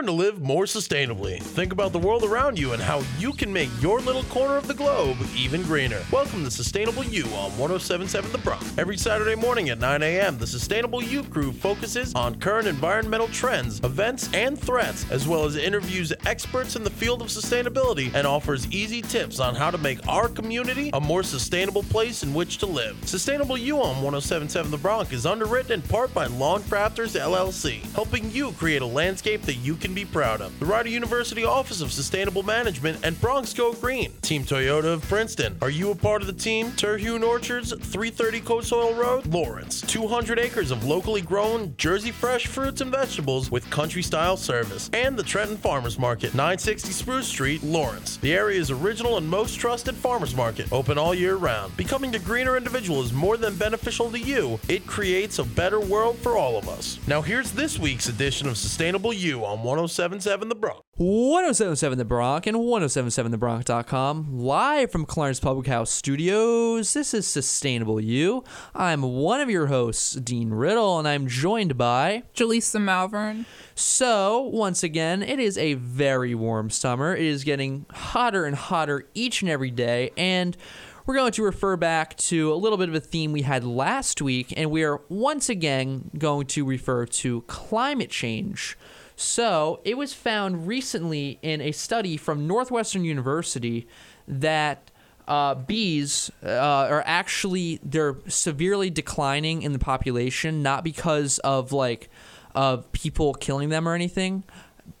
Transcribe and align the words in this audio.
Learn 0.00 0.06
to 0.06 0.12
live 0.12 0.40
more 0.40 0.64
sustainably. 0.64 1.42
Think 1.42 1.74
about 1.74 1.92
the 1.92 1.98
world 1.98 2.24
around 2.24 2.58
you 2.58 2.72
and 2.72 2.80
how 2.80 3.02
you 3.18 3.34
can 3.34 3.52
make 3.52 3.68
your 3.82 4.00
little 4.00 4.22
corner 4.24 4.56
of 4.56 4.66
the 4.66 4.72
globe 4.72 5.18
even 5.36 5.62
greener. 5.62 6.02
Welcome 6.10 6.42
to 6.44 6.50
Sustainable 6.50 7.04
You 7.04 7.24
on 7.24 7.50
1077 7.58 8.32
The 8.32 8.38
Bronc. 8.38 8.62
Every 8.78 8.96
Saturday 8.96 9.34
morning 9.34 9.68
at 9.68 9.78
9 9.78 10.02
a.m., 10.02 10.38
the 10.38 10.46
Sustainable 10.46 11.02
You 11.02 11.22
crew 11.24 11.52
focuses 11.52 12.14
on 12.14 12.40
current 12.40 12.66
environmental 12.66 13.28
trends, 13.28 13.78
events, 13.80 14.30
and 14.32 14.58
threats, 14.58 15.04
as 15.10 15.28
well 15.28 15.44
as 15.44 15.56
interviews 15.56 16.14
experts 16.24 16.76
in 16.76 16.82
the 16.82 16.88
field 16.88 17.20
of 17.20 17.28
sustainability 17.28 18.10
and 18.14 18.26
offers 18.26 18.72
easy 18.72 19.02
tips 19.02 19.38
on 19.38 19.54
how 19.54 19.70
to 19.70 19.76
make 19.76 20.08
our 20.08 20.30
community 20.30 20.88
a 20.94 21.00
more 21.00 21.22
sustainable 21.22 21.82
place 21.82 22.22
in 22.22 22.32
which 22.32 22.56
to 22.56 22.64
live. 22.64 22.96
Sustainable 23.06 23.58
You 23.58 23.76
on 23.76 24.02
1077 24.02 24.70
The 24.70 24.78
Bronc 24.78 25.12
is 25.12 25.26
underwritten 25.26 25.72
in 25.72 25.82
part 25.82 26.14
by 26.14 26.24
Lawn 26.24 26.62
Crafters 26.62 27.20
LLC, 27.20 27.82
helping 27.92 28.30
you 28.30 28.52
create 28.52 28.80
a 28.80 28.86
landscape 28.86 29.42
that 29.42 29.56
you 29.56 29.74
can 29.74 29.89
be 29.94 30.04
proud 30.04 30.40
of. 30.40 30.58
The 30.58 30.66
Rider 30.66 30.88
University 30.88 31.44
Office 31.44 31.80
of 31.80 31.92
Sustainable 31.92 32.42
Management 32.42 32.98
and 33.04 33.20
Bronx 33.20 33.52
Go 33.52 33.72
Green. 33.72 34.12
Team 34.22 34.44
Toyota 34.44 34.94
of 34.94 35.02
Princeton. 35.02 35.56
Are 35.62 35.70
you 35.70 35.90
a 35.90 35.94
part 35.94 36.22
of 36.22 36.26
the 36.26 36.32
team? 36.32 36.72
Terhune 36.72 37.22
Orchards, 37.22 37.70
330 37.70 38.40
Cold 38.40 38.64
Soil 38.64 38.94
Road, 38.94 39.26
Lawrence. 39.26 39.80
200 39.82 40.38
acres 40.38 40.70
of 40.70 40.84
locally 40.84 41.20
grown, 41.20 41.74
Jersey 41.76 42.10
fresh 42.10 42.46
fruits 42.46 42.80
and 42.80 42.90
vegetables 42.90 43.50
with 43.50 43.68
country 43.70 44.02
style 44.02 44.36
service. 44.36 44.90
And 44.92 45.16
the 45.16 45.22
Trenton 45.22 45.56
Farmers 45.56 45.98
Market, 45.98 46.34
960 46.34 46.92
Spruce 46.92 47.26
Street, 47.26 47.62
Lawrence. 47.62 48.16
The 48.18 48.34
area's 48.34 48.70
original 48.70 49.16
and 49.16 49.28
most 49.28 49.58
trusted 49.58 49.94
farmers 49.94 50.34
market, 50.34 50.72
open 50.72 50.98
all 50.98 51.14
year 51.14 51.36
round. 51.36 51.76
Becoming 51.76 52.14
a 52.14 52.18
greener 52.18 52.56
individual 52.56 53.02
is 53.02 53.12
more 53.12 53.36
than 53.36 53.56
beneficial 53.56 54.10
to 54.10 54.18
you, 54.18 54.58
it 54.68 54.86
creates 54.86 55.38
a 55.38 55.44
better 55.44 55.80
world 55.80 56.16
for 56.18 56.36
all 56.36 56.56
of 56.56 56.68
us. 56.68 56.98
Now, 57.06 57.22
here's 57.22 57.52
this 57.52 57.78
week's 57.78 58.08
edition 58.08 58.48
of 58.48 58.56
Sustainable 58.56 59.12
You 59.12 59.44
on 59.44 59.60
oh 59.60 59.79
1077 59.80 60.50
The 60.50 60.54
Bronc. 60.54 60.84
1077 60.96 61.96
The 61.98 62.04
Bronc 62.04 62.46
and 62.46 62.58
1077thebronc.com, 62.58 64.38
live 64.38 64.92
from 64.92 65.06
Clarence 65.06 65.40
Public 65.40 65.68
House 65.68 65.90
Studios. 65.90 66.92
This 66.92 67.14
is 67.14 67.26
Sustainable 67.26 67.98
You. 67.98 68.44
I'm 68.74 69.00
one 69.00 69.40
of 69.40 69.48
your 69.48 69.68
hosts, 69.68 70.12
Dean 70.12 70.50
Riddle, 70.50 70.98
and 70.98 71.08
I'm 71.08 71.26
joined 71.26 71.78
by. 71.78 72.24
Jaleesa 72.34 72.78
Malvern. 72.78 73.46
So, 73.74 74.40
once 74.40 74.82
again, 74.82 75.22
it 75.22 75.38
is 75.38 75.56
a 75.56 75.74
very 75.74 76.34
warm 76.34 76.68
summer. 76.68 77.16
It 77.16 77.24
is 77.24 77.42
getting 77.42 77.86
hotter 77.90 78.44
and 78.44 78.54
hotter 78.54 79.08
each 79.14 79.40
and 79.40 79.50
every 79.50 79.70
day, 79.70 80.10
and 80.18 80.58
we're 81.06 81.14
going 81.14 81.32
to 81.32 81.42
refer 81.42 81.76
back 81.76 82.16
to 82.18 82.52
a 82.52 82.54
little 82.54 82.76
bit 82.76 82.90
of 82.90 82.94
a 82.94 83.00
theme 83.00 83.32
we 83.32 83.42
had 83.42 83.64
last 83.64 84.20
week, 84.20 84.52
and 84.56 84.70
we 84.70 84.84
are 84.84 85.00
once 85.08 85.48
again 85.48 86.10
going 86.18 86.46
to 86.48 86.66
refer 86.66 87.06
to 87.06 87.40
climate 87.42 88.10
change. 88.10 88.76
So, 89.20 89.80
it 89.84 89.98
was 89.98 90.14
found 90.14 90.66
recently 90.66 91.38
in 91.42 91.60
a 91.60 91.72
study 91.72 92.16
from 92.16 92.46
Northwestern 92.46 93.04
University 93.04 93.86
that 94.26 94.90
uh, 95.28 95.56
bees 95.56 96.30
uh, 96.42 96.48
are 96.48 97.02
actually 97.04 97.80
they're 97.82 98.16
severely 98.28 98.88
declining 98.88 99.60
in 99.60 99.74
the 99.74 99.78
population, 99.78 100.62
not 100.62 100.84
because 100.84 101.38
of 101.40 101.70
like 101.70 102.08
of 102.54 102.90
people 102.92 103.34
killing 103.34 103.68
them 103.68 103.86
or 103.86 103.94
anything, 103.94 104.42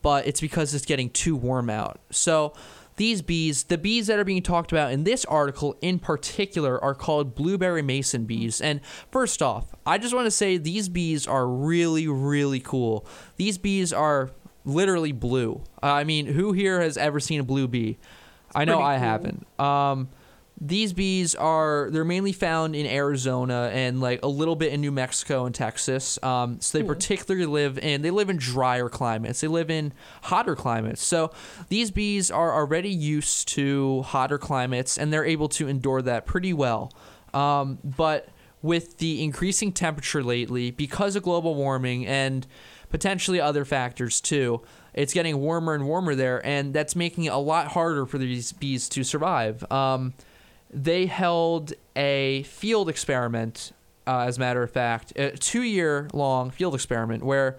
but 0.02 0.26
it's 0.26 0.42
because 0.42 0.74
it's 0.74 0.84
getting 0.84 1.08
too 1.08 1.34
warm 1.34 1.70
out. 1.70 1.98
So 2.10 2.52
these 3.00 3.22
bees, 3.22 3.64
the 3.64 3.78
bees 3.78 4.08
that 4.08 4.18
are 4.18 4.24
being 4.24 4.42
talked 4.42 4.72
about 4.72 4.92
in 4.92 5.04
this 5.04 5.24
article 5.24 5.74
in 5.80 5.98
particular, 5.98 6.78
are 6.84 6.94
called 6.94 7.34
blueberry 7.34 7.80
mason 7.80 8.26
bees. 8.26 8.60
And 8.60 8.82
first 9.10 9.40
off, 9.40 9.74
I 9.86 9.96
just 9.96 10.14
want 10.14 10.26
to 10.26 10.30
say 10.30 10.58
these 10.58 10.90
bees 10.90 11.26
are 11.26 11.48
really, 11.48 12.06
really 12.08 12.60
cool. 12.60 13.06
These 13.36 13.56
bees 13.56 13.94
are 13.94 14.32
literally 14.66 15.12
blue. 15.12 15.62
I 15.82 16.04
mean, 16.04 16.26
who 16.26 16.52
here 16.52 16.82
has 16.82 16.98
ever 16.98 17.20
seen 17.20 17.40
a 17.40 17.42
blue 17.42 17.66
bee? 17.66 17.96
I 18.54 18.66
know 18.66 18.74
pretty 18.74 18.88
I 18.88 18.96
cool. 18.96 19.06
haven't. 19.06 19.46
Um, 19.58 20.08
these 20.60 20.92
bees 20.92 21.34
are 21.34 21.88
they're 21.90 22.04
mainly 22.04 22.32
found 22.32 22.76
in 22.76 22.84
Arizona 22.84 23.70
and 23.72 24.00
like 24.00 24.20
a 24.22 24.28
little 24.28 24.56
bit 24.56 24.72
in 24.72 24.80
New 24.82 24.92
Mexico 24.92 25.46
and 25.46 25.54
Texas. 25.54 26.22
Um, 26.22 26.60
so 26.60 26.76
they 26.76 26.84
particularly 26.84 27.46
live 27.46 27.78
in 27.78 28.02
they 28.02 28.10
live 28.10 28.28
in 28.28 28.36
drier 28.36 28.90
climates. 28.90 29.40
They 29.40 29.48
live 29.48 29.70
in 29.70 29.94
hotter 30.24 30.54
climates. 30.54 31.02
So 31.02 31.32
these 31.70 31.90
bees 31.90 32.30
are 32.30 32.54
already 32.54 32.90
used 32.90 33.48
to 33.48 34.02
hotter 34.02 34.36
climates 34.36 34.98
and 34.98 35.10
they're 35.10 35.24
able 35.24 35.48
to 35.50 35.66
endure 35.66 36.02
that 36.02 36.26
pretty 36.26 36.52
well. 36.52 36.92
Um, 37.32 37.78
but 37.82 38.28
with 38.60 38.98
the 38.98 39.24
increasing 39.24 39.72
temperature 39.72 40.22
lately, 40.22 40.70
because 40.70 41.16
of 41.16 41.22
global 41.22 41.54
warming 41.54 42.06
and 42.06 42.46
potentially 42.90 43.40
other 43.40 43.64
factors 43.64 44.20
too, 44.20 44.60
it's 44.92 45.14
getting 45.14 45.38
warmer 45.38 45.74
and 45.74 45.86
warmer 45.86 46.14
there, 46.14 46.44
and 46.44 46.74
that's 46.74 46.96
making 46.96 47.24
it 47.24 47.32
a 47.32 47.38
lot 47.38 47.68
harder 47.68 48.04
for 48.04 48.18
these 48.18 48.52
bees 48.52 48.88
to 48.90 49.04
survive. 49.04 49.64
Um, 49.72 50.12
they 50.72 51.06
held 51.06 51.72
a 51.96 52.44
field 52.44 52.88
experiment, 52.88 53.72
uh, 54.06 54.20
as 54.20 54.36
a 54.36 54.40
matter 54.40 54.62
of 54.62 54.70
fact, 54.70 55.12
a 55.16 55.36
two 55.36 55.62
year 55.62 56.08
long 56.12 56.50
field 56.50 56.74
experiment 56.74 57.22
where 57.22 57.56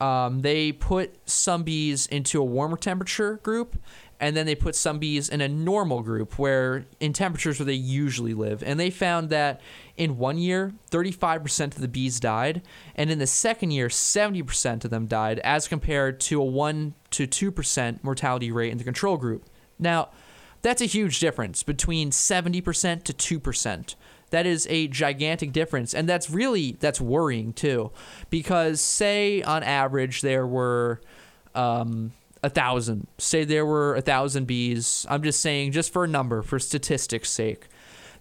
um, 0.00 0.40
they 0.40 0.72
put 0.72 1.16
some 1.28 1.62
bees 1.62 2.06
into 2.06 2.40
a 2.40 2.44
warmer 2.44 2.76
temperature 2.76 3.36
group 3.42 3.76
and 4.18 4.36
then 4.36 4.46
they 4.46 4.54
put 4.54 4.74
some 4.74 4.98
bees 4.98 5.28
in 5.28 5.40
a 5.40 5.48
normal 5.48 6.02
group 6.02 6.38
where 6.38 6.86
in 7.00 7.12
temperatures 7.12 7.58
where 7.58 7.66
they 7.66 7.74
usually 7.74 8.32
live. 8.32 8.62
And 8.62 8.80
they 8.80 8.90
found 8.90 9.28
that 9.30 9.60
in 9.96 10.16
one 10.16 10.38
year 10.38 10.72
35% 10.90 11.74
of 11.74 11.80
the 11.80 11.88
bees 11.88 12.18
died 12.18 12.62
and 12.94 13.10
in 13.10 13.18
the 13.18 13.26
second 13.26 13.72
year 13.72 13.88
70% 13.88 14.84
of 14.84 14.90
them 14.90 15.06
died 15.06 15.38
as 15.40 15.68
compared 15.68 16.20
to 16.20 16.40
a 16.40 16.44
1 16.44 16.94
to 17.10 17.26
2% 17.26 18.02
mortality 18.02 18.50
rate 18.50 18.72
in 18.72 18.78
the 18.78 18.84
control 18.84 19.16
group. 19.18 19.44
Now 19.78 20.08
that's 20.66 20.82
a 20.82 20.86
huge 20.86 21.20
difference 21.20 21.62
between 21.62 22.10
70% 22.10 23.04
to 23.04 23.40
2%. 23.40 23.94
That 24.30 24.46
is 24.46 24.66
a 24.68 24.88
gigantic 24.88 25.52
difference 25.52 25.94
and 25.94 26.08
that's 26.08 26.28
really 26.28 26.72
that's 26.80 27.00
worrying 27.00 27.52
too 27.52 27.92
because 28.30 28.80
say 28.80 29.42
on 29.42 29.62
average 29.62 30.22
there 30.22 30.44
were 30.44 31.00
um, 31.54 32.10
a 32.42 32.50
thousand. 32.50 33.06
Say 33.18 33.44
there 33.44 33.64
were 33.64 33.94
a 33.94 34.00
thousand 34.00 34.46
bees. 34.48 35.06
I'm 35.08 35.22
just 35.22 35.38
saying 35.38 35.70
just 35.70 35.92
for 35.92 36.02
a 36.02 36.08
number 36.08 36.42
for 36.42 36.58
statistics 36.58 37.30
sake. 37.30 37.68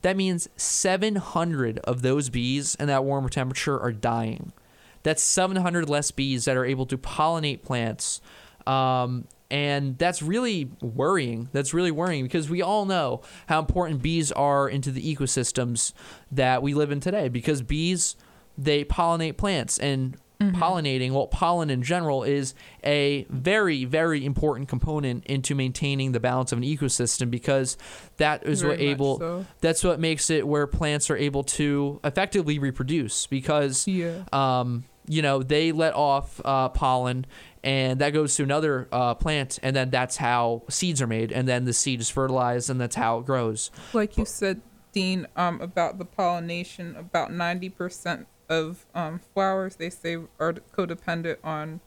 That 0.03 0.15
means 0.15 0.47
700 0.55 1.79
of 1.79 2.03
those 2.03 2.29
bees 2.29 2.75
in 2.75 2.85
that 2.85 3.03
warmer 3.03 3.29
temperature 3.29 3.79
are 3.79 3.91
dying. 3.91 4.53
That's 5.01 5.23
700 5.23 5.89
less 5.89 6.11
bees 6.11 6.45
that 6.45 6.55
are 6.55 6.65
able 6.65 6.85
to 6.85 6.97
pollinate 6.99 7.63
plants 7.63 8.21
um, 8.67 9.25
and 9.51 9.97
that's 9.97 10.21
really 10.21 10.71
worrying 10.81 11.49
that's 11.53 11.73
really 11.73 11.91
worrying 11.91 12.23
because 12.23 12.49
we 12.49 12.61
all 12.61 12.85
know 12.85 13.21
how 13.47 13.59
important 13.59 14.01
bees 14.01 14.31
are 14.31 14.67
into 14.67 14.91
the 14.91 15.15
ecosystems 15.15 15.93
that 16.31 16.61
we 16.63 16.73
live 16.73 16.91
in 16.91 16.99
today 16.99 17.29
because 17.29 17.61
bees 17.61 18.15
they 18.57 18.83
pollinate 18.83 19.37
plants 19.37 19.77
and 19.77 20.17
pollinating 20.41 21.11
well 21.11 21.27
pollen 21.27 21.69
in 21.69 21.81
general 21.81 22.23
is 22.23 22.53
a 22.83 23.25
very 23.29 23.85
very 23.85 24.25
important 24.25 24.67
component 24.67 25.25
into 25.27 25.55
maintaining 25.55 26.11
the 26.11 26.19
balance 26.19 26.51
of 26.51 26.57
an 26.57 26.63
ecosystem 26.63 27.31
because 27.31 27.77
that 28.17 28.43
is 28.45 28.61
what 28.63 28.77
Very 28.77 28.89
much 28.89 28.95
able 28.95 29.19
so. 29.19 29.45
that's 29.61 29.83
what 29.83 29.99
makes 29.99 30.29
it 30.29 30.45
where 30.45 30.67
plants 30.67 31.09
are 31.09 31.15
able 31.17 31.43
to 31.43 31.99
effectively 32.03 32.59
reproduce 32.59 33.27
because 33.27 33.87
Yeah. 33.87 34.23
um, 34.33 34.83
you 35.07 35.21
know, 35.21 35.43
they 35.43 35.71
let 35.71 35.93
off 35.93 36.41
uh, 36.43 36.67
pollen, 36.69 37.27
and 37.65 37.99
that 37.99 38.11
goes 38.11 38.35
to 38.35 38.43
another 38.43 38.87
uh, 38.91 39.15
plant, 39.15 39.57
and 39.63 39.75
then 39.75 39.89
that's 39.89 40.17
how 40.17 40.61
seeds 40.69 41.01
are 41.01 41.07
made, 41.07 41.31
and 41.31 41.47
then 41.47 41.65
the 41.65 41.73
seed 41.73 41.99
is 41.99 42.11
fertilized, 42.11 42.69
and 42.69 42.79
that's 42.79 42.95
how 42.95 43.17
it 43.17 43.25
grows. 43.25 43.71
Like 43.91 44.17
you 44.17 44.25
said, 44.25 44.61
Dean, 44.91 45.27
um, 45.35 45.59
about 45.59 45.97
the 45.97 46.05
pollination, 46.05 46.95
about 46.95 47.31
90% 47.31 48.27
of 48.47 48.85
um, 48.93 49.19
flowers 49.33 49.77
they 49.77 49.89
say 49.89 50.17
are 50.39 50.53
codependent 50.53 51.37
on 51.43 51.81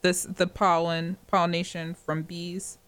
this 0.00 0.22
the 0.22 0.46
pollen 0.46 1.16
pollination 1.26 1.92
from 1.92 2.22
bees, 2.22 2.78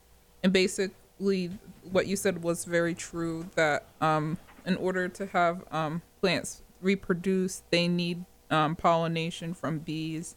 and 0.44 0.52
basically 0.52 1.50
what 1.90 2.06
you 2.06 2.14
said 2.14 2.44
was 2.44 2.64
very 2.64 2.94
true. 2.94 3.50
That 3.56 3.86
um, 4.00 4.38
in 4.64 4.76
order 4.76 5.08
to 5.08 5.26
have 5.26 5.64
um, 5.72 6.02
plants 6.20 6.62
reproduce, 6.80 7.64
they 7.70 7.88
need 7.88 8.24
um, 8.48 8.76
pollination 8.76 9.54
from 9.54 9.80
bees, 9.80 10.36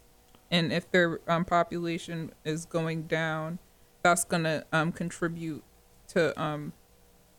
and 0.54 0.72
if 0.72 0.88
their 0.92 1.18
um, 1.26 1.44
population 1.44 2.30
is 2.44 2.64
going 2.64 3.02
down, 3.02 3.58
that's 4.04 4.24
gonna 4.24 4.64
um, 4.72 4.92
contribute 4.92 5.64
to 6.08 6.40
um, 6.40 6.72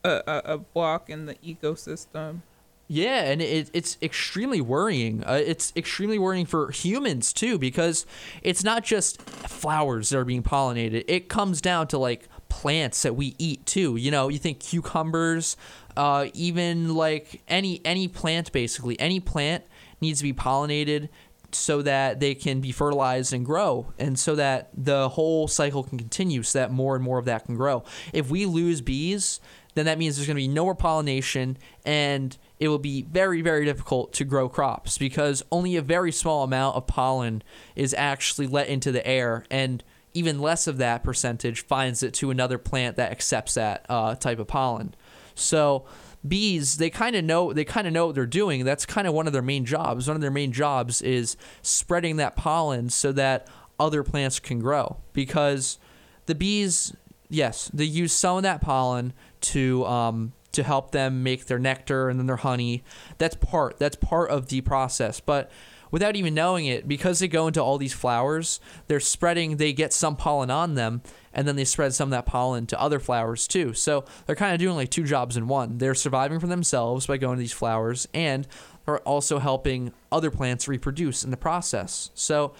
a, 0.03 0.21
a, 0.27 0.41
a 0.53 0.57
block 0.57 1.09
in 1.09 1.25
the 1.25 1.35
ecosystem. 1.35 2.41
Yeah, 2.89 3.23
and 3.23 3.41
it, 3.41 3.71
it's 3.73 3.97
extremely 4.01 4.59
worrying. 4.59 5.23
Uh, 5.23 5.41
it's 5.43 5.71
extremely 5.77 6.19
worrying 6.19 6.45
for 6.45 6.71
humans 6.71 7.31
too, 7.31 7.57
because 7.57 8.05
it's 8.43 8.65
not 8.65 8.83
just 8.83 9.21
flowers 9.21 10.09
that 10.09 10.17
are 10.17 10.25
being 10.25 10.43
pollinated. 10.43 11.05
It 11.07 11.29
comes 11.29 11.61
down 11.61 11.87
to 11.87 11.97
like 11.97 12.27
plants 12.49 13.03
that 13.03 13.15
we 13.15 13.33
eat 13.37 13.65
too. 13.65 13.95
You 13.95 14.11
know, 14.11 14.27
you 14.27 14.39
think 14.39 14.59
cucumbers, 14.59 15.55
uh, 15.95 16.27
even 16.33 16.95
like 16.95 17.41
any 17.47 17.79
any 17.85 18.09
plant 18.09 18.51
basically, 18.51 18.99
any 18.99 19.21
plant 19.21 19.63
needs 20.01 20.19
to 20.19 20.23
be 20.23 20.33
pollinated 20.33 21.07
so 21.51 21.81
that 21.81 22.19
they 22.19 22.35
can 22.35 22.59
be 22.61 22.71
fertilized 22.71 23.33
and 23.33 23.45
grow 23.45 23.93
and 23.97 24.17
so 24.19 24.35
that 24.35 24.69
the 24.73 25.09
whole 25.09 25.47
cycle 25.47 25.83
can 25.83 25.97
continue 25.97 26.43
so 26.43 26.59
that 26.59 26.71
more 26.71 26.95
and 26.95 27.03
more 27.03 27.17
of 27.17 27.25
that 27.25 27.45
can 27.45 27.55
grow. 27.55 27.83
If 28.13 28.29
we 28.29 28.45
lose 28.45 28.81
bees, 28.81 29.39
then 29.75 29.85
that 29.85 29.97
means 29.97 30.15
there's 30.15 30.27
going 30.27 30.35
to 30.37 30.41
be 30.41 30.47
no 30.47 30.65
more 30.65 30.75
pollination 30.75 31.57
and 31.85 32.37
it 32.59 32.69
will 32.69 32.79
be 32.79 33.03
very, 33.03 33.41
very 33.41 33.65
difficult 33.65 34.13
to 34.13 34.23
grow 34.23 34.47
crops 34.47 34.97
because 34.97 35.43
only 35.51 35.75
a 35.75 35.81
very 35.81 36.11
small 36.11 36.43
amount 36.43 36.75
of 36.75 36.87
pollen 36.87 37.43
is 37.75 37.93
actually 37.93 38.47
let 38.47 38.67
into 38.67 38.91
the 38.91 39.05
air, 39.05 39.43
and 39.51 39.83
even 40.13 40.39
less 40.39 40.67
of 40.67 40.77
that 40.77 41.03
percentage 41.03 41.65
finds 41.65 42.01
it 42.01 42.13
to 42.15 42.31
another 42.31 42.57
plant 42.57 42.95
that 42.95 43.11
accepts 43.11 43.55
that 43.55 43.85
uh, 43.89 44.15
type 44.15 44.39
of 44.39 44.47
pollen. 44.47 44.95
So 45.35 45.85
bees, 46.27 46.77
they 46.77 46.89
kind 46.89 47.15
of 47.15 47.23
know 47.23 47.53
they 47.53 47.65
kind 47.65 47.87
of 47.87 47.93
know 47.93 48.07
what 48.07 48.15
they're 48.15 48.25
doing. 48.25 48.65
That's 48.65 48.85
kind 48.85 49.07
of 49.07 49.13
one 49.13 49.27
of 49.27 49.33
their 49.33 49.41
main 49.41 49.65
jobs. 49.65 50.07
One 50.07 50.15
of 50.15 50.21
their 50.21 50.31
main 50.31 50.51
jobs 50.51 51.01
is 51.01 51.37
spreading 51.61 52.17
that 52.17 52.35
pollen 52.35 52.89
so 52.89 53.11
that 53.13 53.47
other 53.79 54.03
plants 54.03 54.39
can 54.39 54.59
grow 54.59 54.97
because 55.13 55.77
the 56.25 56.35
bees 56.35 56.95
yes, 57.29 57.69
they 57.73 57.85
use 57.85 58.13
some 58.13 58.37
of 58.37 58.43
that 58.43 58.61
pollen 58.61 59.13
to 59.41 59.85
um, 59.85 60.33
to 60.55 60.63
help 60.63 60.91
them 60.91 61.23
make 61.23 61.45
their 61.45 61.59
nectar 61.59 62.09
and 62.09 62.19
then 62.19 62.27
their 62.27 62.35
honey. 62.37 62.83
That's 63.17 63.35
part. 63.35 63.77
That's 63.77 63.95
part 63.95 64.29
of 64.29 64.47
the 64.47 64.61
process. 64.61 65.19
But 65.19 65.51
without 65.91 66.15
even 66.15 66.33
knowing 66.33 66.65
it, 66.65 66.87
because 66.87 67.19
they 67.19 67.27
go 67.27 67.47
into 67.47 67.63
all 67.63 67.77
these 67.77 67.93
flowers, 67.93 68.59
they're 68.87 68.99
spreading. 68.99 69.57
They 69.57 69.71
get 69.71 69.93
some 69.93 70.15
pollen 70.15 70.51
on 70.51 70.75
them, 70.75 71.01
and 71.33 71.47
then 71.47 71.55
they 71.55 71.65
spread 71.65 71.93
some 71.93 72.07
of 72.07 72.11
that 72.11 72.25
pollen 72.25 72.67
to 72.67 72.81
other 72.81 72.99
flowers 72.99 73.47
too. 73.47 73.73
So 73.73 74.05
they're 74.25 74.35
kind 74.35 74.53
of 74.53 74.59
doing 74.59 74.75
like 74.75 74.89
two 74.89 75.03
jobs 75.03 75.37
in 75.37 75.47
one. 75.47 75.77
They're 75.77 75.95
surviving 75.95 76.39
for 76.39 76.47
themselves 76.47 77.07
by 77.07 77.17
going 77.17 77.37
to 77.37 77.41
these 77.41 77.53
flowers, 77.53 78.07
and 78.13 78.47
are 78.87 78.99
also 78.99 79.39
helping 79.39 79.91
other 80.11 80.29
plants 80.29 80.67
reproduce 80.67 81.23
in 81.23 81.31
the 81.31 81.37
process. 81.37 82.11
So 82.13 82.53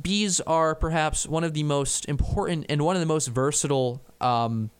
bees 0.00 0.40
are 0.40 0.74
perhaps 0.74 1.26
one 1.26 1.44
of 1.44 1.54
the 1.54 1.62
most 1.62 2.08
important 2.08 2.66
and 2.68 2.82
one 2.82 2.96
of 2.96 3.00
the 3.00 3.06
most 3.06 3.28
versatile 3.28 4.02
um, 4.20 4.70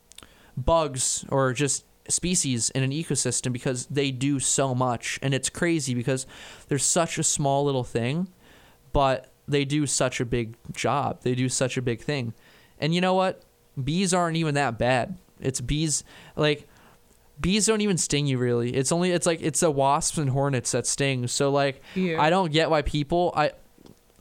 bugs 0.56 1.24
or 1.28 1.52
just 1.52 1.84
species 2.10 2.70
in 2.70 2.82
an 2.82 2.90
ecosystem 2.90 3.52
because 3.52 3.86
they 3.86 4.10
do 4.10 4.38
so 4.40 4.74
much. 4.74 5.18
And 5.22 5.32
it's 5.34 5.48
crazy 5.50 5.94
because 5.94 6.26
they're 6.68 6.78
such 6.78 7.18
a 7.18 7.22
small 7.22 7.64
little 7.64 7.84
thing 7.84 8.28
but 8.92 9.30
they 9.46 9.64
do 9.64 9.86
such 9.86 10.20
a 10.20 10.24
big 10.24 10.56
job. 10.72 11.22
They 11.22 11.34
do 11.34 11.48
such 11.48 11.76
a 11.76 11.82
big 11.82 12.00
thing. 12.00 12.34
And 12.78 12.94
you 12.94 13.00
know 13.00 13.14
what? 13.14 13.42
Bees 13.82 14.12
aren't 14.12 14.36
even 14.36 14.54
that 14.54 14.78
bad. 14.78 15.16
It's 15.40 15.60
bees 15.60 16.04
like 16.36 16.66
bees 17.40 17.66
don't 17.66 17.80
even 17.80 17.96
sting 17.96 18.26
you 18.26 18.38
really. 18.38 18.74
It's 18.74 18.92
only 18.92 19.12
it's 19.12 19.26
like 19.26 19.40
it's 19.42 19.60
the 19.60 19.70
wasps 19.70 20.18
and 20.18 20.30
hornets 20.30 20.72
that 20.72 20.86
sting. 20.86 21.26
So 21.28 21.50
like 21.50 21.82
Yeah. 21.94 22.20
i 22.20 22.30
don't 22.30 22.52
get 22.52 22.68
why 22.70 22.82
people 22.82 23.32
i 23.36 23.52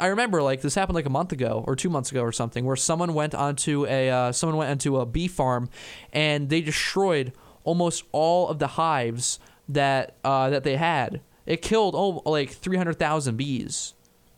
I 0.02 0.08
remember 0.08 0.42
like 0.42 0.62
this 0.62 0.76
happened 0.76 0.96
like 0.96 1.06
a 1.08 1.10
month 1.10 1.34
ago 1.34 1.64
or 1.68 1.76
two 1.76 1.90
months 1.90 2.10
ago 2.10 2.22
or 2.22 2.32
something, 2.32 2.64
where 2.64 2.78
someone 2.78 3.14
went 3.14 3.36
onto 3.36 3.86
a 3.86 4.10
uh, 4.10 4.32
someone 4.32 4.56
went 4.58 4.72
onto 4.72 4.96
a 4.98 5.06
bee 5.06 5.28
farm, 5.28 5.70
and 6.14 6.48
they 6.48 6.62
destroyed 6.62 7.34
almost 7.70 8.04
all 8.12 8.48
of 8.48 8.58
the 8.58 8.66
hives 8.66 9.40
that 9.68 10.16
uh, 10.24 10.50
that 10.50 10.64
they 10.64 10.76
had. 10.76 11.22
It 11.46 11.62
killed 11.62 11.94
oh 11.96 12.24
like 12.26 12.50
three 12.50 12.78
hundred 12.78 12.98
thousand 12.98 13.38
bees. 13.38 13.94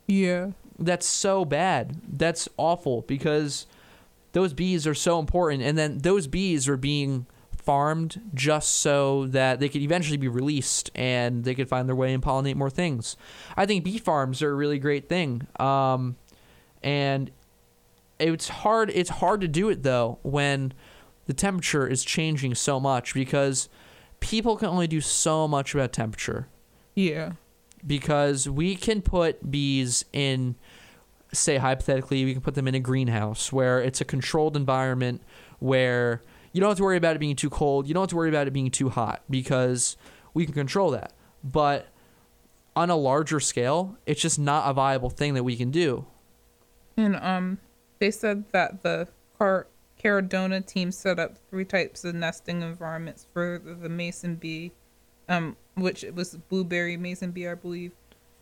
Yeah. 0.06 0.52
That's 0.78 1.08
so 1.08 1.46
bad. 1.46 2.02
That's 2.12 2.50
awful 2.58 3.04
because 3.04 3.68
those 4.34 4.52
bees 4.52 4.86
are 4.86 4.94
so 4.94 5.18
important, 5.18 5.64
and 5.64 5.78
then 5.78 6.00
those 6.00 6.28
bees 6.28 6.68
are 6.68 6.76
being 6.76 7.26
farmed 7.56 8.20
just 8.34 8.76
so 8.76 9.28
that 9.28 9.62
they 9.62 9.70
could 9.70 9.82
eventually 9.82 10.18
be 10.18 10.28
released 10.28 10.90
and 10.96 11.46
they 11.46 11.56
could 11.56 11.70
find 11.70 11.88
their 11.88 11.96
way 11.96 12.14
and 12.14 12.22
pollinate 12.22 12.56
more 12.56 12.72
things. 12.72 13.16
I 13.56 13.66
think 13.66 13.86
bee 13.86 14.00
farms 14.00 14.42
are 14.42 14.52
a 14.52 14.56
really 14.56 14.80
great 14.80 15.08
thing. 15.08 15.48
Um, 15.60 16.18
and 16.84 17.32
it's 18.20 18.50
hard 18.50 18.90
it's 18.90 19.10
hard 19.10 19.42
to 19.42 19.48
do 19.48 19.70
it 19.70 19.84
though 19.84 20.20
when 20.24 20.74
the 21.32 21.36
temperature 21.36 21.88
is 21.88 22.04
changing 22.04 22.54
so 22.54 22.78
much 22.78 23.14
because 23.14 23.70
people 24.20 24.58
can 24.58 24.68
only 24.68 24.86
do 24.86 25.00
so 25.00 25.48
much 25.48 25.74
about 25.74 25.94
temperature. 25.94 26.50
Yeah. 26.94 27.32
because 27.88 28.50
we 28.50 28.76
can 28.76 29.02
put 29.02 29.50
bees 29.50 30.04
in 30.12 30.56
say 31.32 31.56
hypothetically 31.56 32.26
we 32.26 32.34
can 32.34 32.42
put 32.42 32.54
them 32.56 32.68
in 32.68 32.76
a 32.76 32.82
greenhouse 32.82 33.54
where 33.54 33.80
it's 33.82 34.02
a 34.02 34.06
controlled 34.06 34.58
environment 34.58 35.22
where 35.60 36.22
you 36.52 36.60
don't 36.60 36.70
have 36.70 36.78
to 36.78 36.84
worry 36.84 36.98
about 36.98 37.16
it 37.16 37.20
being 37.20 37.38
too 37.38 37.50
cold. 37.50 37.88
You 37.88 37.94
don't 37.94 38.02
have 38.04 38.10
to 38.10 38.18
worry 38.18 38.28
about 38.28 38.46
it 38.48 38.52
being 38.52 38.70
too 38.72 38.90
hot 38.90 39.24
because 39.30 39.96
we 40.34 40.44
can 40.44 40.54
control 40.54 40.92
that. 40.92 41.14
But 41.46 41.88
on 42.76 42.90
a 42.90 42.98
larger 42.98 43.40
scale 43.40 43.96
it's 44.06 44.20
just 44.22 44.38
not 44.38 44.70
a 44.70 44.74
viable 44.74 45.10
thing 45.10 45.34
that 45.36 45.44
we 45.46 45.56
can 45.56 45.72
do. 45.72 46.06
And 46.98 47.16
um, 47.16 47.58
they 48.00 48.12
said 48.12 48.44
that 48.52 48.84
the 48.84 49.08
Car- 49.38 49.68
CaraDonna 50.02 50.66
team 50.66 50.92
set 50.92 51.20
up 51.20 51.38
three 51.50 51.66
types 51.66 52.04
of 52.04 52.16
nesting 52.16 52.62
environments 52.62 53.28
for 53.34 53.62
the, 53.64 53.90
mason 53.90 54.36
bee, 54.36 54.72
um, 55.30 55.56
which 55.76 56.04
was 56.16 56.36
blueberry 56.50 56.98
mason 56.98 57.32
bee, 57.32 57.48
I 57.48 57.56
believe. 57.56 57.92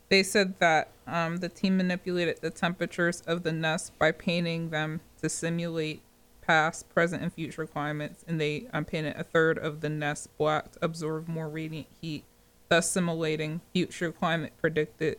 They 0.09 0.23
said 0.23 0.57
that 0.59 0.91
um, 1.05 1.37
the 1.37 1.49
team 1.49 1.77
manipulated 1.77 2.39
the 2.41 2.49
temperatures 2.49 3.21
of 3.27 3.43
the 3.43 3.51
nest 3.51 3.97
by 3.99 4.11
painting 4.11 4.69
them 4.69 5.01
to 5.21 5.29
simulate 5.29 6.01
past, 6.41 6.89
present, 6.89 7.21
and 7.21 7.31
future 7.31 7.67
climates, 7.67 8.23
and 8.27 8.41
they 8.41 8.65
um, 8.73 8.85
painted 8.85 9.15
a 9.17 9.23
third 9.23 9.59
of 9.59 9.81
the 9.81 9.89
nest 9.89 10.35
black 10.37 10.71
to 10.71 10.79
absorb 10.81 11.27
more 11.27 11.47
radiant 11.47 11.87
heat, 12.01 12.23
thus 12.69 12.89
simulating 12.89 13.61
future 13.73 14.11
climate 14.11 14.53
predicted 14.59 15.17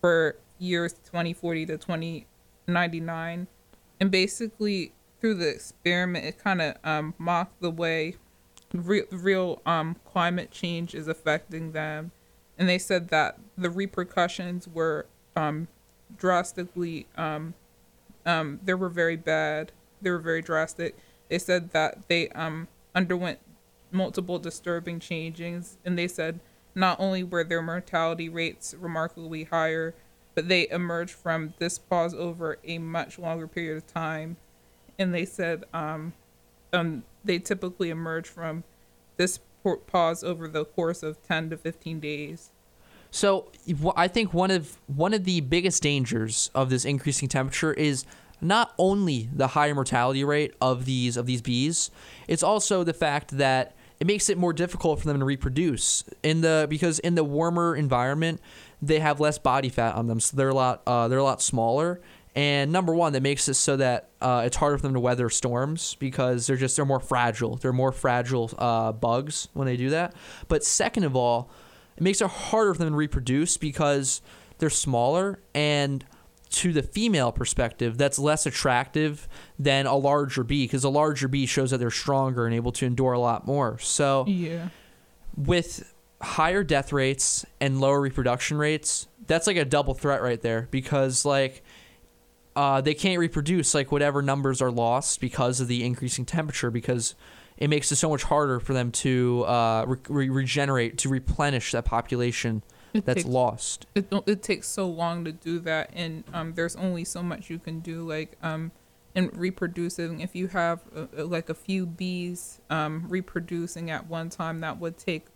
for 0.00 0.36
years 0.58 0.94
2040 0.94 1.66
to 1.66 1.76
2099 1.76 3.46
and 4.00 4.10
basically 4.10 4.92
through 5.22 5.34
the 5.34 5.48
experiment 5.48 6.24
it 6.24 6.36
kind 6.36 6.60
of 6.60 6.74
um, 6.82 7.14
mocked 7.16 7.60
the 7.62 7.70
way 7.70 8.16
real, 8.74 9.04
real 9.12 9.62
um, 9.64 9.96
climate 10.04 10.50
change 10.50 10.94
is 10.94 11.06
affecting 11.06 11.70
them. 11.72 12.10
And 12.58 12.68
they 12.68 12.78
said 12.78 13.08
that 13.08 13.38
the 13.56 13.70
repercussions 13.70 14.66
were 14.66 15.06
um, 15.36 15.68
drastically 16.18 17.06
um, 17.16 17.54
um, 18.26 18.60
they 18.64 18.74
were 18.74 18.88
very 18.88 19.16
bad. 19.16 19.72
They 20.00 20.10
were 20.10 20.18
very 20.18 20.42
drastic. 20.42 20.96
They 21.28 21.38
said 21.38 21.70
that 21.70 22.08
they 22.08 22.28
um, 22.30 22.68
underwent 22.94 23.38
multiple 23.90 24.38
disturbing 24.38 24.98
changes. 25.00 25.78
And 25.84 25.96
they 25.96 26.08
said 26.08 26.40
not 26.74 26.98
only 26.98 27.22
were 27.22 27.44
their 27.44 27.62
mortality 27.62 28.28
rates 28.28 28.74
remarkably 28.78 29.44
higher 29.44 29.94
but 30.34 30.48
they 30.48 30.68
emerged 30.70 31.12
from 31.12 31.52
this 31.58 31.78
pause 31.78 32.14
over 32.14 32.58
a 32.64 32.78
much 32.78 33.18
longer 33.18 33.46
period 33.46 33.76
of 33.76 33.86
time 33.86 34.36
and 35.02 35.14
they 35.14 35.26
said 35.26 35.64
um, 35.74 36.14
um, 36.72 37.02
they 37.24 37.38
typically 37.38 37.90
emerge 37.90 38.26
from 38.26 38.64
this 39.18 39.40
pause 39.86 40.24
over 40.24 40.48
the 40.48 40.64
course 40.64 41.02
of 41.02 41.22
10 41.22 41.50
to 41.50 41.56
15 41.56 42.00
days 42.00 42.50
So 43.10 43.48
I 43.94 44.08
think 44.08 44.32
one 44.32 44.50
of 44.50 44.78
one 44.86 45.12
of 45.12 45.24
the 45.24 45.42
biggest 45.42 45.82
dangers 45.82 46.50
of 46.54 46.70
this 46.70 46.86
increasing 46.86 47.28
temperature 47.28 47.74
is 47.74 48.06
not 48.40 48.72
only 48.78 49.28
the 49.32 49.48
higher 49.48 49.74
mortality 49.74 50.24
rate 50.24 50.54
of 50.60 50.86
these 50.86 51.18
of 51.18 51.26
these 51.26 51.42
bees, 51.42 51.90
it's 52.26 52.42
also 52.42 52.82
the 52.84 52.94
fact 52.94 53.36
that 53.36 53.74
it 54.00 54.06
makes 54.06 54.30
it 54.30 54.38
more 54.38 54.52
difficult 54.52 54.98
for 54.98 55.06
them 55.06 55.18
to 55.20 55.24
reproduce 55.24 56.04
in 56.22 56.40
the 56.40 56.66
because 56.70 56.98
in 57.00 57.14
the 57.14 57.22
warmer 57.22 57.76
environment 57.76 58.40
they 58.80 58.98
have 58.98 59.20
less 59.20 59.38
body 59.38 59.68
fat 59.68 59.94
on 59.94 60.08
them, 60.08 60.18
so 60.18 60.36
they're 60.36 60.48
a 60.48 60.54
lot 60.54 60.82
uh, 60.86 61.06
they're 61.06 61.18
a 61.18 61.24
lot 61.24 61.42
smaller. 61.42 62.00
And 62.34 62.72
number 62.72 62.94
one, 62.94 63.12
that 63.12 63.22
makes 63.22 63.46
it 63.48 63.54
so 63.54 63.76
that 63.76 64.08
uh, 64.20 64.42
it's 64.46 64.56
harder 64.56 64.78
for 64.78 64.82
them 64.82 64.94
to 64.94 65.00
weather 65.00 65.28
storms 65.28 65.96
because 65.98 66.46
they're 66.46 66.56
just 66.56 66.76
they're 66.76 66.84
more 66.86 67.00
fragile. 67.00 67.56
They're 67.56 67.74
more 67.74 67.92
fragile 67.92 68.50
uh, 68.58 68.92
bugs 68.92 69.48
when 69.52 69.66
they 69.66 69.76
do 69.76 69.90
that. 69.90 70.14
But 70.48 70.64
second 70.64 71.04
of 71.04 71.14
all, 71.14 71.50
it 71.96 72.02
makes 72.02 72.22
it 72.22 72.28
harder 72.28 72.72
for 72.72 72.84
them 72.84 72.92
to 72.92 72.96
reproduce 72.96 73.58
because 73.58 74.22
they're 74.58 74.70
smaller 74.70 75.40
and 75.54 76.04
to 76.50 76.72
the 76.72 76.82
female 76.82 77.32
perspective 77.32 77.96
that's 77.96 78.18
less 78.18 78.44
attractive 78.44 79.26
than 79.58 79.86
a 79.86 79.96
larger 79.96 80.44
bee 80.44 80.64
because 80.64 80.84
a 80.84 80.88
larger 80.88 81.26
bee 81.26 81.46
shows 81.46 81.70
that 81.70 81.78
they're 81.78 81.90
stronger 81.90 82.44
and 82.44 82.54
able 82.54 82.70
to 82.70 82.84
endure 82.84 83.12
a 83.14 83.18
lot 83.18 83.46
more 83.46 83.78
so 83.78 84.24
yeah 84.28 84.68
with 85.34 85.94
higher 86.20 86.62
death 86.62 86.92
rates 86.92 87.46
and 87.58 87.80
lower 87.80 88.00
reproduction 88.00 88.58
rates 88.58 89.08
that's 89.26 89.46
like 89.46 89.56
a 89.56 89.64
double 89.64 89.94
threat 89.94 90.20
right 90.20 90.42
there 90.42 90.68
because 90.70 91.24
like 91.24 91.64
uh, 92.56 92.80
they 92.80 92.94
can't 92.94 93.18
reproduce 93.18 93.74
like 93.74 93.90
whatever 93.92 94.22
numbers 94.22 94.60
are 94.60 94.70
lost 94.70 95.20
because 95.20 95.60
of 95.60 95.68
the 95.68 95.84
increasing 95.84 96.24
temperature 96.24 96.70
because 96.70 97.14
it 97.56 97.68
makes 97.68 97.90
it 97.92 97.96
so 97.96 98.08
much 98.08 98.24
harder 98.24 98.60
for 98.60 98.72
them 98.72 98.90
to 98.90 99.44
uh, 99.46 99.84
re- 99.86 99.98
re- 100.08 100.28
regenerate 100.30 100.98
to 100.98 101.08
replenish 101.08 101.72
that 101.72 101.84
population 101.84 102.62
It 102.92 103.04
that's 103.06 103.22
takes- 103.22 103.28
lost. 103.28 103.86
It, 103.94 104.06
it 104.26 104.42
takes 104.42 104.68
so 104.68 104.86
long 104.88 105.24
to 105.24 105.32
do 105.32 105.58
that 105.60 105.90
and 105.94 106.24
um, 106.32 106.54
there's 106.54 106.76
only 106.76 107.04
so 107.04 107.22
much 107.22 107.48
you 107.48 107.58
can 107.58 107.80
do 107.80 108.06
like 108.06 108.36
um, 108.42 108.72
in 109.14 109.30
reproducing. 109.34 110.20
If 110.20 110.34
you 110.34 110.48
have 110.48 110.80
uh, 110.94 111.06
uh, 111.16 111.24
like 111.24 111.48
a 111.48 111.54
few 111.54 111.86
bees 111.86 112.60
um, 112.70 113.06
reproducing 113.08 113.90
at 113.90 114.06
one 114.08 114.28
time 114.30 114.60
that 114.60 114.78
would 114.78 114.98
take 114.98 115.26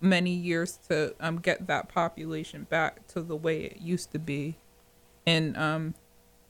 many 0.00 0.32
years 0.32 0.78
to 0.88 1.14
um, 1.20 1.38
get 1.38 1.66
that 1.66 1.88
population 1.88 2.64
back 2.68 3.06
to 3.08 3.22
the 3.22 3.36
way 3.36 3.62
it 3.64 3.80
used 3.80 4.10
to 4.12 4.18
be. 4.18 4.58
And 5.26 5.56
um, 5.56 5.94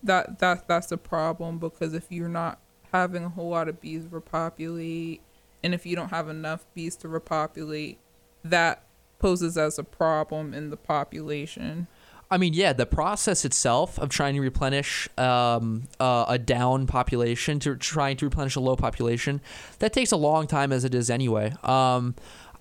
that 0.03 0.39
that 0.41 0.69
that's 0.69 0.93
a 0.93 0.97
problem 0.97 1.59
because 1.59 1.95
if 1.95 2.07
you're 2.11 2.29
not 2.29 2.59
having 2.93 3.25
a 3.25 3.29
whole 3.29 3.51
lot 3.51 3.69
of 3.69 3.81
bees 3.81 4.07
repopulate, 4.11 5.23
and 5.63 5.75
if 5.75 5.87
you 5.87 5.97
don't 5.97 6.11
have 6.11 6.29
enough 6.29 6.67
bees 6.75 6.97
to 6.97 7.09
repopulate, 7.09 7.99
that 8.45 8.85
poses 9.19 9.57
as 9.57 9.79
a 9.79 9.85
problem 9.85 10.53
in 10.53 10.71
the 10.71 10.77
population. 10.77 11.87
I 12.31 12.39
mean, 12.39 12.55
yeah, 12.55 12.73
the 12.73 12.87
process 12.87 13.45
itself 13.45 13.99
of 13.99 14.09
trying 14.09 14.35
to 14.35 14.41
replenish 14.41 15.07
um, 15.19 15.83
uh, 16.01 16.25
a 16.29 16.39
down 16.39 16.87
population 16.87 17.59
to 17.61 17.77
trying 17.77 18.17
to 18.17 18.25
replenish 18.25 18.57
a 18.57 18.61
low 18.61 18.75
population, 18.75 19.43
that 19.81 19.93
takes 19.93 20.13
a 20.13 20.17
long 20.17 20.47
time 20.47 20.73
as 20.73 20.83
it 20.83 20.95
is 20.95 21.11
anyway. 21.11 21.53
Um, 21.63 22.15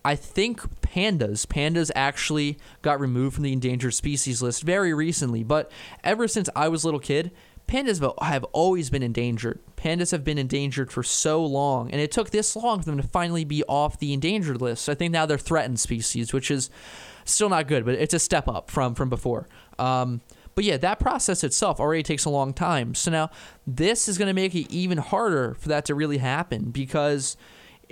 I 0.03 0.15
think 0.15 0.81
pandas, 0.81 1.45
pandas 1.45 1.91
actually 1.95 2.57
got 2.81 2.99
removed 2.99 3.35
from 3.35 3.43
the 3.43 3.53
endangered 3.53 3.93
species 3.93 4.41
list 4.41 4.63
very 4.63 4.93
recently, 4.93 5.43
but 5.43 5.71
ever 6.03 6.27
since 6.27 6.49
I 6.55 6.69
was 6.69 6.83
a 6.83 6.87
little 6.87 6.99
kid, 6.99 7.31
pandas 7.67 8.01
have 8.23 8.43
always 8.45 8.89
been 8.89 9.03
endangered. 9.03 9.59
Pandas 9.77 10.11
have 10.11 10.23
been 10.23 10.37
endangered 10.37 10.91
for 10.91 11.03
so 11.03 11.43
long, 11.45 11.91
and 11.91 12.01
it 12.01 12.11
took 12.11 12.31
this 12.31 12.55
long 12.55 12.79
for 12.79 12.85
them 12.85 12.97
to 12.97 13.07
finally 13.07 13.45
be 13.45 13.63
off 13.65 13.99
the 13.99 14.13
endangered 14.13 14.61
list. 14.61 14.89
I 14.89 14.95
think 14.95 15.11
now 15.11 15.25
they're 15.25 15.37
threatened 15.37 15.79
species, 15.79 16.33
which 16.33 16.51
is 16.51 16.69
still 17.25 17.49
not 17.49 17.67
good, 17.67 17.85
but 17.85 17.95
it's 17.95 18.13
a 18.13 18.19
step 18.19 18.47
up 18.47 18.69
from 18.69 18.95
from 18.95 19.09
before. 19.09 19.47
Um, 19.79 20.21
but 20.53 20.63
yeah, 20.65 20.77
that 20.77 20.99
process 20.99 21.43
itself 21.43 21.79
already 21.79 22.03
takes 22.03 22.25
a 22.25 22.29
long 22.29 22.53
time. 22.53 22.93
So 22.93 23.09
now 23.09 23.29
this 23.65 24.09
is 24.09 24.17
going 24.17 24.27
to 24.27 24.33
make 24.33 24.53
it 24.53 24.71
even 24.71 24.97
harder 24.97 25.55
for 25.55 25.69
that 25.69 25.85
to 25.85 25.95
really 25.95 26.17
happen 26.17 26.71
because 26.71 27.37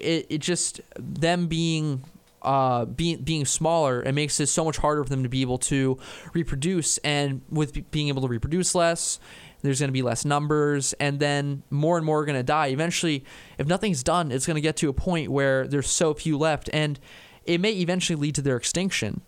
it, 0.02 0.28
it 0.30 0.38
just 0.40 0.82
them 0.98 1.48
being 1.48 2.04
uh, 2.42 2.86
being 2.86 3.18
being 3.22 3.46
smaller, 3.46 4.02
it 4.02 4.14
makes 4.14 4.40
it 4.40 4.48
so 4.48 4.64
much 4.64 4.78
harder 4.78 5.04
for 5.04 5.10
them 5.10 5.24
to 5.24 5.30
be 5.30 5.42
able 5.42 5.58
to 5.58 5.98
reproduce. 6.34 6.98
And 7.00 7.42
with 7.50 7.92
being 7.92 8.08
able 8.08 8.22
to 8.22 8.28
reproduce 8.28 8.76
less, 8.76 9.20
there's 9.62 9.80
going 9.80 9.90
to 9.90 9.94
be 9.94 10.02
less 10.02 10.26
numbers, 10.26 10.94
and 10.94 11.20
then 11.20 11.64
more 11.70 11.98
and 11.98 12.06
more 12.06 12.20
are 12.20 12.26
going 12.26 12.38
to 12.38 12.44
die. 12.44 12.68
Eventually, 12.68 13.26
if 13.58 13.68
nothing's 13.68 14.04
done, 14.04 14.32
it's 14.32 14.46
going 14.46 14.56
to 14.56 14.62
get 14.62 14.78
to 14.78 14.90
a 14.90 14.94
point 14.94 15.32
where 15.32 15.68
there's 15.68 15.90
so 15.90 16.14
few 16.14 16.38
left, 16.38 16.70
and 16.72 17.00
it 17.46 17.60
may 17.60 17.72
eventually 17.72 18.16
lead 18.16 18.36
to 18.36 18.42
their 18.42 18.56
extinction. 18.56 19.22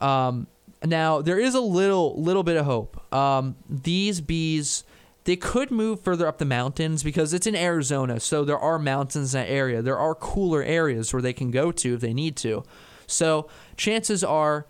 Um, 0.00 0.46
now 0.84 1.20
there 1.22 1.38
is 1.38 1.54
a 1.54 1.60
little 1.60 2.20
little 2.22 2.42
bit 2.42 2.56
of 2.56 2.64
hope. 2.64 3.12
Um, 3.12 3.56
these 3.68 4.20
bees 4.20 4.84
they 5.28 5.36
could 5.36 5.70
move 5.70 6.00
further 6.00 6.26
up 6.26 6.38
the 6.38 6.46
mountains 6.46 7.02
because 7.02 7.34
it's 7.34 7.46
in 7.46 7.54
Arizona, 7.54 8.18
so 8.18 8.46
there 8.46 8.58
are 8.58 8.78
mountains 8.78 9.34
in 9.34 9.42
that 9.42 9.50
area. 9.50 9.82
There 9.82 9.98
are 9.98 10.14
cooler 10.14 10.62
areas 10.62 11.12
where 11.12 11.20
they 11.20 11.34
can 11.34 11.50
go 11.50 11.70
to 11.70 11.94
if 11.96 12.00
they 12.00 12.14
need 12.14 12.34
to. 12.38 12.64
So 13.06 13.46
chances 13.76 14.24
are 14.24 14.64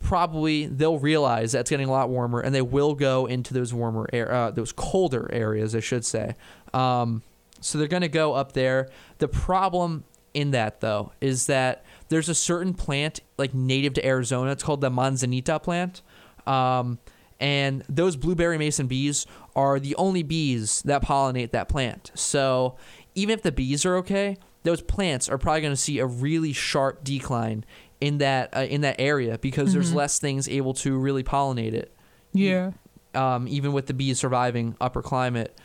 probably 0.00 0.66
they'll 0.66 0.98
realize 0.98 1.52
that 1.52 1.60
it's 1.60 1.70
getting 1.70 1.88
a 1.88 1.90
lot 1.90 2.10
warmer 2.10 2.40
and 2.40 2.54
they 2.54 2.60
will 2.60 2.94
go 2.94 3.24
into 3.24 3.54
those 3.54 3.72
warmer 3.72 4.06
air, 4.12 4.30
uh, 4.30 4.50
those 4.50 4.70
colder 4.70 5.30
areas, 5.32 5.74
I 5.74 5.80
should 5.80 6.04
say. 6.04 6.36
Um, 6.74 7.22
so 7.62 7.78
they're 7.78 7.88
going 7.88 8.02
to 8.02 8.08
go 8.08 8.34
up 8.34 8.52
there. 8.52 8.90
The 9.16 9.28
problem 9.28 10.04
in 10.34 10.50
that 10.50 10.82
though 10.82 11.12
is 11.22 11.46
that 11.46 11.86
there's 12.10 12.28
a 12.28 12.34
certain 12.34 12.74
plant 12.74 13.20
like 13.38 13.54
native 13.54 13.94
to 13.94 14.04
Arizona. 14.04 14.50
It's 14.50 14.62
called 14.62 14.82
the 14.82 14.90
manzanita 14.90 15.58
plant. 15.58 16.02
Um, 16.46 16.98
and 17.42 17.82
those 17.88 18.16
blueberry 18.16 18.56
mason 18.56 18.86
bees 18.86 19.26
are 19.54 19.78
the 19.78 19.94
only 19.96 20.22
bees 20.22 20.82
that 20.82 21.02
pollinate 21.02 21.50
that 21.50 21.68
plant. 21.68 22.10
So 22.14 22.76
even 23.14 23.34
if 23.34 23.42
the 23.42 23.52
bees 23.52 23.84
are 23.84 23.96
okay, 23.96 24.36
those 24.62 24.80
plants 24.80 25.28
are 25.28 25.38
probably 25.38 25.60
going 25.62 25.72
to 25.72 25.80
see 25.80 25.98
a 25.98 26.06
really 26.06 26.52
sharp 26.52 27.04
decline 27.04 27.64
in 28.00 28.18
that 28.18 28.56
uh, 28.56 28.60
in 28.60 28.80
that 28.80 28.96
area 28.98 29.38
because 29.38 29.68
mm-hmm. 29.68 29.74
there's 29.74 29.94
less 29.94 30.18
things 30.18 30.48
able 30.48 30.74
to 30.74 30.96
really 30.96 31.22
pollinate 31.22 31.74
it. 31.74 31.94
Yeah. 32.32 32.72
Um, 33.14 33.46
even 33.46 33.72
with 33.72 33.86
the 33.86 33.94
bees 33.94 34.18
surviving 34.18 34.74
upper 34.80 35.02
climate, 35.02 35.58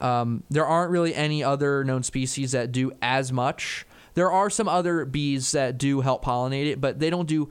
um, 0.00 0.42
there 0.50 0.66
aren't 0.66 0.90
really 0.90 1.14
any 1.14 1.42
other 1.42 1.82
known 1.82 2.02
species 2.02 2.52
that 2.52 2.72
do 2.72 2.92
as 3.00 3.32
much 3.32 3.86
there 4.14 4.30
are 4.30 4.50
some 4.50 4.68
other 4.68 5.04
bees 5.04 5.52
that 5.52 5.78
do 5.78 6.00
help 6.00 6.24
pollinate 6.24 6.66
it, 6.66 6.80
but 6.80 6.98
they 6.98 7.10
don't 7.10 7.28
do 7.28 7.48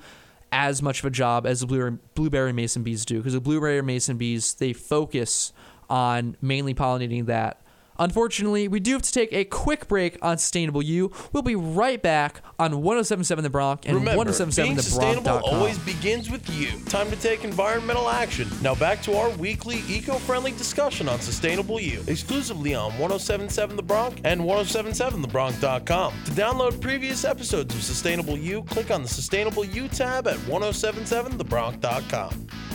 as 0.51 0.81
much 0.81 0.99
of 0.99 1.05
a 1.05 1.09
job 1.09 1.45
as 1.45 1.59
the 1.59 1.67
blueberry, 1.67 1.97
blueberry 2.15 2.53
mason 2.53 2.83
bees 2.83 3.05
do 3.05 3.17
because 3.17 3.33
the 3.33 3.41
blueberry 3.41 3.81
mason 3.81 4.17
bees 4.17 4.55
they 4.55 4.73
focus 4.73 5.53
on 5.89 6.35
mainly 6.41 6.73
pollinating 6.73 7.27
that 7.27 7.61
Unfortunately, 7.99 8.67
we 8.69 8.79
do 8.79 8.93
have 8.93 9.01
to 9.01 9.11
take 9.11 9.33
a 9.33 9.43
quick 9.43 9.89
break 9.89 10.17
on 10.21 10.37
Sustainable 10.37 10.81
You. 10.81 11.11
We'll 11.33 11.43
be 11.43 11.55
right 11.55 12.01
back 12.01 12.41
on 12.57 12.81
1077 12.81 13.43
The 13.43 13.49
Bronc 13.49 13.85
and 13.85 13.95
Remember, 13.95 14.17
1077 14.17 14.67
being 14.67 14.77
oh 14.77 14.81
sustainable 14.81 15.41
always 15.43 15.77
begins 15.79 16.31
with 16.31 16.49
you. 16.57 16.69
Time 16.85 17.09
to 17.09 17.17
take 17.17 17.43
environmental 17.43 18.09
action. 18.09 18.47
Now 18.61 18.73
back 18.73 19.01
to 19.03 19.17
our 19.17 19.29
weekly 19.31 19.83
eco-friendly 19.89 20.53
discussion 20.53 21.09
on 21.09 21.19
Sustainable 21.19 21.79
You, 21.79 22.01
exclusively 22.07 22.73
on 22.73 22.91
1077 22.91 23.75
The 23.75 23.83
Bronc 23.83 24.21
and 24.23 24.39
1077thebronc.com. 24.41 26.13
To 26.25 26.31
download 26.31 26.79
previous 26.79 27.25
episodes 27.25 27.75
of 27.75 27.83
Sustainable 27.83 28.37
You, 28.37 28.63
click 28.63 28.91
on 28.91 29.01
the 29.01 29.09
Sustainable 29.09 29.65
You 29.65 29.89
tab 29.89 30.27
at 30.27 30.37
1077thebronc.com. 30.37 32.68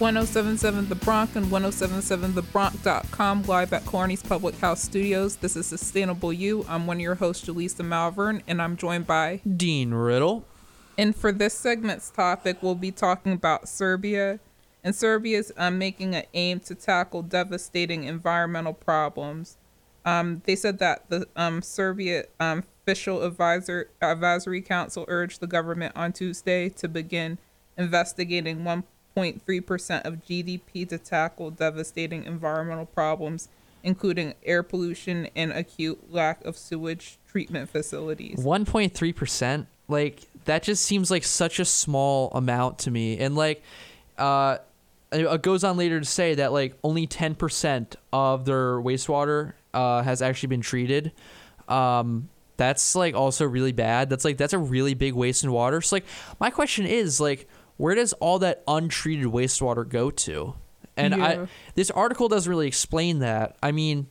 1077 0.00 0.88
The 0.88 0.94
Bronc 0.94 1.36
and 1.36 1.46
1077thebronc.com 1.48 3.42
live 3.42 3.72
at 3.74 3.84
Corny's 3.84 4.22
Public 4.22 4.58
House 4.58 4.82
Studios. 4.82 5.36
This 5.36 5.56
is 5.56 5.66
Sustainable 5.66 6.32
You. 6.32 6.64
I'm 6.70 6.86
one 6.86 6.96
of 6.96 7.02
your 7.02 7.16
hosts, 7.16 7.46
Jaleesa 7.46 7.84
Malvern, 7.84 8.42
and 8.46 8.62
I'm 8.62 8.78
joined 8.78 9.06
by 9.06 9.42
Dean 9.58 9.92
Riddle. 9.92 10.46
And 10.96 11.14
for 11.14 11.32
this 11.32 11.52
segment's 11.52 12.08
topic, 12.08 12.62
we'll 12.62 12.76
be 12.76 12.90
talking 12.90 13.32
about 13.32 13.68
Serbia. 13.68 14.40
And 14.82 14.96
Serbia 14.96 15.38
is 15.38 15.52
um, 15.58 15.76
making 15.76 16.14
an 16.14 16.24
aim 16.32 16.60
to 16.60 16.74
tackle 16.74 17.20
devastating 17.20 18.04
environmental 18.04 18.72
problems. 18.72 19.58
Um, 20.06 20.40
they 20.46 20.56
said 20.56 20.78
that 20.78 21.10
the 21.10 21.28
um, 21.36 21.60
Serbia 21.60 22.24
um, 22.40 22.64
official 22.82 23.22
advisor 23.22 23.90
advisory 24.00 24.62
council 24.62 25.04
urged 25.08 25.40
the 25.40 25.46
government 25.46 25.94
on 25.94 26.14
Tuesday 26.14 26.70
to 26.70 26.88
begin 26.88 27.36
investigating 27.76 28.64
one 28.64 28.84
0.3% 29.16 30.02
of 30.02 30.24
GDP 30.24 30.88
to 30.88 30.98
tackle 30.98 31.50
devastating 31.50 32.24
environmental 32.24 32.86
problems, 32.86 33.48
including 33.82 34.34
air 34.44 34.62
pollution 34.62 35.28
and 35.34 35.52
acute 35.52 36.12
lack 36.12 36.44
of 36.44 36.56
sewage 36.56 37.18
treatment 37.28 37.68
facilities. 37.68 38.38
1.3%? 38.38 39.66
Like, 39.88 40.22
that 40.44 40.62
just 40.62 40.84
seems 40.84 41.10
like 41.10 41.24
such 41.24 41.58
a 41.58 41.64
small 41.64 42.30
amount 42.32 42.78
to 42.80 42.90
me. 42.90 43.18
And, 43.18 43.34
like, 43.34 43.62
uh, 44.18 44.58
it 45.12 45.42
goes 45.42 45.64
on 45.64 45.76
later 45.76 45.98
to 45.98 46.06
say 46.06 46.34
that, 46.36 46.52
like, 46.52 46.78
only 46.84 47.06
10% 47.06 47.94
of 48.12 48.44
their 48.44 48.80
wastewater 48.80 49.54
uh, 49.74 50.02
has 50.02 50.22
actually 50.22 50.48
been 50.48 50.60
treated. 50.60 51.12
Um, 51.68 52.28
that's 52.60 52.94
like 52.94 53.14
also 53.14 53.46
really 53.46 53.72
bad. 53.72 54.10
That's 54.10 54.22
like 54.22 54.36
that's 54.36 54.52
a 54.52 54.58
really 54.58 54.92
big 54.92 55.14
waste 55.14 55.44
in 55.44 55.50
water. 55.50 55.80
So 55.80 55.96
like 55.96 56.04
my 56.38 56.50
question 56.50 56.84
is 56.84 57.18
like 57.18 57.48
where 57.80 57.94
does 57.94 58.12
all 58.14 58.38
that 58.40 58.62
untreated 58.68 59.24
wastewater 59.26 59.88
go 59.88 60.10
to? 60.10 60.54
And 60.98 61.16
yeah. 61.16 61.24
I 61.24 61.48
this 61.74 61.90
article 61.90 62.28
doesn't 62.28 62.48
really 62.48 62.66
explain 62.66 63.20
that. 63.20 63.56
I 63.62 63.72
mean, 63.72 64.06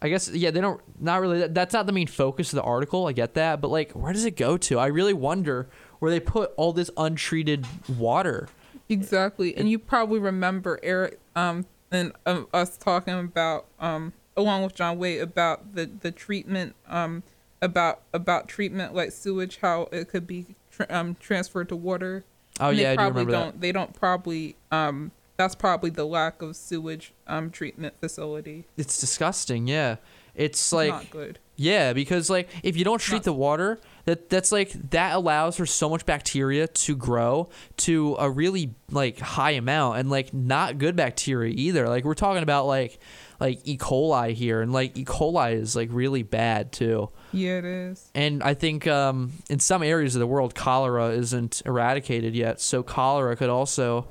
I 0.00 0.08
guess 0.08 0.30
yeah, 0.30 0.50
they 0.50 0.62
don't 0.62 0.80
not 0.98 1.20
really 1.20 1.40
that, 1.40 1.54
that's 1.54 1.74
not 1.74 1.84
the 1.84 1.92
main 1.92 2.06
focus 2.06 2.50
of 2.52 2.56
the 2.56 2.62
article. 2.62 3.06
I 3.06 3.12
get 3.12 3.34
that, 3.34 3.60
but 3.60 3.68
like 3.68 3.92
where 3.92 4.14
does 4.14 4.24
it 4.24 4.36
go 4.36 4.56
to? 4.56 4.78
I 4.78 4.86
really 4.86 5.12
wonder 5.12 5.68
where 5.98 6.10
they 6.10 6.18
put 6.18 6.52
all 6.56 6.72
this 6.72 6.90
untreated 6.96 7.66
water. 7.98 8.48
Exactly. 8.88 9.54
And 9.54 9.70
you 9.70 9.78
probably 9.78 10.18
remember 10.18 10.80
Eric 10.82 11.18
um 11.36 11.66
and 11.90 12.12
um, 12.24 12.48
us 12.54 12.78
talking 12.78 13.18
about 13.18 13.66
um 13.78 14.14
along 14.34 14.62
with 14.62 14.74
John 14.74 14.98
Wade 14.98 15.20
about 15.20 15.74
the 15.74 15.84
the 15.84 16.10
treatment 16.10 16.74
um 16.88 17.22
about 17.60 18.00
about 18.14 18.48
treatment 18.48 18.94
like 18.94 19.12
sewage 19.12 19.58
how 19.58 19.88
it 19.92 20.08
could 20.08 20.26
be 20.26 20.56
tra- 20.70 20.86
um 20.88 21.16
transferred 21.20 21.68
to 21.68 21.76
water 21.76 22.24
Oh 22.60 22.70
yeah, 22.70 22.90
they 22.90 22.96
probably 22.96 23.22
I 23.22 23.24
do 23.24 23.30
not 23.32 23.52
that. 23.52 23.60
They 23.60 23.72
don't 23.72 23.94
probably. 23.94 24.56
Um, 24.70 25.12
that's 25.36 25.54
probably 25.54 25.88
the 25.88 26.04
lack 26.04 26.42
of 26.42 26.54
sewage 26.54 27.14
um, 27.26 27.50
treatment 27.50 27.94
facility. 27.98 28.66
It's 28.76 29.00
disgusting. 29.00 29.66
Yeah, 29.66 29.96
it's 30.34 30.72
like 30.72 30.90
not 30.90 31.10
good. 31.10 31.38
Yeah, 31.56 31.92
because 31.92 32.30
like 32.30 32.48
if 32.62 32.76
you 32.76 32.84
don't 32.84 33.00
treat 33.00 33.16
not 33.18 33.24
the 33.24 33.32
water, 33.32 33.80
that 34.04 34.30
that's 34.30 34.52
like 34.52 34.72
that 34.90 35.14
allows 35.14 35.56
for 35.56 35.66
so 35.66 35.90
much 35.90 36.06
bacteria 36.06 36.66
to 36.66 36.96
grow 36.96 37.48
to 37.78 38.16
a 38.18 38.30
really 38.30 38.74
like 38.90 39.18
high 39.18 39.52
amount 39.52 39.98
and 39.98 40.10
like 40.10 40.32
not 40.32 40.78
good 40.78 40.96
bacteria 40.96 41.52
either. 41.54 41.88
Like 41.88 42.04
we're 42.04 42.14
talking 42.14 42.42
about 42.42 42.66
like 42.66 42.98
like 43.40 43.60
E. 43.64 43.76
coli 43.76 44.32
here, 44.32 44.62
and 44.62 44.72
like 44.72 44.96
E. 44.96 45.04
coli 45.04 45.54
is 45.54 45.76
like 45.76 45.88
really 45.92 46.22
bad 46.22 46.72
too. 46.72 47.10
Yeah, 47.32 47.58
it 47.58 47.64
is. 47.64 48.10
And 48.14 48.42
I 48.42 48.54
think 48.54 48.86
um, 48.86 49.32
in 49.48 49.58
some 49.60 49.82
areas 49.82 50.16
of 50.16 50.20
the 50.20 50.26
world, 50.26 50.54
cholera 50.54 51.10
isn't 51.10 51.62
eradicated 51.64 52.34
yet, 52.34 52.60
so 52.60 52.82
cholera 52.82 53.36
could 53.36 53.50
also 53.50 54.08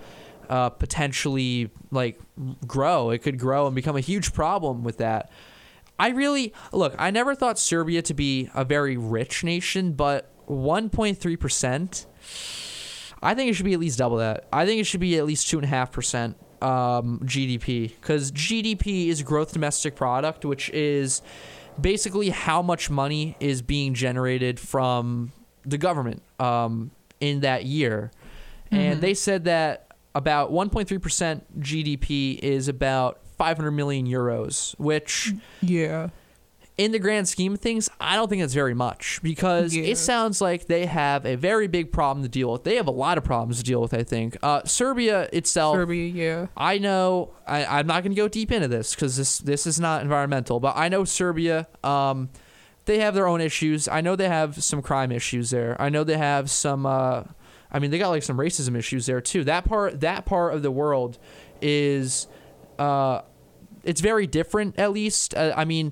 uh, 0.49 0.69
potentially 0.69 1.69
like 1.91 2.19
grow. 2.65 3.09
It 3.11 3.19
could 3.19 3.39
grow 3.39 3.67
and 3.67 3.75
become 3.75 3.95
a 3.95 4.01
huge 4.01 4.33
problem 4.33 4.83
with 4.83 4.97
that. 4.97 5.31
I 5.97 6.09
really 6.09 6.53
look. 6.71 6.95
I 6.97 7.11
never 7.11 7.35
thought 7.35 7.59
Serbia 7.59 8.01
to 8.03 8.13
be 8.13 8.49
a 8.55 8.63
very 8.63 8.95
rich 8.95 9.43
nation, 9.43 9.93
but 9.93 10.31
1.3 10.47 11.39
percent. 11.39 12.05
I 13.21 13.35
think 13.35 13.51
it 13.51 13.55
should 13.55 13.65
be 13.65 13.73
at 13.73 13.79
least 13.79 13.97
double 13.97 14.17
that. 14.17 14.47
I 14.51 14.65
think 14.65 14.79
it 14.79 14.85
should 14.85 15.01
be 15.01 15.17
at 15.17 15.25
least 15.25 15.49
two 15.49 15.57
and 15.57 15.65
a 15.65 15.67
half 15.67 15.91
percent 15.91 16.37
um, 16.61 17.19
GDP 17.25 17.93
because 17.99 18.31
GDP 18.31 19.07
is 19.07 19.21
gross 19.23 19.51
domestic 19.51 19.95
product, 19.95 20.45
which 20.45 20.69
is 20.69 21.21
basically 21.81 22.29
how 22.29 22.61
much 22.61 22.89
money 22.89 23.35
is 23.39 23.61
being 23.61 23.93
generated 23.93 24.59
from 24.59 25.31
the 25.65 25.77
government 25.77 26.21
um, 26.39 26.91
in 27.19 27.41
that 27.41 27.65
year. 27.65 28.11
And 28.71 29.01
they 29.01 29.15
said 29.15 29.45
that 29.45 29.87
about 30.13 30.51
1.3% 30.51 31.41
GDP 31.59 32.37
is 32.39 32.67
about 32.67 33.19
500 33.37 33.71
million 33.71 34.05
euros, 34.05 34.77
which 34.77 35.33
Yeah. 35.61 36.09
In 36.79 36.93
the 36.93 36.99
grand 36.99 37.27
scheme 37.27 37.53
of 37.55 37.59
things, 37.59 37.89
I 37.99 38.15
don't 38.15 38.29
think 38.29 38.41
it's 38.41 38.53
very 38.53 38.73
much 38.73 39.19
because 39.21 39.75
Yeah. 39.75 39.83
it 39.83 39.97
sounds 39.97 40.39
like 40.39 40.67
they 40.67 40.85
have 40.85 41.25
a 41.25 41.35
very 41.35 41.67
big 41.67 41.91
problem 41.91 42.23
to 42.23 42.29
deal 42.29 42.53
with. 42.53 42.63
They 42.63 42.75
have 42.77 42.87
a 42.87 42.91
lot 42.91 43.17
of 43.17 43.25
problems 43.25 43.57
to 43.57 43.63
deal 43.63 43.81
with, 43.81 43.93
I 43.93 44.03
think. 44.03 44.37
Uh, 44.41 44.63
Serbia 44.63 45.27
itself, 45.33 45.75
Serbia, 45.75 46.07
yeah. 46.07 46.45
I 46.55 46.77
know 46.77 47.31
I, 47.45 47.65
I'm 47.65 47.85
not 47.85 48.03
going 48.03 48.13
to 48.15 48.21
go 48.21 48.29
deep 48.29 48.49
into 48.51 48.69
this 48.69 48.95
because 48.95 49.17
this 49.17 49.39
this 49.39 49.67
is 49.67 49.77
not 49.79 50.01
environmental, 50.03 50.61
but 50.61 50.77
I 50.77 50.87
know 50.87 51.03
Serbia. 51.03 51.67
Um, 51.83 52.29
they 52.85 52.99
have 52.99 53.13
their 53.13 53.27
own 53.27 53.41
issues. 53.41 53.87
I 53.89 53.99
know 54.01 54.15
they 54.15 54.29
have 54.29 54.63
some 54.63 54.81
crime 54.81 55.11
issues 55.11 55.49
there. 55.49 55.75
I 55.81 55.89
know 55.89 56.05
they 56.05 56.17
have 56.17 56.49
some. 56.49 56.85
Uh, 56.85 57.23
I 57.71 57.79
mean, 57.79 57.91
they 57.91 57.99
got 57.99 58.09
like 58.09 58.23
some 58.23 58.37
racism 58.37 58.77
issues 58.77 59.05
there 59.05 59.19
too. 59.21 59.43
That 59.43 59.65
part 59.65 59.99
that 59.99 60.25
part 60.25 60.53
of 60.55 60.61
the 60.63 60.71
world 60.71 61.19
is, 61.61 62.25
uh, 62.79 63.21
it's 63.83 64.01
very 64.01 64.27
different. 64.27 64.79
At 64.79 64.91
least 64.91 65.35
uh, 65.35 65.53
I 65.55 65.65
mean, 65.65 65.91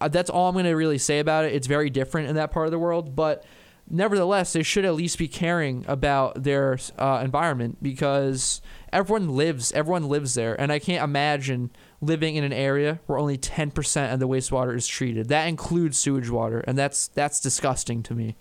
that's 0.00 0.30
all 0.30 0.48
I'm 0.48 0.54
going 0.54 0.64
to 0.66 0.72
really 0.72 0.98
say 0.98 1.18
about 1.18 1.44
it. 1.44 1.54
It's 1.54 1.66
very 1.66 1.90
different 1.90 2.28
in 2.28 2.36
that 2.36 2.50
part 2.50 2.66
of 2.66 2.72
the 2.72 2.78
world, 2.78 3.16
but 3.16 3.44
nevertheless, 3.88 4.52
they 4.52 4.62
should 4.62 4.84
at 4.84 4.94
least 4.94 5.18
be 5.18 5.28
caring 5.28 5.84
about 5.88 6.42
their 6.42 6.78
uh, 6.98 7.20
environment 7.24 7.78
because 7.82 8.60
everyone 8.92 9.30
lives 9.30 9.72
everyone 9.72 10.08
lives 10.08 10.34
there, 10.34 10.58
and 10.60 10.72
I 10.72 10.78
can't 10.78 11.02
imagine 11.02 11.70
living 12.00 12.36
in 12.36 12.44
an 12.44 12.52
area 12.52 13.00
where 13.06 13.18
only 13.18 13.38
10% 13.38 14.12
of 14.12 14.20
the 14.20 14.28
wastewater 14.28 14.76
is 14.76 14.86
treated. 14.86 15.28
That 15.28 15.46
includes 15.46 15.98
sewage 15.98 16.30
water, 16.30 16.60
and 16.66 16.76
that's 16.76 17.08
that's 17.08 17.40
disgusting 17.40 18.02
to 18.04 18.14
me. 18.14 18.36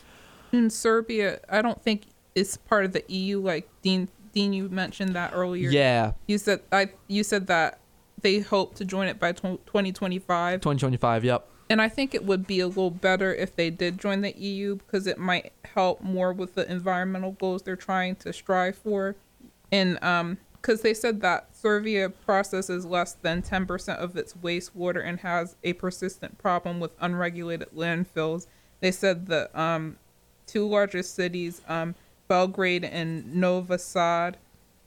In 0.52 0.70
Serbia, 0.70 1.40
I 1.50 1.62
don't 1.62 1.82
think 1.82 2.04
it's 2.34 2.58
part 2.58 2.86
of 2.86 2.94
the 2.94 3.04
EU. 3.08 3.40
Like 3.40 3.70
Dean, 3.82 4.10
Dean, 4.34 4.54
you 4.54 4.70
mentioned 4.70 5.16
that 5.16 5.32
earlier. 5.34 5.70
Yeah, 5.70 6.14
You 6.28 6.38
said 6.38 6.62
I. 6.72 6.90
You 7.08 7.24
said 7.24 7.48
that 7.48 7.80
they 8.26 8.40
hope 8.40 8.74
to 8.74 8.84
join 8.84 9.08
it 9.08 9.20
by 9.20 9.32
twenty 9.32 9.92
twenty 9.92 10.18
five. 10.18 10.60
2025. 10.60 11.24
Yep. 11.24 11.48
And 11.70 11.80
I 11.80 11.88
think 11.88 12.16
it 12.16 12.26
would 12.26 12.48
be 12.48 12.60
a 12.60 12.68
little 12.68 12.90
better 12.90 13.34
if 13.34 13.56
they 13.56 13.70
did 13.70 14.00
join 14.00 14.22
the 14.22 14.36
EU 14.36 14.78
because 14.78 15.06
it 15.06 15.20
might 15.20 15.54
help 15.64 16.02
more 16.02 16.34
with 16.34 16.56
the 16.56 16.70
environmental 16.70 17.34
goals 17.34 17.62
they're 17.62 17.76
trying 17.76 18.16
to 18.18 18.34
strive 18.34 18.78
for. 18.78 19.16
And 19.72 20.04
um, 20.04 20.40
because 20.54 20.82
they 20.82 20.96
said 20.96 21.22
that 21.22 21.56
Serbia 21.56 22.10
processes 22.10 22.84
less 22.84 23.14
than 23.14 23.44
10% 23.44 23.98
of 23.98 24.18
its 24.18 24.34
wastewater 24.34 25.08
and 25.08 25.20
has 25.20 25.56
a 25.64 25.74
persistent 25.74 26.40
problem 26.40 26.80
with 26.80 26.92
unregulated 27.00 27.70
landfills. 27.76 28.48
They 28.80 28.92
said 28.92 29.28
the 29.28 29.60
um, 29.60 29.98
two 30.48 30.68
largest 30.68 31.14
cities, 31.14 31.62
um, 31.68 31.94
Belgrade 32.28 32.84
and 32.84 33.36
Novi 33.36 33.78
Sad, 33.78 34.38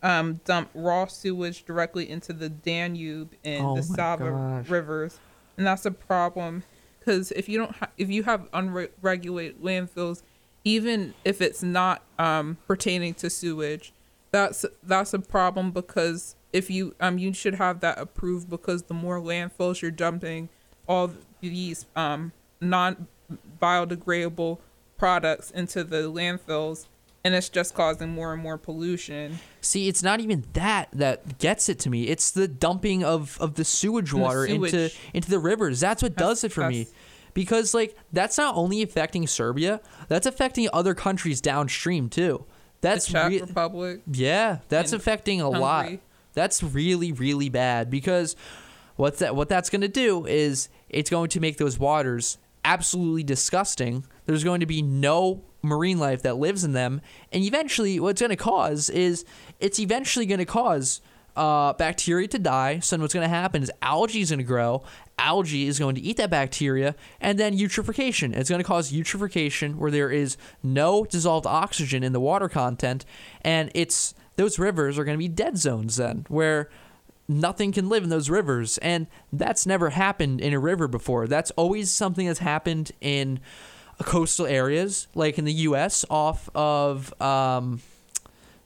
um, 0.02 0.40
dump 0.44 0.70
raw 0.74 1.06
sewage 1.06 1.64
directly 1.64 2.08
into 2.08 2.32
the 2.32 2.48
Danube 2.48 3.34
and 3.44 3.66
Oh 3.66 3.76
the 3.76 3.82
Sava 3.82 4.30
gosh. 4.30 4.68
rivers, 4.68 5.18
and 5.56 5.66
that's 5.66 5.84
a 5.86 5.90
problem 5.90 6.62
because 6.98 7.32
if 7.32 7.48
you 7.48 7.58
don't, 7.58 7.74
ha- 7.76 7.90
if 7.96 8.10
you 8.10 8.22
have 8.24 8.48
unregulated 8.52 9.60
landfills, 9.62 10.22
even 10.64 11.14
if 11.24 11.40
it's 11.40 11.62
not 11.62 12.02
um, 12.18 12.58
pertaining 12.66 13.14
to 13.14 13.30
sewage, 13.30 13.92
that's 14.30 14.64
that's 14.82 15.14
a 15.14 15.18
problem 15.18 15.70
because 15.70 16.36
if 16.52 16.70
you 16.70 16.94
um 17.00 17.18
you 17.18 17.32
should 17.32 17.54
have 17.54 17.80
that 17.80 17.98
approved 17.98 18.48
because 18.48 18.84
the 18.84 18.94
more 18.94 19.20
landfills 19.20 19.80
you're 19.82 19.90
dumping 19.90 20.48
all 20.86 21.10
these 21.40 21.86
um 21.96 22.32
non 22.60 23.06
biodegradable 23.60 24.58
products 24.96 25.50
into 25.50 25.84
the 25.84 26.02
landfills 26.10 26.86
and 27.24 27.34
it's 27.34 27.48
just 27.48 27.74
causing 27.74 28.08
more 28.10 28.32
and 28.32 28.42
more 28.42 28.56
pollution 28.56 29.38
See, 29.60 29.88
it's 29.88 30.02
not 30.02 30.20
even 30.20 30.44
that 30.54 30.88
that 30.92 31.38
gets 31.38 31.68
it 31.68 31.78
to 31.80 31.90
me. 31.90 32.04
It's 32.04 32.30
the 32.30 32.48
dumping 32.48 33.04
of, 33.04 33.36
of 33.40 33.54
the 33.54 33.64
sewage 33.64 34.14
water 34.14 34.46
into 34.46 34.68
sewage. 34.70 34.98
into 35.12 35.28
the 35.28 35.38
rivers. 35.38 35.80
That's 35.80 36.02
what 36.02 36.16
That's- 36.16 36.30
does 36.30 36.44
it 36.44 36.52
for 36.52 36.68
me. 36.68 36.86
Because 37.34 37.74
like 37.74 37.94
that's 38.12 38.38
not 38.38 38.56
only 38.56 38.82
affecting 38.82 39.26
Serbia, 39.26 39.80
that's 40.08 40.26
affecting 40.26 40.68
other 40.72 40.94
countries 40.94 41.40
downstream 41.40 42.08
too. 42.08 42.46
That's 42.80 43.06
the 43.06 43.12
Czech 43.12 43.30
rea- 43.30 43.40
Republic 43.40 44.00
yeah, 44.10 44.58
that's 44.68 44.92
affecting 44.92 45.40
a 45.40 45.48
lot. 45.50 45.90
That's 46.34 46.62
really 46.62 47.12
really 47.12 47.48
bad 47.48 47.90
because 47.90 48.36
what's 48.96 49.18
that 49.18 49.36
what 49.36 49.48
that's 49.48 49.70
going 49.70 49.82
to 49.82 49.88
do 49.88 50.24
is 50.24 50.68
it's 50.88 51.10
going 51.10 51.28
to 51.30 51.40
make 51.40 51.58
those 51.58 51.78
waters 51.78 52.38
absolutely 52.64 53.24
disgusting. 53.24 54.04
There's 54.26 54.44
going 54.44 54.60
to 54.60 54.66
be 54.66 54.82
no 54.82 55.42
marine 55.62 55.98
life 55.98 56.22
that 56.22 56.36
lives 56.36 56.64
in 56.64 56.72
them, 56.72 57.00
and 57.32 57.42
eventually 57.44 57.98
what's 58.00 58.20
going 58.20 58.30
to 58.30 58.36
cause 58.36 58.90
is 58.90 59.24
it's 59.60 59.78
eventually 59.78 60.26
going 60.26 60.38
to 60.38 60.44
cause 60.44 61.00
uh, 61.36 61.72
bacteria 61.74 62.26
to 62.28 62.38
die. 62.38 62.80
So 62.80 62.96
what's 62.98 63.14
going 63.14 63.24
to 63.24 63.28
happen 63.28 63.62
is 63.62 63.70
algae 63.80 64.20
is 64.20 64.30
going 64.30 64.38
to 64.38 64.44
grow. 64.44 64.82
Algae 65.18 65.66
is 65.66 65.78
going 65.78 65.94
to 65.94 66.00
eat 66.00 66.16
that 66.16 66.30
bacteria, 66.30 66.94
and 67.20 67.38
then 67.38 67.56
eutrophication. 67.56 68.36
It's 68.36 68.50
going 68.50 68.60
to 68.60 68.66
cause 68.66 68.92
eutrophication 68.92 69.76
where 69.76 69.90
there 69.90 70.10
is 70.10 70.36
no 70.62 71.04
dissolved 71.04 71.46
oxygen 71.46 72.02
in 72.02 72.12
the 72.12 72.20
water 72.20 72.48
content, 72.48 73.04
and 73.42 73.70
it's 73.74 74.14
those 74.36 74.58
rivers 74.58 74.98
are 74.98 75.04
going 75.04 75.16
to 75.16 75.18
be 75.18 75.28
dead 75.28 75.58
zones 75.58 75.96
then, 75.96 76.24
where 76.28 76.70
nothing 77.28 77.72
can 77.72 77.88
live 77.88 78.04
in 78.04 78.10
those 78.10 78.30
rivers, 78.30 78.78
and 78.78 79.06
that's 79.32 79.66
never 79.66 79.90
happened 79.90 80.40
in 80.40 80.52
a 80.52 80.58
river 80.58 80.88
before. 80.88 81.26
That's 81.26 81.50
always 81.52 81.90
something 81.90 82.26
that's 82.26 82.38
happened 82.38 82.92
in 83.00 83.40
coastal 83.98 84.46
areas, 84.46 85.08
like 85.14 85.38
in 85.38 85.44
the 85.44 85.52
U.S. 85.52 86.04
off 86.10 86.48
of. 86.54 87.20
Um, 87.20 87.80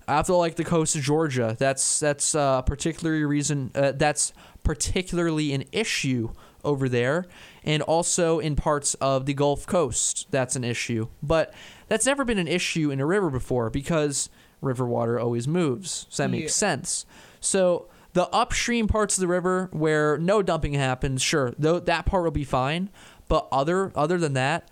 after 0.08 0.32
like 0.34 0.56
the 0.56 0.64
coast 0.64 0.96
of 0.96 1.02
Georgia. 1.02 1.56
That's 1.58 2.00
that's 2.00 2.34
uh, 2.34 2.62
particularly 2.62 3.24
reason 3.24 3.70
uh, 3.74 3.92
that's 3.92 4.32
particularly 4.62 5.52
an 5.52 5.64
issue 5.72 6.30
over 6.64 6.88
there, 6.88 7.26
and 7.64 7.82
also 7.82 8.38
in 8.38 8.56
parts 8.56 8.94
of 8.94 9.26
the 9.26 9.34
Gulf 9.34 9.66
Coast. 9.66 10.26
That's 10.30 10.56
an 10.56 10.64
issue, 10.64 11.08
but 11.22 11.52
that's 11.88 12.06
never 12.06 12.24
been 12.24 12.38
an 12.38 12.48
issue 12.48 12.90
in 12.90 13.00
a 13.00 13.06
river 13.06 13.30
before 13.30 13.70
because 13.70 14.30
river 14.60 14.86
water 14.86 15.18
always 15.18 15.48
moves. 15.48 16.06
So 16.08 16.22
that 16.22 16.28
makes 16.28 16.54
sense. 16.54 17.04
So 17.40 17.88
the 18.12 18.28
upstream 18.28 18.86
parts 18.86 19.16
of 19.16 19.20
the 19.20 19.26
river 19.26 19.68
where 19.72 20.16
no 20.18 20.42
dumping 20.42 20.74
happens, 20.74 21.22
sure, 21.22 21.54
though 21.58 21.80
that 21.80 22.06
part 22.06 22.24
will 22.24 22.30
be 22.30 22.44
fine. 22.44 22.90
But 23.28 23.48
other 23.50 23.92
other 23.94 24.18
than 24.18 24.34
that, 24.34 24.68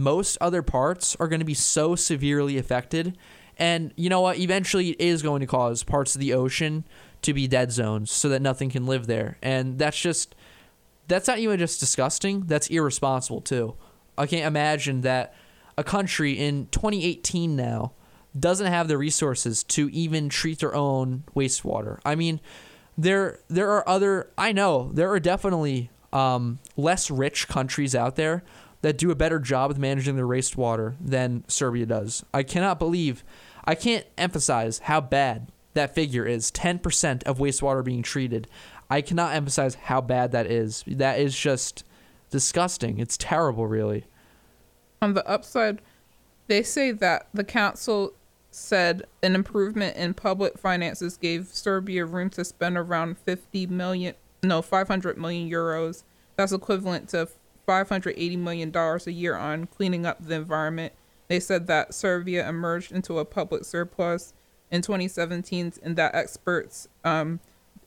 most 0.00 0.38
other 0.40 0.62
parts 0.62 1.16
are 1.20 1.28
going 1.28 1.40
to 1.40 1.46
be 1.46 1.54
so 1.54 1.94
severely 1.94 2.58
affected. 2.58 3.16
And 3.58 3.92
you 3.96 4.08
know 4.08 4.20
what? 4.20 4.38
Eventually, 4.38 4.90
it 4.90 5.00
is 5.00 5.22
going 5.22 5.40
to 5.40 5.46
cause 5.46 5.82
parts 5.82 6.14
of 6.14 6.20
the 6.20 6.32
ocean 6.32 6.84
to 7.22 7.32
be 7.32 7.46
dead 7.46 7.72
zones 7.72 8.10
so 8.10 8.28
that 8.28 8.42
nothing 8.42 8.70
can 8.70 8.86
live 8.86 9.06
there. 9.06 9.38
And 9.42 9.78
that's 9.78 10.00
just, 10.00 10.34
that's 11.08 11.28
not 11.28 11.38
even 11.38 11.58
just 11.58 11.80
disgusting, 11.80 12.46
that's 12.46 12.68
irresponsible 12.68 13.40
too. 13.40 13.76
I 14.18 14.26
can't 14.26 14.46
imagine 14.46 15.02
that 15.02 15.34
a 15.78 15.84
country 15.84 16.32
in 16.32 16.66
2018 16.68 17.56
now 17.56 17.92
doesn't 18.38 18.66
have 18.66 18.88
the 18.88 18.98
resources 18.98 19.62
to 19.64 19.88
even 19.90 20.28
treat 20.28 20.58
their 20.58 20.74
own 20.74 21.24
wastewater. 21.34 21.98
I 22.04 22.14
mean, 22.14 22.40
there 22.96 23.38
there 23.48 23.70
are 23.70 23.88
other 23.88 24.30
I 24.36 24.52
know 24.52 24.90
there 24.92 25.10
are 25.10 25.20
definitely 25.20 25.90
um, 26.12 26.58
less 26.76 27.10
rich 27.10 27.48
countries 27.48 27.94
out 27.94 28.16
there 28.16 28.42
that 28.82 28.98
do 28.98 29.10
a 29.10 29.16
better 29.16 29.38
job 29.38 29.68
with 29.68 29.78
managing 29.78 30.16
their 30.16 30.26
wastewater 30.26 30.94
than 31.00 31.44
Serbia 31.48 31.86
does. 31.86 32.24
I 32.34 32.42
cannot 32.42 32.78
believe, 32.78 33.24
I 33.64 33.74
can't 33.74 34.04
emphasize 34.18 34.80
how 34.80 35.00
bad 35.00 35.50
that 35.74 35.94
figure 35.94 36.26
is. 36.26 36.50
Ten 36.50 36.78
percent 36.78 37.24
of 37.24 37.38
wastewater 37.38 37.82
being 37.82 38.02
treated. 38.02 38.48
I 38.90 39.00
cannot 39.00 39.34
emphasize 39.34 39.76
how 39.76 40.02
bad 40.02 40.32
that 40.32 40.46
is. 40.46 40.84
That 40.86 41.18
is 41.18 41.36
just 41.36 41.84
disgusting. 42.30 42.98
It's 42.98 43.16
terrible, 43.16 43.66
really. 43.66 44.04
On 45.00 45.14
the 45.14 45.26
upside, 45.26 45.80
they 46.48 46.62
say 46.62 46.90
that 46.90 47.28
the 47.32 47.44
council 47.44 48.12
said 48.50 49.04
an 49.22 49.34
improvement 49.34 49.96
in 49.96 50.12
public 50.12 50.58
finances 50.58 51.16
gave 51.16 51.46
Serbia 51.46 52.04
room 52.04 52.28
to 52.30 52.44
spend 52.44 52.76
around 52.76 53.16
50 53.18 53.66
million, 53.68 54.14
no, 54.42 54.60
500 54.60 55.16
million 55.16 55.50
euros. 55.50 56.02
That's 56.36 56.52
equivalent 56.52 57.08
to 57.10 57.28
580 57.66 58.36
million 58.36 58.70
dollars 58.70 59.06
a 59.06 59.12
year 59.12 59.36
on 59.36 59.66
cleaning 59.66 60.06
up 60.06 60.18
the 60.20 60.34
environment. 60.34 60.92
They 61.28 61.40
said 61.40 61.66
that 61.68 61.94
Serbia 61.94 62.48
emerged 62.48 62.92
into 62.92 63.18
a 63.18 63.24
public 63.24 63.64
surplus 63.64 64.34
in 64.70 64.82
2017 64.82 65.74
and 65.82 65.96
that 65.96 66.14
experts 66.14 66.88
um, 67.04 67.40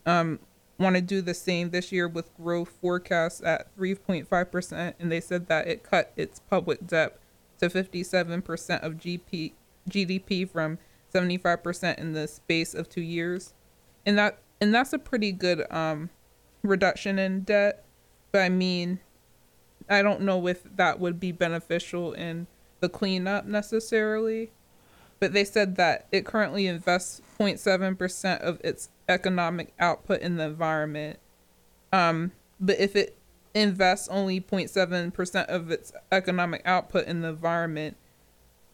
um, 0.06 0.38
want 0.78 0.96
to 0.96 1.02
do 1.02 1.20
the 1.20 1.34
same 1.34 1.70
this 1.70 1.92
year 1.92 2.08
with 2.08 2.34
growth 2.36 2.72
forecasts 2.80 3.42
at 3.42 3.74
3.5%. 3.76 4.94
And 4.98 5.12
they 5.12 5.20
said 5.20 5.48
that 5.48 5.66
it 5.66 5.82
cut 5.82 6.12
its 6.16 6.40
public 6.40 6.86
debt 6.86 7.18
to 7.58 7.68
57% 7.68 8.82
of 8.82 8.94
GP, 8.94 9.52
GDP 9.88 10.48
from 10.48 10.78
75% 11.14 11.98
in 11.98 12.12
the 12.12 12.28
space 12.28 12.74
of 12.74 12.88
2 12.88 13.00
years. 13.00 13.54
And 14.04 14.18
that 14.18 14.38
and 14.60 14.74
that's 14.74 14.94
a 14.94 14.98
pretty 14.98 15.32
good 15.32 15.70
um 15.70 16.10
reduction 16.62 17.18
in 17.18 17.40
debt. 17.40 17.84
But 18.32 18.42
I 18.42 18.48
mean, 18.48 19.00
I 19.88 20.02
don't 20.02 20.22
know 20.22 20.46
if 20.46 20.62
that 20.76 20.98
would 21.00 21.20
be 21.20 21.32
beneficial 21.32 22.12
in 22.12 22.46
the 22.80 22.88
cleanup 22.88 23.46
necessarily. 23.46 24.50
But 25.18 25.32
they 25.32 25.44
said 25.44 25.76
that 25.76 26.06
it 26.12 26.26
currently 26.26 26.66
invests 26.66 27.22
0.7% 27.40 28.40
of 28.40 28.60
its 28.62 28.90
economic 29.08 29.72
output 29.78 30.20
in 30.20 30.36
the 30.36 30.44
environment. 30.44 31.18
Um, 31.92 32.32
but 32.60 32.78
if 32.78 32.94
it 32.94 33.16
invests 33.54 34.08
only 34.08 34.40
0.7% 34.42 35.46
of 35.46 35.70
its 35.70 35.92
economic 36.12 36.60
output 36.66 37.06
in 37.06 37.22
the 37.22 37.28
environment, 37.28 37.96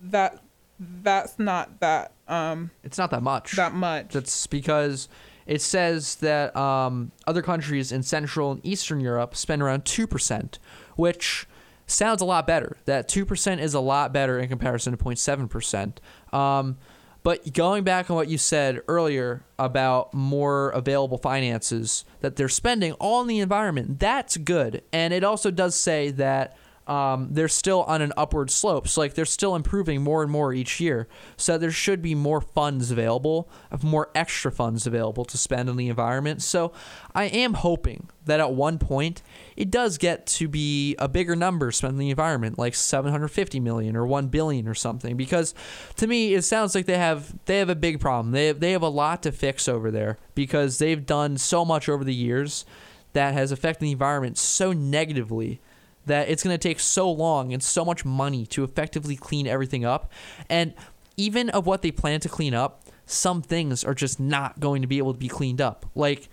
that 0.00 0.42
that's 0.80 1.38
not 1.38 1.78
that 1.78 2.10
um 2.26 2.72
It's 2.82 2.98
not 2.98 3.12
that 3.12 3.22
much. 3.22 3.52
that 3.52 3.72
much. 3.72 4.12
That's 4.12 4.48
because 4.48 5.08
it 5.46 5.60
says 5.60 6.16
that 6.16 6.56
um, 6.56 7.12
other 7.26 7.42
countries 7.42 7.92
in 7.92 8.02
Central 8.02 8.50
and 8.52 8.66
Eastern 8.66 8.98
Europe 9.00 9.36
spend 9.36 9.62
around 9.62 9.84
2%, 9.84 10.58
which 10.96 11.46
sounds 11.86 12.22
a 12.22 12.24
lot 12.24 12.46
better. 12.46 12.76
That 12.86 13.08
2% 13.08 13.58
is 13.60 13.74
a 13.74 13.80
lot 13.80 14.12
better 14.12 14.38
in 14.38 14.48
comparison 14.48 14.96
to 14.96 15.02
0.7%. 15.02 16.36
Um, 16.36 16.78
but 17.22 17.52
going 17.52 17.84
back 17.84 18.10
on 18.10 18.16
what 18.16 18.28
you 18.28 18.38
said 18.38 18.80
earlier 18.88 19.44
about 19.58 20.12
more 20.12 20.70
available 20.70 21.18
finances 21.18 22.04
that 22.20 22.34
they're 22.36 22.48
spending 22.48 22.92
all 22.94 23.20
in 23.22 23.28
the 23.28 23.38
environment, 23.38 24.00
that's 24.00 24.36
good. 24.36 24.82
And 24.92 25.14
it 25.14 25.22
also 25.22 25.50
does 25.50 25.76
say 25.76 26.10
that 26.12 26.56
um, 26.86 27.28
they're 27.30 27.48
still 27.48 27.82
on 27.84 28.02
an 28.02 28.12
upward 28.16 28.50
slope. 28.50 28.88
So, 28.88 29.00
like, 29.00 29.14
they're 29.14 29.24
still 29.24 29.54
improving 29.54 30.02
more 30.02 30.22
and 30.22 30.30
more 30.30 30.52
each 30.52 30.80
year. 30.80 31.06
So, 31.36 31.56
there 31.58 31.70
should 31.70 32.02
be 32.02 32.14
more 32.14 32.40
funds 32.40 32.90
available, 32.90 33.48
more 33.82 34.10
extra 34.14 34.50
funds 34.50 34.86
available 34.86 35.24
to 35.26 35.38
spend 35.38 35.68
on 35.68 35.76
the 35.76 35.88
environment. 35.88 36.42
So, 36.42 36.72
I 37.14 37.24
am 37.24 37.54
hoping 37.54 38.08
that 38.24 38.40
at 38.40 38.52
one 38.52 38.78
point 38.78 39.22
it 39.56 39.70
does 39.70 39.98
get 39.98 40.26
to 40.26 40.48
be 40.48 40.94
a 40.98 41.08
bigger 41.08 41.36
number 41.36 41.70
spent 41.70 41.92
on 41.92 41.98
the 41.98 42.10
environment, 42.10 42.58
like 42.58 42.74
750 42.74 43.60
million 43.60 43.96
or 43.96 44.06
1 44.06 44.28
billion 44.28 44.66
or 44.66 44.74
something. 44.74 45.16
Because 45.16 45.54
to 45.96 46.06
me, 46.06 46.34
it 46.34 46.42
sounds 46.42 46.74
like 46.74 46.86
they 46.86 46.98
have 46.98 47.34
they 47.46 47.58
have 47.58 47.68
a 47.68 47.74
big 47.74 48.00
problem. 48.00 48.32
They 48.32 48.46
have, 48.46 48.60
they 48.60 48.72
have 48.72 48.82
a 48.82 48.88
lot 48.88 49.22
to 49.24 49.32
fix 49.32 49.68
over 49.68 49.90
there 49.90 50.18
because 50.34 50.78
they've 50.78 51.04
done 51.04 51.36
so 51.38 51.64
much 51.64 51.88
over 51.88 52.04
the 52.04 52.14
years 52.14 52.64
that 53.12 53.34
has 53.34 53.52
affected 53.52 53.84
the 53.84 53.92
environment 53.92 54.38
so 54.38 54.72
negatively 54.72 55.60
that 56.06 56.28
it's 56.28 56.42
going 56.42 56.54
to 56.54 56.68
take 56.68 56.80
so 56.80 57.10
long 57.10 57.52
and 57.52 57.62
so 57.62 57.84
much 57.84 58.04
money 58.04 58.46
to 58.46 58.64
effectively 58.64 59.16
clean 59.16 59.46
everything 59.46 59.84
up. 59.84 60.12
And 60.48 60.74
even 61.16 61.50
of 61.50 61.66
what 61.66 61.82
they 61.82 61.90
plan 61.90 62.20
to 62.20 62.28
clean 62.28 62.54
up, 62.54 62.82
some 63.06 63.42
things 63.42 63.84
are 63.84 63.94
just 63.94 64.18
not 64.18 64.60
going 64.60 64.82
to 64.82 64.88
be 64.88 64.98
able 64.98 65.12
to 65.12 65.18
be 65.18 65.28
cleaned 65.28 65.60
up. 65.60 65.86
Like 65.94 66.28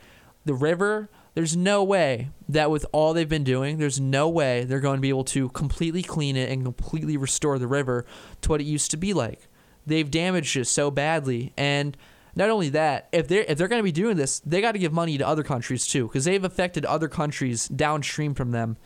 the 0.46 0.54
river, 0.54 1.10
there's 1.34 1.56
no 1.56 1.84
way 1.84 2.30
that 2.48 2.72
with 2.72 2.86
all 2.92 3.14
they've 3.14 3.30
been 3.30 3.44
doing, 3.44 3.78
there's 3.78 4.00
no 4.00 4.30
way 4.30 4.64
they're 4.64 4.80
going 4.80 4.98
to 4.98 5.02
be 5.02 5.10
able 5.10 5.26
to 5.26 5.50
completely 5.50 6.04
clean 6.04 6.36
it 6.36 6.50
and 6.50 6.64
completely 6.64 7.18
restore 7.18 7.60
the 7.60 7.68
river 7.68 8.06
to 8.42 8.50
what 8.50 8.62
it 8.62 8.66
used 8.66 8.92
to 8.92 8.98
be 8.98 9.14
like. 9.14 9.48
They've 9.86 10.10
damaged 10.10 10.56
it 10.56 10.66
so 10.66 10.92
badly 10.92 11.54
and 11.58 11.98
not 12.36 12.50
only 12.50 12.70
that, 12.70 13.10
if 13.12 13.28
they're 13.28 13.44
if 13.48 13.58
they're 13.58 13.68
going 13.68 13.80
to 13.80 13.84
be 13.84 13.92
doing 13.92 14.16
this, 14.16 14.40
they 14.42 14.62
got 14.62 14.74
to 14.74 14.80
give 14.80 14.94
money 14.94 15.18
to 15.18 15.28
other 15.28 15.44
countries 15.44 15.88
too, 15.88 16.08
because 16.08 16.26
they've 16.26 16.44
affected 16.44 16.86
other 16.86 17.08
countries 17.08 17.68
downstream 17.68 18.34
from 18.34 18.52
them 18.52 18.78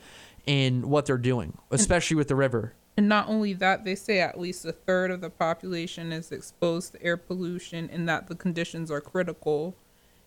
in 0.46 0.88
what 0.88 1.06
they're 1.06 1.18
doing, 1.18 1.58
especially 1.70 2.16
with 2.16 2.28
the 2.28 2.36
river. 2.36 2.74
And 2.96 3.08
not 3.08 3.28
only 3.28 3.52
that, 3.54 3.84
they 3.84 3.94
say 3.94 4.20
at 4.20 4.38
least 4.38 4.64
a 4.64 4.72
third 4.72 5.10
of 5.10 5.20
the 5.20 5.30
population 5.30 6.12
is 6.12 6.30
exposed 6.30 6.92
to 6.92 7.02
air 7.02 7.16
pollution 7.16 7.90
and 7.90 8.08
that 8.08 8.28
the 8.28 8.36
conditions 8.36 8.90
are 8.90 9.00
critical. 9.00 9.74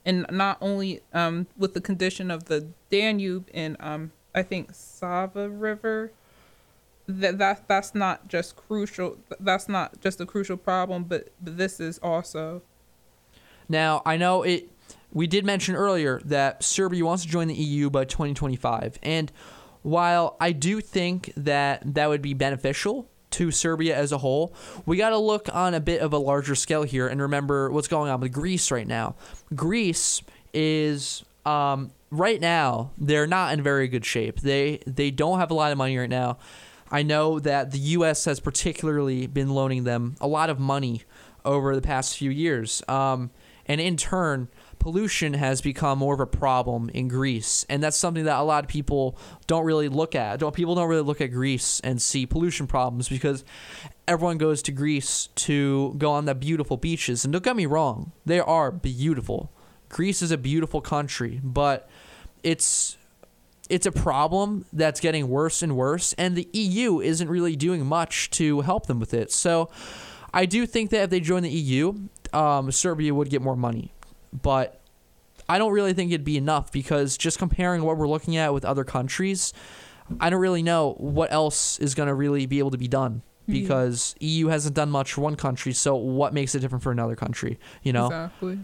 And 0.06 0.26
not 0.30 0.58
only 0.60 1.02
um, 1.14 1.48
with 1.58 1.74
the 1.74 1.82
condition 1.82 2.30
of 2.30 2.46
the 2.46 2.68
Danube 2.90 3.50
and 3.54 3.78
um, 3.80 4.12
I 4.36 4.44
think 4.44 4.70
Sava 4.74 5.50
River, 5.50 6.12
that, 7.08 7.38
that 7.38 7.68
that's 7.68 7.96
not 7.96 8.28
just 8.28 8.56
crucial. 8.56 9.18
That's 9.40 9.70
not 9.70 10.02
just 10.02 10.20
a 10.20 10.26
crucial 10.26 10.58
problem, 10.58 11.06
but, 11.06 11.30
but 11.42 11.58
this 11.58 11.80
is 11.80 11.98
also. 12.00 12.62
Now, 13.70 14.02
I 14.06 14.18
know 14.18 14.44
it. 14.44 14.70
We 15.14 15.26
did 15.26 15.46
mention 15.46 15.76
earlier 15.76 16.22
that 16.26 16.64
Serbia 16.64 17.06
wants 17.06 17.24
to 17.24 17.30
join 17.30 17.48
the 17.48 17.56
EU 17.56 17.90
by 17.90 18.04
2025, 18.04 19.00
and 19.02 19.32
while 19.82 20.36
I 20.40 20.52
do 20.52 20.82
think 20.82 21.32
that 21.38 21.96
that 21.96 22.10
would 22.10 22.22
be 22.22 22.34
beneficial 22.34 23.10
to 23.32 23.52
Serbia 23.52 23.96
as 23.96 24.12
a 24.12 24.18
whole, 24.18 24.54
we 24.86 24.98
got 24.98 25.10
to 25.10 25.18
look 25.18 25.54
on 25.54 25.74
a 25.74 25.80
bit 25.80 26.02
of 26.02 26.14
a 26.14 26.18
larger 26.18 26.56
scale 26.56 26.84
here 26.84 27.08
and 27.08 27.22
remember 27.22 27.70
what's 27.70 27.88
going 27.88 28.10
on 28.10 28.22
with 28.22 28.32
Greece 28.32 28.72
right 28.72 28.88
now. 28.88 29.16
Greece 29.54 30.22
is 30.54 31.24
um, 31.46 31.92
right 32.10 32.40
now 32.40 32.92
they're 32.98 33.28
not 33.28 33.54
in 33.54 33.62
very 33.62 33.88
good 33.88 34.06
shape. 34.06 34.40
They 34.42 34.80
they 34.86 35.12
don't 35.12 35.40
have 35.40 35.52
a 35.52 35.54
lot 35.54 35.72
of 35.72 35.78
money 35.78 35.98
right 35.98 36.10
now. 36.10 36.38
I 36.90 37.04
know 37.04 37.40
that 37.40 37.72
the 37.72 37.80
U.S. 37.80 38.26
has 38.26 38.40
particularly 38.40 39.28
been 39.28 39.50
loaning 39.50 39.84
them 39.84 40.16
a 40.22 40.28
lot 40.28 40.50
of 40.50 40.58
money 40.58 41.04
over 41.44 41.76
the 41.76 41.82
past 41.82 42.18
few 42.18 42.30
years, 42.30 42.82
um, 42.88 43.30
and 43.66 43.82
in 43.82 43.98
turn 43.98 44.48
pollution 44.80 45.34
has 45.34 45.62
become 45.62 46.00
more 46.00 46.14
of 46.14 46.20
a 46.20 46.28
problem 46.28 46.90
in 46.90 47.08
Greece, 47.08 47.66
and 47.70 47.82
that's 47.82 47.98
something 47.98 48.26
that 48.26 48.40
a 48.40 48.44
lot 48.44 48.64
of 48.64 48.70
people 48.70 49.18
don't 49.48 49.66
really 49.66 49.90
look 49.90 50.16
at. 50.16 50.40
Don't 50.40 50.56
people 50.56 50.76
don't 50.76 50.90
really 50.90 51.04
look 51.04 51.22
at 51.22 51.28
Greece 51.28 51.80
and 51.84 52.02
see 52.02 52.26
pollution 52.26 52.68
problems 52.68 53.10
because 53.10 53.44
everyone 54.08 54.38
goes 54.38 54.62
to 54.64 54.72
Greece 54.72 55.28
to 55.36 55.94
go 55.98 56.12
on 56.12 56.26
the 56.26 56.36
beautiful 56.36 56.78
beaches. 56.78 57.26
And 57.26 57.34
don't 57.34 57.44
get 57.44 57.56
me 57.56 57.66
wrong, 57.66 58.12
they 58.26 58.40
are 58.40 58.72
beautiful. 58.72 59.52
Greece 59.90 60.22
is 60.22 60.32
a 60.32 60.38
beautiful 60.38 60.82
country, 60.82 61.40
but 61.44 61.90
it's 62.44 62.98
it's 63.70 63.86
a 63.86 63.92
problem 63.92 64.66
that's 64.72 65.02
getting 65.02 65.28
worse 65.28 65.62
and 65.62 65.76
worse, 65.76 66.14
and 66.14 66.36
the 66.36 66.48
EU 66.54 67.02
isn't 67.02 67.30
really 67.30 67.56
doing 67.56 67.86
much 67.86 68.30
to 68.32 68.62
help 68.62 68.86
them 68.86 69.00
with 69.00 69.14
it. 69.14 69.32
So, 69.32 69.70
I 70.34 70.46
do 70.46 70.66
think 70.66 70.90
that 70.92 71.04
if 71.04 71.10
they 71.10 71.20
join 71.20 71.44
the 71.44 71.50
EU, 71.50 72.08
um, 72.32 72.72
Serbia 72.72 73.14
would 73.14 73.30
get 73.30 73.42
more 73.42 73.58
money 73.58 73.92
but 74.34 74.82
I 75.50 75.58
don't 75.58 75.72
really 75.72 75.94
think 75.94 76.12
it'd 76.12 76.26
be 76.26 76.38
enough 76.38 76.72
because 76.72 77.18
just 77.18 77.40
comparing 77.40 77.84
what 77.84 77.98
we're 77.98 78.08
looking 78.08 78.38
at 78.38 78.54
with 78.54 78.66
other 78.66 78.84
countries, 78.84 79.54
I 80.20 80.30
don't 80.30 80.42
really 80.42 80.64
know 80.64 80.94
what 80.98 81.32
else 81.32 81.80
is 81.80 81.96
going 81.96 82.08
to 82.08 82.14
really 82.14 82.46
be 82.46 82.60
able 82.60 82.72
to 82.72 82.78
be 82.78 82.88
done 82.88 83.22
hmm. 83.46 83.52
because 83.54 84.16
EU 84.20 84.48
hasn't 84.48 84.76
done 84.76 84.90
much 84.90 85.14
for 85.14 85.22
one 85.22 85.36
country, 85.36 85.74
so 85.74 85.96
what 85.96 86.34
makes 86.34 86.56
it 86.56 86.60
different 86.60 86.84
for 86.84 86.92
another 86.92 87.16
country, 87.16 87.60
you 87.84 87.94
know? 87.94 88.08
Exactly. 88.08 88.60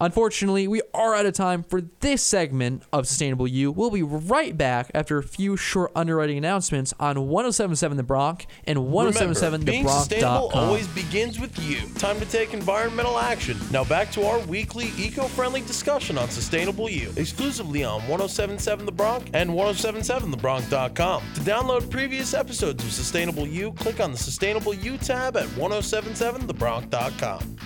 Unfortunately, 0.00 0.68
we 0.68 0.80
are 0.94 1.14
out 1.14 1.26
of 1.26 1.34
time 1.34 1.62
for 1.64 1.80
this 2.00 2.22
segment 2.22 2.82
of 2.92 3.06
Sustainable 3.06 3.48
You. 3.48 3.72
We'll 3.72 3.90
be 3.90 4.02
right 4.02 4.56
back 4.56 4.90
after 4.94 5.18
a 5.18 5.22
few 5.22 5.56
short 5.56 5.90
underwriting 5.96 6.38
announcements 6.38 6.94
on 7.00 7.26
1077 7.28 7.96
The 7.96 8.02
Bronc 8.04 8.46
and 8.64 8.86
1077 8.86 9.60
Remember, 9.60 9.70
oh 9.70 9.72
being 9.72 9.88
sustainable 9.88 10.50
1077thebronc.com. 10.50 10.68
always 10.68 10.86
begins 10.88 11.40
with 11.40 11.58
you. 11.68 11.80
Time 11.98 12.18
to 12.20 12.26
take 12.26 12.54
environmental 12.54 13.18
action. 13.18 13.56
Now 13.72 13.84
back 13.84 14.10
to 14.12 14.24
our 14.24 14.38
weekly 14.40 14.92
eco-friendly 14.96 15.62
discussion 15.62 16.16
on 16.16 16.30
Sustainable 16.30 16.88
You, 16.88 17.12
exclusively 17.16 17.82
on 17.84 18.00
1077 18.02 18.86
The 18.86 18.92
Bronc 18.92 19.28
and 19.34 19.50
1077thebronc.com. 19.50 21.22
To 21.34 21.40
download 21.40 21.90
previous 21.90 22.34
episodes 22.34 22.84
of 22.84 22.92
Sustainable 22.92 23.46
You, 23.46 23.72
click 23.72 23.98
on 24.00 24.12
the 24.12 24.18
Sustainable 24.18 24.74
You 24.74 24.96
tab 24.98 25.36
at 25.36 25.46
1077thebronc.com. 25.48 27.56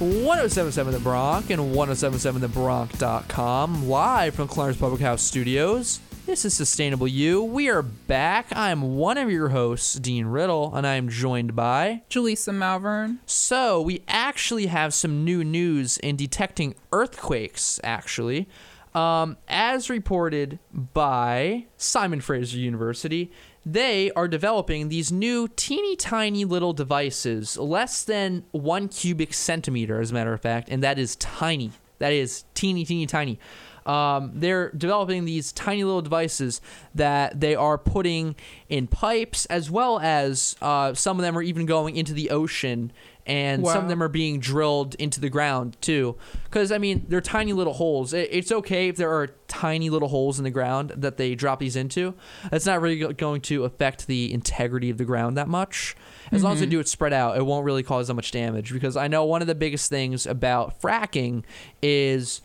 1077 0.00 0.94
The 0.94 1.00
Bronc 1.00 1.50
and 1.50 1.74
1077thebronc.com, 1.74 3.86
live 3.86 4.34
from 4.34 4.48
Clarence 4.48 4.78
Public 4.78 5.02
House 5.02 5.20
Studios. 5.20 6.00
This 6.24 6.46
is 6.46 6.54
Sustainable 6.54 7.06
You. 7.06 7.44
We 7.44 7.68
are 7.68 7.82
back. 7.82 8.46
I'm 8.52 8.96
one 8.96 9.18
of 9.18 9.30
your 9.30 9.50
hosts, 9.50 9.92
Dean 9.96 10.24
Riddle, 10.24 10.74
and 10.74 10.86
I 10.86 10.94
am 10.94 11.10
joined 11.10 11.54
by. 11.54 12.00
Julissa 12.08 12.54
Malvern. 12.54 13.18
So, 13.26 13.82
we 13.82 14.02
actually 14.08 14.68
have 14.68 14.94
some 14.94 15.22
new 15.22 15.44
news 15.44 15.98
in 15.98 16.16
detecting 16.16 16.76
earthquakes, 16.92 17.78
actually. 17.84 18.48
Um, 18.94 19.36
as 19.48 19.90
reported 19.90 20.60
by 20.72 21.66
Simon 21.76 22.22
Fraser 22.22 22.56
University, 22.56 23.30
they 23.64 24.10
are 24.12 24.28
developing 24.28 24.88
these 24.88 25.12
new 25.12 25.48
teeny 25.48 25.96
tiny 25.96 26.44
little 26.44 26.72
devices, 26.72 27.58
less 27.58 28.04
than 28.04 28.44
one 28.52 28.88
cubic 28.88 29.34
centimeter, 29.34 30.00
as 30.00 30.10
a 30.10 30.14
matter 30.14 30.32
of 30.32 30.40
fact, 30.40 30.68
and 30.70 30.82
that 30.82 30.98
is 30.98 31.16
tiny. 31.16 31.72
That 31.98 32.12
is 32.12 32.44
teeny, 32.54 32.84
teeny, 32.84 33.06
tiny. 33.06 33.38
Um, 33.86 34.32
they're 34.34 34.70
developing 34.70 35.24
these 35.24 35.52
tiny 35.52 35.84
little 35.84 36.02
devices 36.02 36.60
that 36.94 37.40
they 37.40 37.54
are 37.54 37.76
putting 37.78 38.36
in 38.68 38.86
pipes, 38.86 39.46
as 39.46 39.70
well 39.70 39.98
as 40.00 40.56
uh, 40.62 40.94
some 40.94 41.18
of 41.18 41.22
them 41.22 41.36
are 41.36 41.42
even 41.42 41.66
going 41.66 41.96
into 41.96 42.12
the 42.12 42.30
ocean 42.30 42.92
and 43.30 43.64
some 43.64 43.84
of 43.84 43.88
them 43.88 44.02
are 44.02 44.08
being 44.08 44.40
drilled 44.40 44.96
into 44.96 45.20
the 45.20 45.30
ground 45.30 45.76
too. 45.80 46.16
Because 46.44 46.72
I 46.72 46.78
mean, 46.78 47.06
they're 47.08 47.20
tiny 47.20 47.52
little 47.52 47.74
holes. 47.74 48.12
It, 48.12 48.28
it's 48.32 48.50
okay 48.50 48.88
if 48.88 48.96
there 48.96 49.12
are 49.12 49.28
tiny 49.46 49.88
little 49.88 50.08
holes 50.08 50.38
in 50.38 50.44
the 50.44 50.50
ground 50.50 50.92
that 50.96 51.16
they 51.16 51.36
drop 51.36 51.60
these 51.60 51.76
into. 51.76 52.14
That's 52.50 52.66
not 52.66 52.80
really 52.80 52.98
going 53.14 53.40
to 53.42 53.64
affect 53.64 54.08
the 54.08 54.32
integrity 54.32 54.90
of 54.90 54.98
the 54.98 55.04
ground 55.04 55.36
that 55.36 55.46
much. 55.46 55.94
As 56.32 56.42
long 56.42 56.54
as 56.54 56.60
they 56.60 56.66
mm-hmm. 56.66 56.72
do 56.72 56.80
it 56.80 56.88
spread 56.88 57.12
out, 57.12 57.36
it 57.36 57.46
won't 57.46 57.64
really 57.64 57.84
cause 57.84 58.08
that 58.08 58.14
much 58.14 58.32
damage. 58.32 58.72
Because 58.72 58.96
I 58.96 59.06
know 59.06 59.24
one 59.24 59.42
of 59.42 59.48
the 59.48 59.54
biggest 59.54 59.88
things 59.90 60.26
about 60.26 60.80
fracking 60.80 61.44
is 61.82 62.40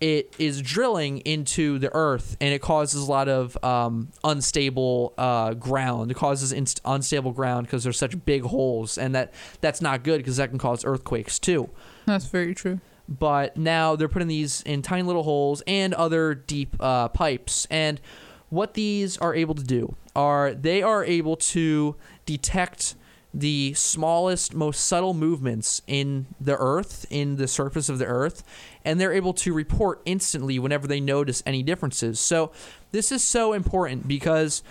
it 0.00 0.34
is 0.38 0.62
drilling 0.62 1.18
into 1.18 1.78
the 1.78 1.90
earth 1.94 2.36
and 2.40 2.54
it 2.54 2.62
causes 2.62 3.02
a 3.06 3.10
lot 3.10 3.28
of 3.28 3.62
um, 3.62 4.08
unstable 4.24 5.12
uh, 5.18 5.54
ground. 5.54 6.10
It 6.10 6.14
causes 6.14 6.52
inst- 6.52 6.80
unstable 6.84 7.32
ground 7.32 7.66
because 7.66 7.84
there's 7.84 7.98
such 7.98 8.24
big 8.24 8.42
holes, 8.42 8.96
and 8.96 9.14
that 9.14 9.34
that's 9.60 9.82
not 9.82 10.02
good 10.02 10.18
because 10.18 10.38
that 10.38 10.48
can 10.48 10.58
cause 10.58 10.84
earthquakes 10.84 11.38
too. 11.38 11.68
That's 12.06 12.26
very 12.26 12.54
true. 12.54 12.80
But 13.08 13.56
now 13.56 13.96
they're 13.96 14.08
putting 14.08 14.28
these 14.28 14.62
in 14.62 14.82
tiny 14.82 15.02
little 15.02 15.24
holes 15.24 15.62
and 15.66 15.92
other 15.94 16.34
deep 16.34 16.76
uh, 16.80 17.08
pipes, 17.08 17.66
and 17.70 18.00
what 18.48 18.74
these 18.74 19.18
are 19.18 19.34
able 19.34 19.54
to 19.54 19.64
do 19.64 19.94
are 20.16 20.54
they 20.54 20.82
are 20.82 21.04
able 21.04 21.36
to 21.36 21.96
detect 22.24 22.94
the 23.32 23.72
smallest, 23.74 24.54
most 24.54 24.86
subtle 24.86 25.14
movements 25.14 25.82
in 25.86 26.26
the 26.40 26.56
earth, 26.58 27.06
in 27.10 27.36
the 27.36 27.46
surface 27.46 27.88
of 27.88 27.98
the 27.98 28.06
earth, 28.06 28.42
and 28.84 29.00
they're 29.00 29.12
able 29.12 29.32
to 29.34 29.52
report 29.52 30.00
instantly 30.04 30.58
whenever 30.58 30.86
they 30.86 31.00
notice 31.00 31.42
any 31.46 31.62
differences. 31.62 32.18
So, 32.18 32.50
this 32.92 33.12
is 33.12 33.22
so 33.22 33.52
important 33.52 34.08
because 34.08 34.62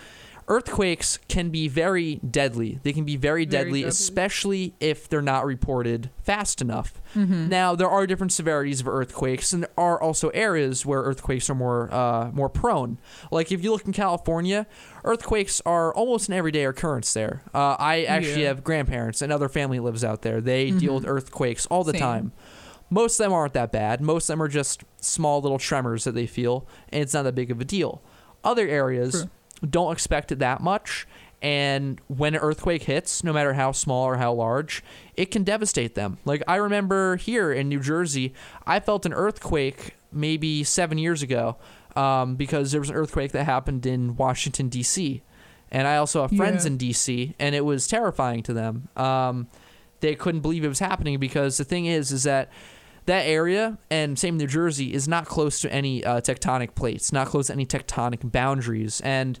earthquakes 0.50 1.18
can 1.28 1.48
be 1.50 1.68
very 1.68 2.16
deadly. 2.16 2.80
They 2.82 2.92
can 2.92 3.04
be 3.04 3.16
very, 3.16 3.44
Very 3.44 3.46
deadly, 3.46 3.80
deadly. 3.82 3.88
especially 3.88 4.74
if 4.80 5.08
they're 5.08 5.22
not 5.22 5.46
reported 5.46 6.10
fast 6.24 6.60
enough. 6.60 7.00
Now, 7.14 7.74
there 7.74 7.88
are 7.88 8.06
different 8.06 8.32
severities 8.32 8.80
of 8.80 8.88
earthquakes, 8.88 9.52
and 9.52 9.62
there 9.64 9.70
are 9.78 10.00
also 10.00 10.28
areas 10.30 10.84
where 10.84 11.00
earthquakes 11.00 11.48
are 11.50 11.54
more 11.54 11.88
uh, 11.92 12.30
more 12.32 12.48
prone. 12.48 12.98
Like 13.30 13.50
if 13.52 13.62
you 13.64 13.70
look 13.72 13.84
in 13.86 13.92
California, 13.92 14.66
earthquakes 15.04 15.60
are 15.64 15.94
almost 15.94 16.28
an 16.28 16.34
everyday 16.34 16.64
occurrence 16.66 17.12
there. 17.14 17.42
Uh, 17.54 17.76
I 17.78 18.02
actually 18.04 18.42
Yeah. 18.42 18.48
have 18.48 18.62
grandparents 18.64 19.22
and 19.22 19.32
other 19.32 19.48
family 19.48 19.78
lives 19.80 20.04
out 20.04 20.22
there. 20.22 20.40
They 20.40 20.70
deal 20.72 20.94
with 20.96 21.06
earthquakes 21.06 21.66
all 21.66 21.84
the 21.84 21.92
Same. 21.92 22.00
time. 22.00 22.32
Most 22.90 23.18
of 23.20 23.24
them 23.24 23.32
aren't 23.32 23.52
that 23.54 23.70
bad. 23.72 24.00
Most 24.00 24.24
of 24.28 24.34
them 24.34 24.42
are 24.42 24.48
just 24.48 24.82
small 25.00 25.40
little 25.40 25.58
tremors 25.58 26.04
that 26.04 26.14
they 26.14 26.26
feel, 26.26 26.66
and 26.92 27.02
it's 27.02 27.14
not 27.14 27.22
that 27.22 27.34
big 27.36 27.50
of 27.50 27.60
a 27.60 27.64
deal. 27.64 28.02
Other 28.42 28.66
areas 28.68 29.26
don't 29.68 29.92
expect 29.92 30.32
it 30.32 30.38
that 30.40 30.60
much, 30.60 31.06
and 31.42 32.00
when 32.08 32.34
an 32.34 32.40
earthquake 32.40 32.82
hits, 32.84 33.24
no 33.24 33.32
matter 33.32 33.54
how 33.54 33.72
small 33.72 34.04
or 34.04 34.16
how 34.18 34.32
large, 34.32 34.82
it 35.14 35.26
can 35.30 35.42
devastate 35.42 35.94
them. 35.94 36.18
Like 36.24 36.42
I 36.46 36.56
remember 36.56 37.16
here 37.16 37.52
in 37.52 37.68
New 37.68 37.80
Jersey, 37.80 38.34
I 38.66 38.80
felt 38.80 39.06
an 39.06 39.12
earthquake 39.12 39.94
maybe 40.12 40.64
seven 40.64 40.98
years 40.98 41.22
ago 41.22 41.56
um, 41.96 42.36
because 42.36 42.72
there 42.72 42.80
was 42.80 42.90
an 42.90 42.96
earthquake 42.96 43.32
that 43.32 43.44
happened 43.44 43.86
in 43.86 44.16
Washington 44.16 44.68
D.C. 44.68 45.22
And 45.70 45.86
I 45.86 45.96
also 45.98 46.22
have 46.22 46.32
friends 46.32 46.64
Yeah. 46.64 46.72
in 46.72 46.76
D.C. 46.78 47.34
and 47.38 47.54
it 47.54 47.64
was 47.64 47.86
terrifying 47.86 48.42
to 48.44 48.52
them. 48.52 48.88
Um, 48.96 49.46
they 50.00 50.14
couldn't 50.14 50.40
believe 50.40 50.64
it 50.64 50.68
was 50.68 50.78
happening 50.80 51.18
because 51.20 51.58
the 51.58 51.64
thing 51.64 51.86
is, 51.86 52.10
is 52.10 52.24
that 52.24 52.48
that 53.06 53.22
area 53.26 53.78
and 53.90 54.18
same 54.18 54.36
New 54.36 54.46
Jersey 54.46 54.92
is 54.92 55.08
not 55.08 55.26
close 55.26 55.60
to 55.62 55.72
any 55.72 56.04
uh, 56.04 56.20
tectonic 56.20 56.74
plates, 56.74 57.12
not 57.12 57.26
close 57.26 57.48
to 57.48 57.52
any 57.52 57.66
tectonic 57.66 58.30
boundaries, 58.30 59.00
and 59.00 59.40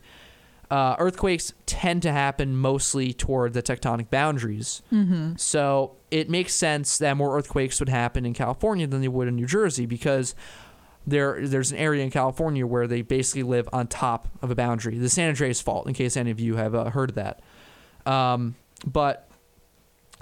uh, 0.70 0.94
earthquakes 0.98 1.52
tend 1.66 2.02
to 2.02 2.12
happen 2.12 2.56
mostly 2.56 3.12
toward 3.12 3.52
the 3.52 3.62
tectonic 3.62 4.08
boundaries. 4.08 4.82
Mm-hmm. 4.92 5.34
So 5.36 5.96
it 6.10 6.30
makes 6.30 6.54
sense 6.54 6.98
that 6.98 7.16
more 7.16 7.36
earthquakes 7.36 7.80
would 7.80 7.88
happen 7.88 8.24
in 8.24 8.34
California 8.34 8.86
than 8.86 9.00
they 9.00 9.08
would 9.08 9.26
in 9.26 9.36
New 9.36 9.46
Jersey 9.46 9.86
because 9.86 10.34
there 11.06 11.46
there's 11.46 11.72
an 11.72 11.78
area 11.78 12.04
in 12.04 12.10
California 12.10 12.66
where 12.66 12.86
they 12.86 13.02
basically 13.02 13.42
live 13.42 13.68
on 13.72 13.88
top 13.88 14.28
of 14.42 14.50
a 14.50 14.54
boundary. 14.54 14.98
The 14.98 15.08
San 15.08 15.28
Andreas 15.28 15.60
Fault, 15.60 15.86
in 15.86 15.94
case 15.94 16.16
any 16.16 16.30
of 16.30 16.38
you 16.38 16.56
have 16.56 16.74
uh, 16.74 16.90
heard 16.90 17.10
of 17.10 17.16
that. 17.16 17.40
Um, 18.06 18.54
but 18.86 19.28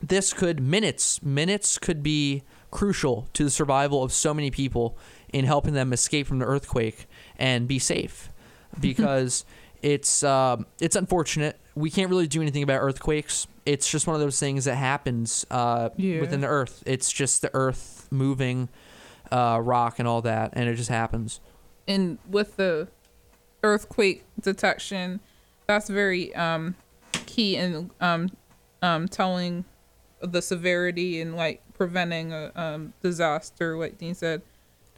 this 0.01 0.33
could 0.33 0.61
minutes 0.61 1.22
minutes 1.22 1.79
could 1.79 2.03
be 2.03 2.42
crucial 2.70 3.28
to 3.33 3.44
the 3.44 3.50
survival 3.50 4.02
of 4.02 4.12
so 4.12 4.33
many 4.35 4.50
people 4.50 4.96
in 5.33 5.44
helping 5.44 5.74
them 5.74 5.92
escape 5.92 6.26
from 6.26 6.38
the 6.38 6.46
earthquake 6.46 7.07
and 7.38 7.66
be 7.68 7.78
safe. 7.78 8.31
Because 8.81 9.44
it's 9.83 10.22
um, 10.22 10.66
it's 10.78 10.94
unfortunate. 10.94 11.59
We 11.74 11.90
can't 11.90 12.11
really 12.11 12.26
do 12.26 12.42
anything 12.42 12.62
about 12.62 12.81
earthquakes. 12.83 13.46
It's 13.64 13.90
just 13.90 14.07
one 14.07 14.14
of 14.14 14.20
those 14.20 14.38
things 14.38 14.66
that 14.66 14.74
happens 14.74 15.46
uh, 15.50 15.88
Yeah. 15.96 16.20
within 16.20 16.42
the 16.42 16.48
earth. 16.48 16.83
It's 16.85 17.11
just 17.11 17.40
the 17.42 17.50
earth 17.54 18.07
moving 18.11 18.68
uh, 19.33 19.61
rock 19.62 19.98
and 19.98 20.07
all 20.07 20.20
that 20.22 20.50
and 20.52 20.68
it 20.68 20.74
just 20.74 20.90
happens. 20.90 21.40
And 21.87 22.18
with 22.28 22.57
the 22.57 22.88
earthquake 23.62 24.24
detection, 24.40 25.20
that's 25.66 25.88
very 25.88 26.35
um, 26.35 26.74
key 27.12 27.57
in 27.57 27.90
um, 28.00 28.31
um, 28.83 29.09
telling 29.09 29.64
the 30.20 30.42
severity 30.42 31.20
and 31.20 31.37
like 31.37 31.62
preventing 31.74 32.33
a 32.33 32.52
um, 32.54 32.92
disaster, 33.02 33.76
like 33.76 33.98
Dean 33.98 34.14
said. 34.14 34.42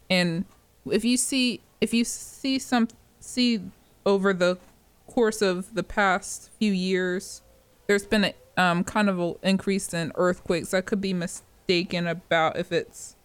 And 0.09 0.45
if 0.87 1.05
you 1.05 1.17
see 1.17 1.61
if 1.81 1.95
you 1.95 2.05
see 2.05 2.59
some 2.59 2.89
see 3.21 3.61
over 4.05 4.33
the 4.33 4.59
course 5.07 5.43
of 5.43 5.75
the 5.75 5.83
past 5.83 6.51
few 6.59 6.73
years, 6.73 7.43
there's 7.87 8.07
been 8.07 8.25
a 8.25 8.35
um, 8.57 8.85
kind 8.85 9.09
of 9.09 9.19
an 9.19 9.35
increase 9.43 9.95
in 9.95 10.13
earthquakes. 10.17 10.75
I 10.75 10.81
could 10.81 11.01
be 11.01 11.15
mistaken 11.15 12.07
about 12.07 12.57
if 12.57 12.73
it's 12.73 13.17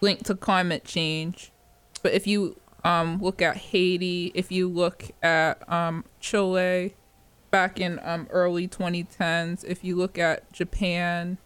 linked 0.00 0.26
to 0.26 0.34
climate 0.34 0.84
change. 0.84 1.52
But 2.02 2.12
if 2.12 2.26
you 2.26 2.56
um, 2.84 3.20
look 3.20 3.42
at 3.42 3.56
Haiti, 3.56 4.32
if 4.34 4.50
you 4.50 4.68
look 4.68 5.10
at 5.22 5.70
um, 5.70 6.04
Chile 6.18 6.94
back 7.50 7.80
in 7.80 8.00
um, 8.02 8.26
early 8.30 8.68
2010s, 8.68 9.64
if 9.64 9.84
you 9.84 9.96
look 9.96 10.18
at 10.18 10.52
Japan, 10.52 11.38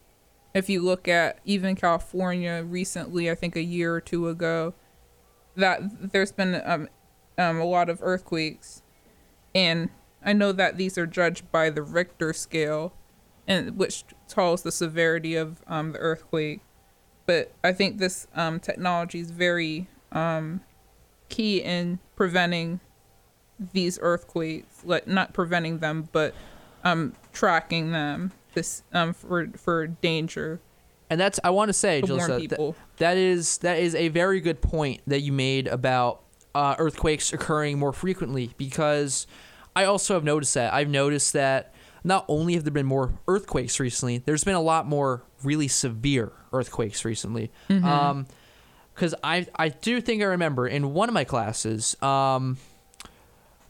if 0.53 0.69
you 0.69 0.83
look 0.83 1.09
at 1.09 1.39
even 1.45 1.75
California 1.75 2.65
recently, 2.67 3.31
I 3.31 3.35
think 3.35 3.57
a 3.57 3.63
year 3.63 3.95
or 3.95 4.01
two 4.01 4.29
ago, 4.29 4.75
that 5.57 6.13
there's 6.13 6.33
been 6.33 6.61
um, 6.65 6.89
um, 7.39 7.59
a 7.59 7.65
lot 7.65 7.89
of 7.89 8.01
earthquakes. 8.03 8.83
And 9.55 9.91
I 10.25 10.33
know 10.33 10.53
that 10.53 10.77
these 10.77 10.97
are 10.99 11.07
judged 11.07 11.51
by 11.51 11.71
the 11.71 11.83
Richter 11.83 12.33
scale, 12.33 12.93
and 13.47 13.77
which 13.77 14.05
tells 14.29 14.63
the 14.63 14.73
severity 14.73 15.35
of 15.35 15.63
um, 15.67 15.93
the 15.93 15.99
earthquake. 15.99 16.61
But 17.27 17.53
I 17.63 17.73
think 17.73 17.99
this 17.99 18.27
um, 18.35 18.61
technology 18.61 19.21
is 19.21 19.31
very 19.31 19.89
um, 20.13 20.61
key 21.29 21.63
in 21.63 21.99
preventing 22.17 22.81
these 23.73 23.99
earthquakes, 24.03 24.85
like 24.85 25.07
not 25.07 25.33
preventing 25.33 25.79
them, 25.79 26.09
but 26.13 26.35
um, 26.85 27.15
tracking 27.33 27.93
them 27.93 28.33
this 28.55 28.83
um, 28.93 29.13
for 29.13 29.49
for 29.57 29.87
danger 29.89 30.61
and 31.11 31.21
that's 31.21 31.41
i 31.43 31.51
want 31.51 31.69
to 31.69 31.73
say 31.73 32.01
to 32.01 32.07
Jalissa, 32.07 32.27
that- 32.29 32.41
people. 32.41 32.77
That 32.99 33.17
is 33.17 33.59
that 33.59 33.79
is 33.79 33.95
a 33.97 34.09
very 34.09 34.41
good 34.41 34.63
point 34.63 35.01
that 35.09 35.21
you 35.21 35.33
made 35.33 35.67
about 35.67 36.21
uh, 36.55 36.77
earthquakes 36.79 37.33
occurring 37.33 37.79
more 37.79 37.93
frequently 37.93 38.53
because 38.57 39.27
I 39.75 39.85
also 39.87 40.15
have 40.15 40.23
noticed 40.23 40.55
that. 40.55 40.73
I've 40.73 40.89
noticed 40.89 41.33
that 41.33 41.75
not 42.05 42.25
only 42.29 42.55
have 42.55 42.63
there 42.63 42.71
been 42.73 42.87
more 42.87 43.19
earthquakes 43.27 43.81
recently, 43.81 44.19
there's 44.19 44.45
been 44.45 44.55
a 44.55 44.61
lot 44.61 44.87
more 44.87 45.25
really 45.43 45.67
severe 45.67 46.31
earthquakes 46.53 47.05
recently. 47.05 47.51
Um, 47.69 48.27
because 48.95 49.17
I 49.25 49.49
I 49.57 49.71
do 49.71 50.01
think 50.01 50.23
I 50.23 50.27
remember 50.27 50.69
in 50.69 50.95
one 50.95 51.09
of 51.09 51.15
my 51.15 51.25
classes, 51.25 52.01
um, 52.01 52.59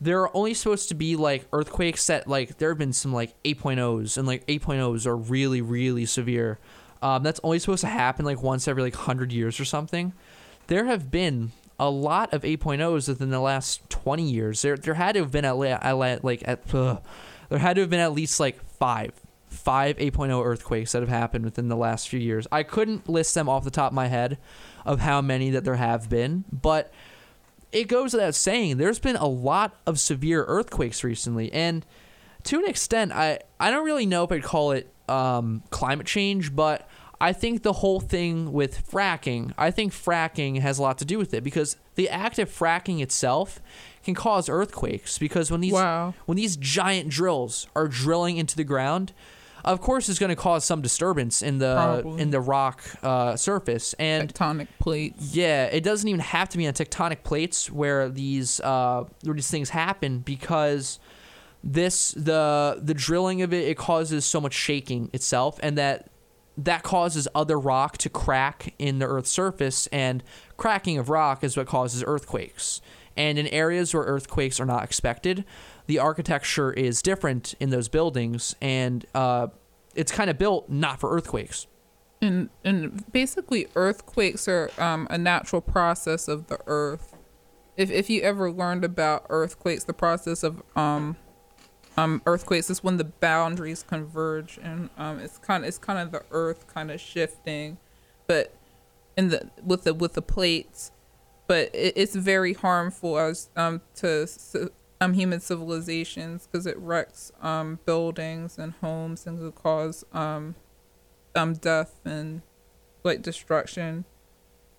there 0.05 0.21
are 0.21 0.37
only 0.37 0.53
supposed 0.53 0.91
to 0.91 0.95
be 0.95 1.17
like 1.17 1.47
earthquakes 1.53 2.07
that 2.09 2.29
like 2.29 2.59
there 2.59 2.69
have 2.69 2.79
been 2.79 2.93
some 2.93 3.13
like 3.13 3.35
8.0s 3.43 4.19
and 4.19 4.27
like 4.27 4.47
8.0s 4.47 5.07
are 5.07 5.17
really 5.17 5.63
really 5.63 6.05
severe. 6.05 6.59
Um, 7.03 7.23
that's 7.23 7.41
only 7.43 7.59
supposed 7.59 7.81
to 7.81 7.89
happen 7.89 8.25
like 8.25 8.43
once 8.43 8.69
every 8.69 8.83
like 8.83 8.95
100 8.95 9.33
years 9.33 9.59
or 9.59 9.65
something. 9.65 10.13
There 10.67 10.85
have 10.85 11.11
been 11.11 11.53
a 11.79 11.89
lot 11.89 12.33
of 12.35 12.43
8.0s 12.43 13.09
within 13.09 13.31
the 13.31 13.41
last 13.41 13.89
20 13.89 14.23
years. 14.23 14.61
There 14.61 14.77
there 14.77 14.95
had 14.95 15.13
to 15.13 15.21
have 15.21 15.31
been 15.31 15.47
at, 15.47 15.57
at 15.57 16.25
like 16.25 16.43
at 16.47 16.67
there 16.69 17.59
had 17.59 17.77
to 17.77 17.81
have 17.81 17.91
been 17.91 18.01
at 18.01 18.13
least 18.13 18.39
like 18.39 18.63
5 18.63 19.13
5 19.49 19.97
8.0 19.97 20.45
earthquakes 20.45 20.93
that 20.93 21.01
have 21.01 21.09
happened 21.09 21.47
within 21.47 21.69
the 21.69 21.77
last 21.77 22.11
few 22.11 22.21
years. 22.21 22.47
I 22.53 22.63
couldn't 22.63 23.09
list 23.09 23.35
them 23.35 23.49
off 23.49 23.65
the 23.65 23.71
top 23.71 23.93
of 23.93 23.95
my 23.95 24.09
head 24.09 24.37
of 24.85 25.01
how 25.01 25.23
many 25.23 25.49
that 25.51 25.65
there 25.65 25.77
have 25.77 26.11
been, 26.11 26.45
but 26.53 26.93
it 27.75 27.89
goes 27.89 28.13
without 28.15 28.35
saying 28.35 28.77
there's 28.79 28.99
been 28.99 29.17
a 29.17 29.27
lot 29.27 29.77
of 29.87 29.99
severe 30.01 30.45
earthquakes 30.45 31.05
recently 31.05 31.53
and 31.53 31.85
to 32.45 32.59
an 32.59 32.67
extent 32.67 33.13
i 33.13 33.39
i 33.61 33.71
don't 33.71 33.85
really 33.85 34.07
know 34.07 34.25
if 34.25 34.33
i'd 34.33 34.43
call 34.43 34.73
it 34.73 34.89
um, 35.09 35.63
climate 35.71 36.07
change 36.07 36.55
but 36.57 36.89
i 37.21 37.33
think 37.33 37.63
the 37.63 37.73
whole 37.75 38.01
thing 38.01 38.53
with 38.53 38.89
fracking 38.91 39.53
i 39.59 39.71
think 39.71 39.93
fracking 39.93 40.61
has 40.61 40.79
a 40.79 40.83
lot 40.83 40.97
to 40.99 41.05
do 41.05 41.19
with 41.19 41.35
it 41.35 41.45
because 41.45 41.77
the 41.97 42.09
act 42.09 42.39
of 42.39 42.49
fracking 42.49 43.03
itself 43.03 43.61
can 44.03 44.15
cause 44.15 44.49
earthquakes 44.49 45.19
because 45.19 45.51
when 45.51 45.61
these 45.61 45.73
Wow. 45.73 46.15
when 46.27 46.37
these 46.37 46.57
giant 46.57 47.09
drills 47.11 47.67
are 47.77 47.89
drilling 47.89 48.37
into 48.39 48.57
the 48.57 48.65
ground 48.65 49.13
of 49.65 49.81
course, 49.81 50.09
is 50.09 50.19
going 50.19 50.31
to 50.31 50.37
cause 50.37 50.65
some 50.65 50.83
disturbance 50.83 51.43
in 51.43 51.59
the 51.59 51.75
Probably. 51.75 52.23
in 52.23 52.31
the 52.31 52.41
rock 52.41 52.83
uh, 53.03 53.37
surface. 53.37 53.95
And 53.95 54.33
Tectonic 54.33 54.69
plates. 54.79 55.35
yeah, 55.35 55.67
it 55.67 55.83
doesn't 55.83 56.09
even 56.09 56.21
have 56.21 56.49
to 56.51 56.59
be 56.59 56.67
on 56.67 56.75
tectonic 56.75 57.23
plates 57.23 57.71
where 57.71 58.09
these 58.09 58.61
uh, 58.61 59.05
where 59.23 59.35
these 59.35 59.51
things 59.51 59.71
happen 59.71 60.21
because 60.21 60.99
this 61.63 62.11
the 62.13 62.79
the 62.83 62.95
drilling 62.95 63.41
of 63.41 63.53
it 63.55 63.67
it 63.67 63.77
causes 63.79 64.27
so 64.27 64.41
much 64.41 64.53
shaking 64.53 65.09
itself 65.15 65.59
and 65.63 65.79
that 65.79 66.11
that 66.59 66.83
causes 66.83 67.27
other 67.35 67.59
rock 67.59 67.97
to 67.99 68.11
crack 68.11 68.75
in 68.79 68.99
the 68.99 69.07
earth's 69.07 69.31
surface 69.31 69.87
and 69.89 70.23
cracking 70.59 70.99
of 70.99 71.09
rock 71.09 71.43
is 71.43 71.57
what 71.57 71.67
causes 71.67 72.05
earthquakes 72.07 72.83
and 73.17 73.39
in 73.39 73.47
areas 73.47 73.95
where 73.95 74.05
earthquakes 74.05 74.61
are 74.61 74.67
not 74.67 74.85
expected 74.85 75.45
the 75.87 75.99
architecture 75.99 76.73
is 76.73 77.03
different 77.03 77.55
in 77.61 77.71
those 77.71 77.89
buildings 77.89 78.55
and 78.61 79.05
uh, 79.15 79.47
it's 79.95 80.11
kind 80.13 80.31
of 80.31 80.39
built 80.39 80.69
not 80.69 80.99
for 81.01 81.11
earthquakes 81.15 81.67
And 82.23 82.49
and 82.65 83.11
basically 83.13 83.67
earthquakes 83.77 84.49
are 84.49 84.71
um, 84.79 85.07
a 85.11 85.19
natural 85.19 85.61
process 85.61 86.29
of 86.29 86.47
the 86.47 86.59
earth. 86.67 87.15
If 87.77 87.91
if 87.91 88.09
you 88.09 88.23
ever 88.23 88.51
learned 88.51 88.85
about 88.85 89.27
earthquakes, 89.29 89.85
the 89.85 89.93
process 89.93 90.43
of 90.43 90.63
um 90.77 91.17
um 91.97 92.23
earthquakes 92.27 92.71
is 92.71 92.83
when 92.83 92.97
the 92.97 93.05
boundaries 93.05 93.83
converge 93.83 94.59
and 94.63 94.91
um 94.97 95.19
it's 95.21 95.39
kind 95.39 95.65
of 95.65 95.69
it's 95.69 95.79
kind 95.79 95.99
of 95.99 96.13
the 96.13 96.23
earth 96.31 96.67
kind 96.67 96.91
of 96.91 97.01
shifting, 97.01 97.79
but 98.27 98.53
in 99.17 99.29
the 99.29 99.51
with 99.63 99.85
the 99.85 99.93
with 99.95 100.15
the 100.15 100.23
plates, 100.23 100.93
but 101.47 101.69
it, 101.75 101.93
it's 101.97 102.15
very 102.17 102.55
harmful 102.55 103.19
as 103.19 103.51
um 103.57 103.81
to 103.97 104.27
um 105.05 105.15
human 105.15 105.41
civilizations 105.41 106.47
because 106.47 106.67
it 106.67 106.77
wrecks 106.79 107.33
um 107.43 107.79
buildings 107.85 108.59
and 108.59 108.73
homes 108.81 109.27
and 109.27 109.39
could 109.39 109.55
cause 109.55 110.05
um 110.13 110.55
um 111.35 111.53
death 111.55 112.01
and 112.05 112.43
like 113.03 113.23
destruction 113.23 114.05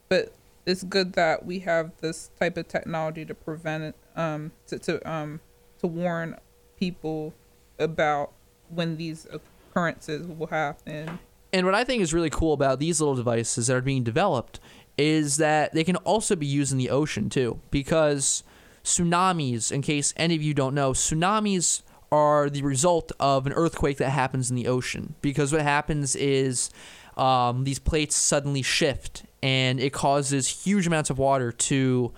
but 0.09 0.33
it's 0.65 0.83
good 0.83 1.13
that 1.13 1.45
we 1.45 1.59
have 1.59 1.91
this 2.01 2.31
type 2.39 2.57
of 2.57 2.67
technology 2.67 3.23
to 3.23 3.35
prevent 3.35 3.83
it 3.83 3.95
um 4.15 4.51
to, 4.67 4.79
to 4.79 5.09
um 5.09 5.39
to 5.79 5.87
warn 5.87 6.35
people 6.79 7.33
about 7.77 8.31
when 8.69 8.97
these 8.97 9.27
occurrences 9.31 10.25
will 10.27 10.47
happen 10.47 11.19
And 11.53 11.65
what 11.65 11.75
I 11.75 11.83
think 11.83 12.01
is 12.01 12.13
really 12.13 12.29
cool 12.29 12.53
about 12.53 12.79
these 12.79 12.99
little 12.99 13.15
devices 13.15 13.67
that 13.67 13.75
are 13.75 13.81
being 13.81 14.03
developed 14.03 14.59
is 14.97 15.37
that 15.37 15.73
they 15.73 15.83
can 15.83 15.97
also 15.97 16.35
be 16.35 16.45
used 16.45 16.71
in 16.71 16.77
the 16.77 16.89
ocean 16.89 17.29
too. 17.29 17.59
Because 17.71 18.43
tsunamis, 18.85 19.71
in 19.71 19.81
case 19.81 20.13
any 20.15 20.35
of 20.35 20.41
you 20.41 20.53
don't 20.53 20.73
know, 20.73 20.91
tsunamis 20.91 21.81
are 22.11 22.49
the 22.49 22.61
result 22.61 23.11
of 23.19 23.45
an 23.45 23.53
earthquake 23.53 23.97
that 23.97 24.11
happens 24.11 24.49
in 24.49 24.55
the 24.55 24.67
ocean. 24.67 25.15
Because 25.21 25.51
what 25.51 25.61
happens 25.61 26.15
is 26.15 26.69
um, 27.17 27.63
these 27.63 27.79
plates 27.79 28.15
suddenly 28.15 28.61
shift 28.61 29.23
and 29.41 29.79
it 29.79 29.91
causes 29.91 30.47
huge 30.47 30.87
amounts 30.87 31.09
of 31.09 31.17
water 31.17 31.51
to 31.51 32.13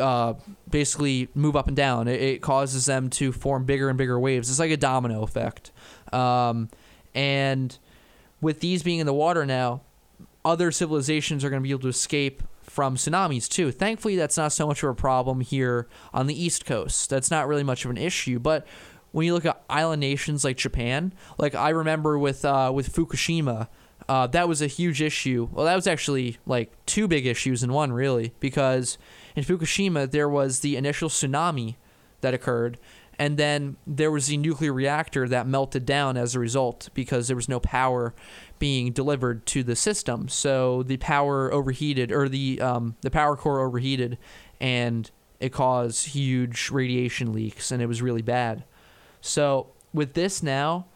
uh, 0.00 0.34
basically 0.70 1.28
move 1.34 1.56
up 1.56 1.66
and 1.66 1.76
down. 1.76 2.08
It, 2.08 2.20
it 2.20 2.42
causes 2.42 2.86
them 2.86 3.10
to 3.10 3.32
form 3.32 3.64
bigger 3.64 3.88
and 3.88 3.98
bigger 3.98 4.18
waves. 4.20 4.48
It's 4.48 4.58
like 4.58 4.70
a 4.70 4.76
domino 4.76 5.22
effect. 5.22 5.72
Um, 6.12 6.68
and 7.14 7.76
with 8.40 8.60
these 8.60 8.82
being 8.82 9.00
in 9.00 9.06
the 9.06 9.14
water 9.14 9.44
now, 9.44 9.80
other 10.44 10.70
civilizations 10.70 11.44
are 11.44 11.50
going 11.50 11.62
to 11.62 11.64
be 11.64 11.70
able 11.70 11.82
to 11.82 11.88
escape 11.88 12.42
from 12.72 12.96
tsunamis 12.96 13.48
too. 13.48 13.70
Thankfully, 13.70 14.16
that's 14.16 14.38
not 14.38 14.50
so 14.50 14.66
much 14.66 14.82
of 14.82 14.88
a 14.88 14.94
problem 14.94 15.42
here 15.42 15.86
on 16.14 16.26
the 16.26 16.42
East 16.42 16.64
Coast. 16.64 17.10
That's 17.10 17.30
not 17.30 17.46
really 17.46 17.62
much 17.62 17.84
of 17.84 17.90
an 17.90 17.98
issue. 17.98 18.38
But 18.38 18.66
when 19.10 19.26
you 19.26 19.34
look 19.34 19.44
at 19.44 19.62
island 19.68 20.00
nations 20.00 20.42
like 20.42 20.56
Japan, 20.56 21.12
like 21.36 21.54
I 21.54 21.68
remember 21.68 22.18
with 22.18 22.46
uh, 22.46 22.72
with 22.74 22.90
Fukushima, 22.90 23.68
uh, 24.08 24.26
that 24.28 24.48
was 24.48 24.62
a 24.62 24.66
huge 24.68 25.02
issue. 25.02 25.50
Well, 25.52 25.66
that 25.66 25.76
was 25.76 25.86
actually 25.86 26.38
like 26.46 26.72
two 26.86 27.06
big 27.06 27.26
issues 27.26 27.62
in 27.62 27.74
one, 27.74 27.92
really, 27.92 28.32
because 28.40 28.96
in 29.36 29.44
Fukushima 29.44 30.10
there 30.10 30.28
was 30.28 30.60
the 30.60 30.78
initial 30.78 31.10
tsunami 31.10 31.76
that 32.22 32.32
occurred, 32.32 32.78
and 33.18 33.36
then 33.36 33.76
there 33.86 34.10
was 34.10 34.28
the 34.28 34.38
nuclear 34.38 34.72
reactor 34.72 35.28
that 35.28 35.46
melted 35.46 35.84
down 35.84 36.16
as 36.16 36.34
a 36.34 36.40
result 36.40 36.88
because 36.94 37.26
there 37.26 37.36
was 37.36 37.50
no 37.50 37.60
power 37.60 38.14
being 38.62 38.92
delivered 38.92 39.44
to 39.44 39.64
the 39.64 39.74
system. 39.74 40.28
So 40.28 40.84
the 40.84 40.96
power 40.98 41.52
overheated, 41.52 42.12
or 42.12 42.28
the 42.28 42.60
um, 42.60 42.94
the 43.00 43.10
power 43.10 43.34
core 43.34 43.58
overheated, 43.58 44.18
and 44.60 45.10
it 45.40 45.52
caused 45.52 46.06
huge 46.06 46.70
radiation 46.70 47.32
leaks, 47.32 47.72
and 47.72 47.82
it 47.82 47.86
was 47.86 48.00
really 48.00 48.22
bad. 48.22 48.62
So 49.20 49.72
with 49.92 50.14
this 50.14 50.44
now, 50.44 50.86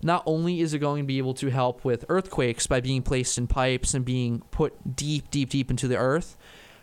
not 0.00 0.22
only 0.24 0.60
is 0.60 0.72
it 0.72 0.78
going 0.78 1.02
to 1.02 1.06
be 1.06 1.18
able 1.18 1.34
to 1.34 1.50
help 1.50 1.84
with 1.84 2.04
earthquakes 2.08 2.68
by 2.68 2.80
being 2.80 3.02
placed 3.02 3.38
in 3.38 3.48
pipes 3.48 3.92
and 3.92 4.04
being 4.04 4.44
put 4.52 4.94
deep, 4.94 5.28
deep, 5.32 5.50
deep 5.50 5.68
into 5.68 5.88
the 5.88 5.96
earth, 5.96 6.36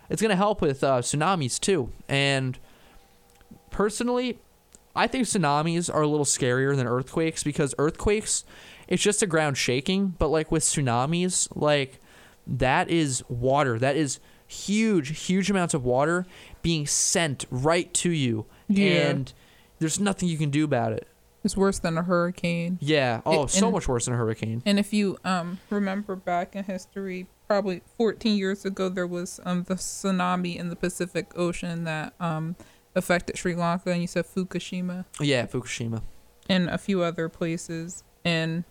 it's 0.09 0.21
going 0.21 0.29
to 0.29 0.35
help 0.35 0.59
with 0.59 0.83
uh, 0.83 0.99
tsunamis 0.99 1.57
too. 1.57 1.89
And 2.09 2.59
personally, 3.69 4.39
I 4.93 5.07
think 5.07 5.25
tsunamis 5.25 5.93
are 5.93 6.01
a 6.01 6.07
little 6.07 6.25
scarier 6.25 6.75
than 6.75 6.85
earthquakes 6.85 7.43
because 7.45 7.73
earthquakes, 7.77 8.43
it's 8.93 9.03
just 9.03 9.21
a 9.23 9.27
ground 9.27 9.57
shaking. 9.57 10.15
But 10.19 10.27
like 10.29 10.51
with 10.51 10.63
tsunamis, 10.63 11.47
like 11.55 11.99
that 12.47 12.89
is 12.89 13.23
water. 13.29 13.79
That 13.79 13.95
is 13.95 14.19
huge, 14.47 15.25
huge 15.27 15.49
amounts 15.49 15.73
of 15.73 15.83
water 15.83 16.25
being 16.61 16.85
sent 16.85 17.45
right 17.49 17.93
to 17.95 18.11
you. 18.11 18.45
Yeah. 18.67 19.09
And 19.09 19.33
there's 19.79 19.99
nothing 19.99 20.29
you 20.29 20.37
can 20.37 20.49
do 20.49 20.63
about 20.63 20.93
it. 20.93 21.07
it's 21.43 21.57
worse 21.57 21.79
than 21.79 21.97
a 21.97 22.03
hurricane 22.03 22.77
Yeah. 22.81 23.19
Oh, 23.25 23.43
It- 23.43 23.49
so 23.49 23.65
and- 23.65 23.73
much 23.73 23.87
worse 23.89 24.05
than 24.05 24.13
a 24.13 24.17
hurricane. 24.17 24.61
And 24.65 24.79
if 24.79 24.93
you 24.93 25.17
um 25.25 25.59
remember 25.69 26.15
back 26.15 26.55
in 26.55 26.63
history, 26.63 27.27
probably 27.49 27.81
14 27.97 28.37
years 28.37 28.63
ago, 28.63 28.87
there 28.89 29.07
was 29.07 29.41
um 29.43 29.63
the 29.63 29.75
tsunami 29.75 30.55
in 30.55 30.69
the 30.69 30.75
Pacific 30.77 31.25
Ocean 31.35 31.83
that 31.83 32.13
um 32.19 32.55
affected 32.95 33.37
Sri 33.37 33.55
Lanka, 33.55 33.89
and 33.91 34.01
you 34.01 34.07
said 34.07 34.25
Fukushima 34.25 35.03
Yeah, 35.19 35.45
Fukushima. 35.47 36.01
and 36.47 36.69
a 36.69 36.77
few 36.77 37.01
other 37.01 37.27
places, 37.27 38.03
and 38.23 38.63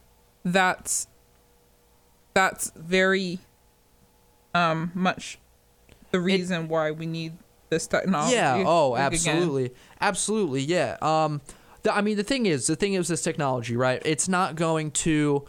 that's 0.45 1.07
that's 2.35 2.73
very 2.77 3.39
um 4.55 4.91
much 4.95 5.39
the 6.11 6.21
reason 6.21 6.69
why 6.69 6.91
we 6.91 7.07
need 7.07 7.33
this 7.73 7.87
technology. 7.87 8.37
Yeah. 8.37 8.63
Oh, 8.67 8.91
like, 8.91 9.15
again. 9.15 9.37
absolutely, 9.37 9.73
absolutely. 10.01 10.61
Yeah. 10.61 10.97
Um, 11.03 11.41
the, 11.83 11.95
I 11.95 12.03
mean, 12.03 12.17
the 12.17 12.23
thing 12.23 12.47
is, 12.47 12.69
the 12.69 12.77
thing 12.77 12.95
is, 12.95 13.09
this 13.09 13.23
technology, 13.23 13.77
right? 13.77 14.01
It's 14.05 14.29
not 14.29 14.55
going 14.55 14.93
to 14.93 15.45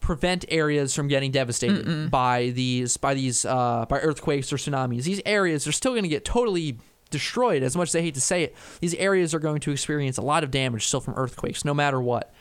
prevent 0.00 0.44
areas 0.48 0.94
from 0.94 1.08
getting 1.08 1.32
devastated 1.32 2.10
by 2.10 2.50
these 2.50 2.96
by 2.96 3.14
these 3.14 3.44
uh, 3.44 3.84
by 3.88 3.98
earthquakes 3.98 4.52
or 4.52 4.56
tsunamis. 4.56 5.02
These 5.02 5.20
areas 5.26 5.66
are 5.66 5.72
still 5.72 5.92
going 5.92 6.04
to 6.04 6.08
get 6.08 6.24
totally 6.24 6.78
destroyed. 7.10 7.62
As 7.62 7.76
much 7.76 7.88
as 7.88 7.96
I 7.96 8.00
hate 8.00 8.14
to 8.14 8.20
say 8.20 8.44
it, 8.44 8.56
these 8.80 8.94
areas 8.94 9.34
are 9.34 9.40
going 9.40 9.60
to 9.60 9.72
experience 9.72 10.16
a 10.16 10.22
lot 10.22 10.44
of 10.44 10.50
damage 10.50 10.86
still 10.86 11.00
from 11.00 11.14
earthquakes, 11.14 11.64
no 11.64 11.74
matter 11.74 12.00
what. 12.00 12.32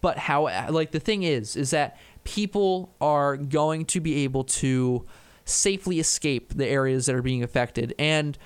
But 0.00 0.18
how, 0.18 0.44
like, 0.70 0.92
the 0.92 1.00
thing 1.00 1.22
is, 1.22 1.56
is 1.56 1.70
that 1.70 1.98
people 2.24 2.94
are 3.00 3.36
going 3.36 3.84
to 3.86 4.00
be 4.00 4.24
able 4.24 4.44
to 4.44 5.04
safely 5.44 5.98
escape 5.98 6.54
the 6.54 6.66
areas 6.66 7.06
that 7.06 7.14
are 7.14 7.22
being 7.22 7.42
affected. 7.42 7.94
And 7.98 8.38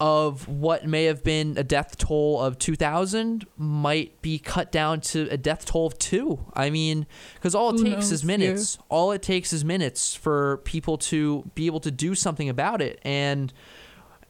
of 0.00 0.46
what 0.46 0.86
may 0.86 1.04
have 1.04 1.24
been 1.24 1.58
a 1.58 1.64
death 1.64 1.98
toll 1.98 2.40
of 2.40 2.56
2,000 2.58 3.44
might 3.56 4.22
be 4.22 4.38
cut 4.38 4.70
down 4.70 5.00
to 5.00 5.28
a 5.28 5.36
death 5.36 5.64
toll 5.64 5.86
of 5.88 5.98
two. 5.98 6.38
I 6.54 6.70
mean, 6.70 7.06
because 7.34 7.54
all 7.54 7.70
it 7.70 7.78
Who 7.78 7.84
takes 7.84 8.12
is 8.12 8.22
knows? 8.22 8.24
minutes. 8.24 8.78
All 8.88 9.10
it 9.10 9.22
takes 9.22 9.52
is 9.52 9.64
minutes 9.64 10.14
for 10.14 10.58
people 10.58 10.98
to 10.98 11.50
be 11.56 11.66
able 11.66 11.80
to 11.80 11.90
do 11.90 12.14
something 12.14 12.48
about 12.48 12.80
it. 12.80 13.00
And 13.02 13.52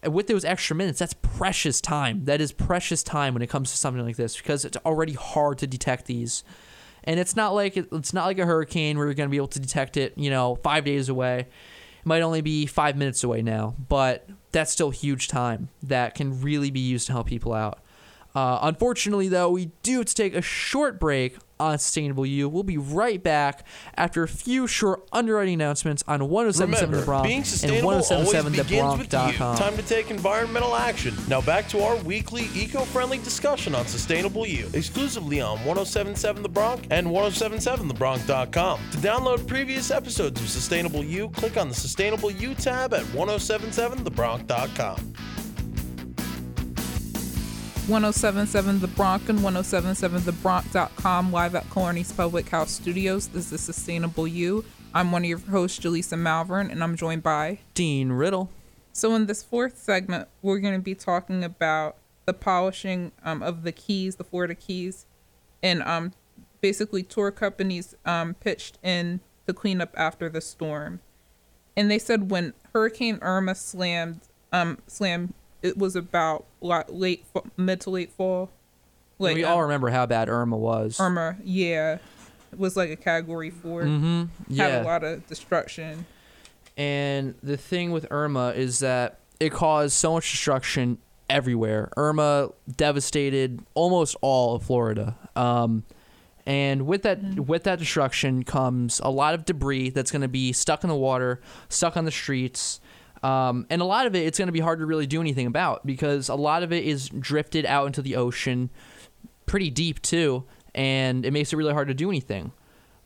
with 0.07 0.27
those 0.27 0.45
extra 0.45 0.77
minutes, 0.77 0.99
that's 0.99 1.15
precious 1.15 1.81
time. 1.81 2.25
That 2.25 2.41
is 2.41 2.53
precious 2.53 3.03
time 3.03 3.35
when 3.35 3.43
it 3.43 3.49
comes 3.49 3.71
to 3.71 3.77
something 3.77 4.05
like 4.05 4.17
this 4.17 4.37
because 4.37 4.65
it's 4.65 4.77
already 4.79 5.15
hard 5.15 5.59
to 5.59 5.67
detect 5.67 6.07
these. 6.07 6.45
And 7.05 7.19
it's 7.19 7.35
not 7.35 7.55
like 7.55 7.77
it's 7.77 8.13
not 8.13 8.27
like 8.27 8.39
a 8.39 8.47
hurricane 8.47 8.97
where 8.97 9.07
you're 9.07 9.15
going 9.15 9.29
to 9.29 9.31
be 9.31 9.37
able 9.37 9.49
to 9.49 9.61
detect 9.61 9.97
it, 9.97 10.13
you 10.17 10.31
know, 10.31 10.57
five 10.57 10.85
days 10.85 11.09
away. 11.09 11.41
It 11.41 12.07
might 12.07 12.23
only 12.23 12.43
be 12.43 12.67
five 12.67 12.97
minutes 12.97 13.25
away 13.25 13.43
now, 13.43 13.75
but 13.89 14.29
that's 14.53 14.71
still 14.71 14.91
huge 14.91 15.29
time 15.29 15.69
that 15.83 16.15
can 16.15 16.41
really 16.41 16.71
be 16.71 16.81
used 16.81 17.07
to 17.07 17.13
help 17.13 17.27
people 17.27 17.53
out. 17.53 17.81
Uh, 18.35 18.59
unfortunately, 18.63 19.29
though, 19.29 19.51
we 19.51 19.71
do 19.83 19.99
have 19.99 20.07
to 20.07 20.15
take 20.15 20.35
a 20.35 20.43
short 20.43 21.01
break 21.01 21.39
on 21.61 21.79
Sustainable 21.79 22.27
You. 22.27 22.49
We'll 22.49 22.62
be 22.62 22.79
right 22.79 23.23
back 23.23 23.67
after 23.96 24.23
a 24.23 24.29
few 24.29 24.67
short 24.67 25.06
underwriting 25.13 25.54
announcements 25.54 26.02
on 26.06 26.29
1077 26.29 27.00
The 27.00 27.04
Bronc 27.04 27.25
being 27.25 27.37
and 27.38 27.46
sustainable 27.46 27.90
always 27.90 28.09
1077thebronc.com. 28.11 28.98
begins. 28.98 29.59
Time 29.59 29.77
to 29.77 29.83
take 29.83 30.11
environmental 30.11 30.75
action. 30.75 31.15
Now 31.29 31.40
back 31.40 31.69
to 31.69 31.83
our 31.83 31.96
weekly 31.96 32.48
eco-friendly 32.54 33.19
discussion 33.19 33.75
on 33.75 33.87
Sustainable 33.87 34.46
You, 34.46 34.69
exclusively 34.75 35.40
on 35.40 35.59
1077 35.65 36.42
The 36.42 36.48
Bronc 36.48 36.87
and 36.90 37.06
1077thebronc.com. 37.09 38.81
To 38.92 38.96
download 38.98 39.46
previous 39.46 39.90
episodes 39.90 40.40
of 40.40 40.48
Sustainable 40.48 41.04
You, 41.04 41.29
click 41.31 41.56
on 41.56 41.69
the 41.69 41.75
Sustainable 41.75 42.31
You 42.31 42.54
tab 42.54 42.94
at 42.94 43.02
1077thebronc.com. 43.04 45.13
1077 47.89 48.81
The 48.81 48.89
Bronc 48.89 49.31
and 49.31 49.39
1077thebronc.com 49.39 51.33
live 51.33 51.55
at 51.55 51.71
Killarney's 51.71 52.13
Public 52.13 52.51
House 52.51 52.73
Studios. 52.73 53.29
This 53.29 53.51
is 53.51 53.63
Sustainable 53.63 54.29
You. 54.29 54.67
I'm 54.93 55.11
one 55.11 55.23
of 55.23 55.29
your 55.31 55.39
hosts, 55.39 55.79
Jaleesa 55.79 56.19
Malvern, 56.19 56.71
and 56.71 56.85
I'm 56.85 56.97
joined 56.97 57.23
by. 57.23 57.61
Dean 57.73 58.13
Riddle. 58.13 58.51
So, 58.93 59.15
in 59.15 59.25
this 59.25 59.43
fourth 59.43 59.79
segment, 59.79 60.29
we're 60.43 60.59
going 60.59 60.75
to 60.75 60.83
be 60.83 60.95
talking 60.95 61.43
about 61.43 61.97
the 62.27 62.35
polishing 62.35 63.13
um, 63.25 63.43
of 63.43 63.63
the 63.63 63.73
keys, 63.73 64.17
the 64.17 64.25
Florida 64.25 64.55
Keys, 64.55 65.07
and 65.63 65.83
um, 65.85 66.13
basically 66.61 67.03
tour 67.03 67.31
companies 67.31 67.95
um, 68.05 68.35
pitched 68.35 68.77
in 68.83 69.21
to 69.47 69.55
clean 69.55 69.81
up 69.81 69.95
after 69.97 70.29
the 70.29 70.43
storm. 70.43 71.01
And 71.75 71.91
they 71.91 71.99
said 71.99 72.31
when 72.31 72.53
Hurricane 72.75 73.19
Irma 73.23 73.55
slammed, 73.55 74.21
um, 74.53 74.77
slammed, 74.87 75.33
it 75.63 75.79
was 75.79 75.97
about 75.97 76.45
la- 76.61 76.85
late, 76.88 77.25
mid 77.56 77.81
to 77.83 77.90
late 77.90 78.13
fall. 78.13 78.50
Like 79.19 79.35
we 79.35 79.44
all 79.44 79.63
remember 79.63 79.90
how 79.90 80.06
bad 80.06 80.29
Irma 80.29 80.56
was. 80.56 81.00
Irma, 81.00 81.37
yeah, 81.42 81.98
it 82.52 82.59
was 82.59 82.77
like 82.77 82.90
a 82.90 82.96
Category 82.96 83.50
4 83.50 83.83
Mm-hmm. 83.83 84.56
Had 84.56 84.83
a 84.83 84.85
lot 84.85 85.02
of 85.04 85.27
destruction. 85.27 86.06
And 86.77 87.35
the 87.42 87.56
thing 87.56 87.90
with 87.90 88.06
Irma 88.11 88.50
is 88.50 88.79
that 88.79 89.19
it 89.40 89.50
caused 89.50 89.94
so 89.94 90.13
much 90.13 90.31
destruction 90.31 90.98
everywhere. 91.29 91.90
Irma 91.96 92.50
devastated 92.77 93.61
almost 93.75 94.17
all 94.21 94.54
of 94.56 94.63
Florida. 94.63 95.17
Um, 95.35 95.85
and 96.46 96.87
with 96.87 97.02
that 97.02 97.40
with 97.40 97.65
that 97.65 97.79
destruction 97.79 98.42
comes 98.42 99.00
a 99.04 99.11
lot 99.11 99.35
of 99.35 99.44
debris 99.44 99.90
that's 99.90 100.11
going 100.11 100.23
to 100.23 100.29
be 100.29 100.52
stuck 100.52 100.83
in 100.83 100.88
the 100.88 100.96
water, 100.96 101.40
stuck 101.69 101.96
on 101.96 102.04
the 102.04 102.11
streets. 102.11 102.81
Um, 103.23 103.66
and 103.71 103.83
a 103.83 103.85
lot 103.85 104.06
of 104.06 104.14
it, 104.14 104.27
it's 104.27 104.38
going 104.38 104.46
to 104.46 104.52
be 104.52 104.60
hard 104.60 104.79
to 104.79 104.87
really 104.87 105.06
do 105.06 105.21
anything 105.21 105.46
about 105.46 105.85
because 105.85 106.29
a 106.29 106.35
lot 106.35 106.62
of 106.62 106.73
it 106.73 106.85
is 106.85 107.08
drifted 107.08 107.66
out 107.66 107.87
into 107.87 108.02
the 108.02 108.16
ocean, 108.16 108.71
pretty 109.46 109.71
deep 109.71 110.00
too, 110.02 110.44
and 110.75 111.27
it 111.27 111.33
makes 111.33 111.52
it 111.52 111.56
really 111.56 111.73
hard 111.73 111.88
to 111.88 111.94
do 111.94 112.08
anything. 112.08 112.52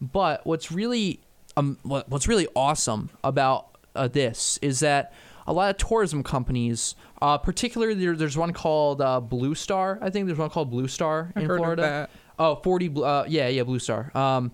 But 0.00 0.44
what's 0.46 0.70
really 0.72 1.20
um, 1.56 1.78
what, 1.82 2.08
what's 2.08 2.28
really 2.28 2.48
awesome 2.54 3.10
about 3.22 3.76
uh, 3.94 4.08
this 4.08 4.58
is 4.62 4.80
that 4.80 5.12
a 5.46 5.52
lot 5.52 5.70
of 5.70 5.76
tourism 5.76 6.22
companies, 6.22 6.94
uh, 7.20 7.38
particularly 7.38 7.94
there, 7.94 8.16
there's 8.16 8.36
one 8.36 8.52
called 8.52 9.00
uh, 9.00 9.20
Blue 9.20 9.54
Star. 9.54 9.98
I 10.00 10.10
think 10.10 10.26
there's 10.26 10.38
one 10.38 10.50
called 10.50 10.70
Blue 10.70 10.88
Star 10.88 11.32
in 11.36 11.44
heard 11.44 11.58
Florida. 11.58 11.82
of 11.82 11.88
that. 11.88 12.10
Oh, 12.38 12.56
40 12.56 13.02
uh, 13.02 13.24
yeah, 13.28 13.48
yeah, 13.48 13.62
Blue 13.62 13.78
Star. 13.78 14.16
Um, 14.16 14.52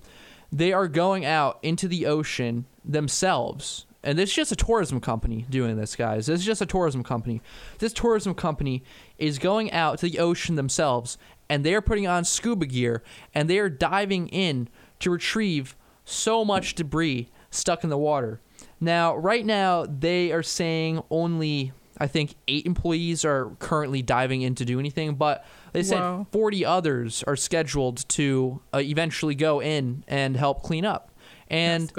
they 0.51 0.73
are 0.73 0.89
going 0.89 1.25
out 1.25 1.59
into 1.63 1.89
the 1.89 2.07
ocean 2.07 2.67
themselves. 2.85 3.87
And 4.03 4.19
is 4.21 4.33
just 4.33 4.53
a 4.53 4.57
tourism 4.57 5.01
company 5.01 5.45
doing 5.51 5.77
this, 5.77 5.97
guys. 5.97 6.27
This 6.27 6.41
is 6.41 6.47
just 6.47 6.63
a 6.63 6.67
tourism 6.67 7.03
company. 7.03 7.41
This 7.79 7.93
tourism 7.93 8.35
company 8.35 8.85
is 9.19 9.39
going 9.39 9.73
out 9.73 9.99
to 9.99 10.09
the 10.09 10.19
ocean 10.21 10.55
themselves 10.55 11.19
and 11.49 11.65
they 11.65 11.75
are 11.75 11.81
putting 11.83 12.07
on 12.07 12.25
scuba 12.25 12.67
gear 12.67 13.03
and 13.35 13.51
they 13.51 13.59
are 13.59 13.69
diving 13.69 14.29
in 14.29 14.69
to 15.01 15.11
retrieve 15.11 15.77
so 16.05 16.45
much 16.45 16.75
debris 16.75 17.29
stuck 17.51 17.83
in 17.83 17.91
the 17.91 17.99
water. 17.99 18.41
Now, 18.81 19.17
right 19.17 19.45
now, 19.45 19.85
they 19.87 20.31
are 20.31 20.43
saying 20.43 21.03
only, 21.11 21.73
I 21.99 22.07
think, 22.07 22.35
eight 22.47 22.67
employees 22.67 23.25
are 23.25 23.51
currently 23.59 24.03
diving 24.03 24.43
in 24.43 24.55
to 24.57 24.65
do 24.65 24.79
anything, 24.79 25.17
but 25.17 25.45
they 25.73 25.83
said 25.83 25.99
Wow. 26.01 26.27
40 26.31 26.65
others 26.65 27.25
are 27.27 27.37
scheduled 27.37 28.09
to 28.11 28.61
uh, 28.73 28.79
eventually 28.79 29.35
go 29.35 29.61
in 29.61 30.05
and 30.07 30.37
help 30.37 30.63
clean 30.63 30.85
up. 30.85 31.11
And 31.49 31.93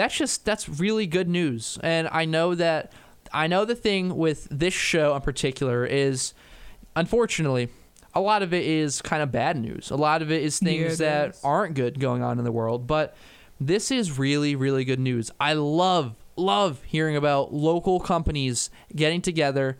That's 0.00 0.16
just 0.16 0.44
that's 0.46 0.66
really 0.66 1.06
good 1.06 1.28
news. 1.28 1.78
And 1.82 2.08
i 2.10 2.24
know 2.24 2.54
that 2.54 2.92
i 3.32 3.46
know 3.46 3.64
the 3.66 3.74
thing 3.76 4.16
with 4.16 4.48
this 4.50 4.72
show 4.74 5.14
in 5.14 5.20
particular 5.20 5.84
is 5.84 6.32
unfortunately 6.96 7.68
a 8.14 8.20
lot 8.20 8.42
of 8.42 8.52
it 8.52 8.64
is 8.66 9.00
kind 9.02 9.22
of 9.22 9.30
bad 9.30 9.56
news. 9.56 9.90
A 9.90 9.96
lot 9.96 10.20
of 10.22 10.32
it 10.32 10.42
is 10.42 10.60
Yeah, 10.60 10.68
things 10.70 10.94
it 10.94 11.04
that 11.04 11.30
is. 11.30 11.40
aren't 11.44 11.74
good 11.74 12.00
going 12.00 12.22
on 12.22 12.38
in 12.38 12.44
the 12.44 12.50
world. 12.50 12.86
But 12.86 13.14
this 13.60 13.90
is 13.90 14.18
really 14.18 14.56
really 14.56 14.84
good 14.84 14.98
news. 15.00 15.30
I 15.38 15.52
love 15.52 16.14
love 16.36 16.82
hearing 16.84 17.16
about 17.16 17.52
local 17.52 18.00
companies 18.00 18.70
getting 18.96 19.20
together 19.20 19.76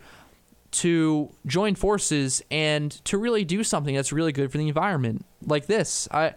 to 0.72 1.30
join 1.46 1.74
forces 1.74 2.42
and 2.50 2.92
to 3.04 3.18
really 3.18 3.44
do 3.44 3.64
something 3.64 3.94
that's 3.94 4.12
really 4.12 4.32
good 4.32 4.52
for 4.52 4.58
the 4.58 4.68
environment 4.68 5.24
like 5.46 5.66
this. 5.66 6.08
I 6.10 6.34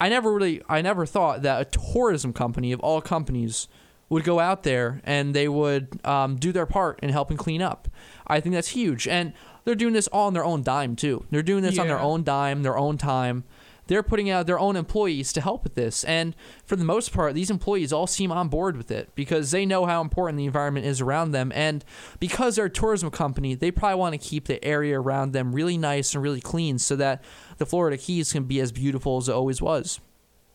i 0.00 0.08
never 0.08 0.32
really 0.32 0.62
i 0.68 0.80
never 0.82 1.06
thought 1.06 1.42
that 1.42 1.60
a 1.60 1.64
tourism 1.92 2.32
company 2.32 2.72
of 2.72 2.80
all 2.80 3.00
companies 3.00 3.66
would 4.10 4.24
go 4.24 4.38
out 4.40 4.62
there 4.62 5.00
and 5.04 5.34
they 5.34 5.48
would 5.48 6.00
um, 6.06 6.36
do 6.36 6.50
their 6.52 6.66
part 6.66 6.98
in 7.02 7.10
helping 7.10 7.36
clean 7.36 7.60
up. 7.60 7.88
I 8.26 8.40
think 8.40 8.54
that's 8.54 8.68
huge. 8.68 9.06
And 9.06 9.34
they're 9.64 9.74
doing 9.74 9.92
this 9.92 10.06
all 10.08 10.28
on 10.28 10.32
their 10.32 10.44
own 10.44 10.62
dime 10.62 10.96
too. 10.96 11.26
They're 11.30 11.42
doing 11.42 11.62
this 11.62 11.78
on 11.78 11.88
their 11.88 11.98
own 12.00 12.22
dime 12.24 12.62
their 12.62 12.78
own 12.78 12.96
time 12.96 13.44
they're 13.88 14.02
putting 14.02 14.30
out 14.30 14.46
their 14.46 14.58
own 14.58 14.76
employees 14.76 15.32
to 15.32 15.40
help 15.40 15.64
with 15.64 15.74
this 15.74 16.04
and 16.04 16.34
for 16.64 16.76
the 16.76 16.84
most 16.84 17.12
part 17.12 17.34
these 17.34 17.50
employees 17.50 17.92
all 17.92 18.06
seem 18.06 18.30
on 18.30 18.48
board 18.48 18.76
with 18.76 18.90
it 18.90 19.10
because 19.14 19.50
they 19.50 19.66
know 19.66 19.84
how 19.84 20.00
important 20.00 20.38
the 20.38 20.46
environment 20.46 20.86
is 20.86 21.00
around 21.00 21.32
them 21.32 21.50
and 21.54 21.84
because 22.20 22.56
they're 22.56 22.66
a 22.66 22.70
tourism 22.70 23.10
company 23.10 23.54
they 23.54 23.70
probably 23.70 23.98
want 23.98 24.12
to 24.12 24.18
keep 24.18 24.46
the 24.46 24.64
area 24.64 24.98
around 24.98 25.32
them 25.32 25.54
really 25.54 25.76
nice 25.76 26.14
and 26.14 26.22
really 26.22 26.40
clean 26.40 26.78
so 26.78 26.94
that 26.94 27.22
the 27.58 27.66
florida 27.66 27.98
keys 27.98 28.32
can 28.32 28.44
be 28.44 28.60
as 28.60 28.70
beautiful 28.70 29.18
as 29.18 29.28
it 29.28 29.32
always 29.32 29.60
was 29.60 30.00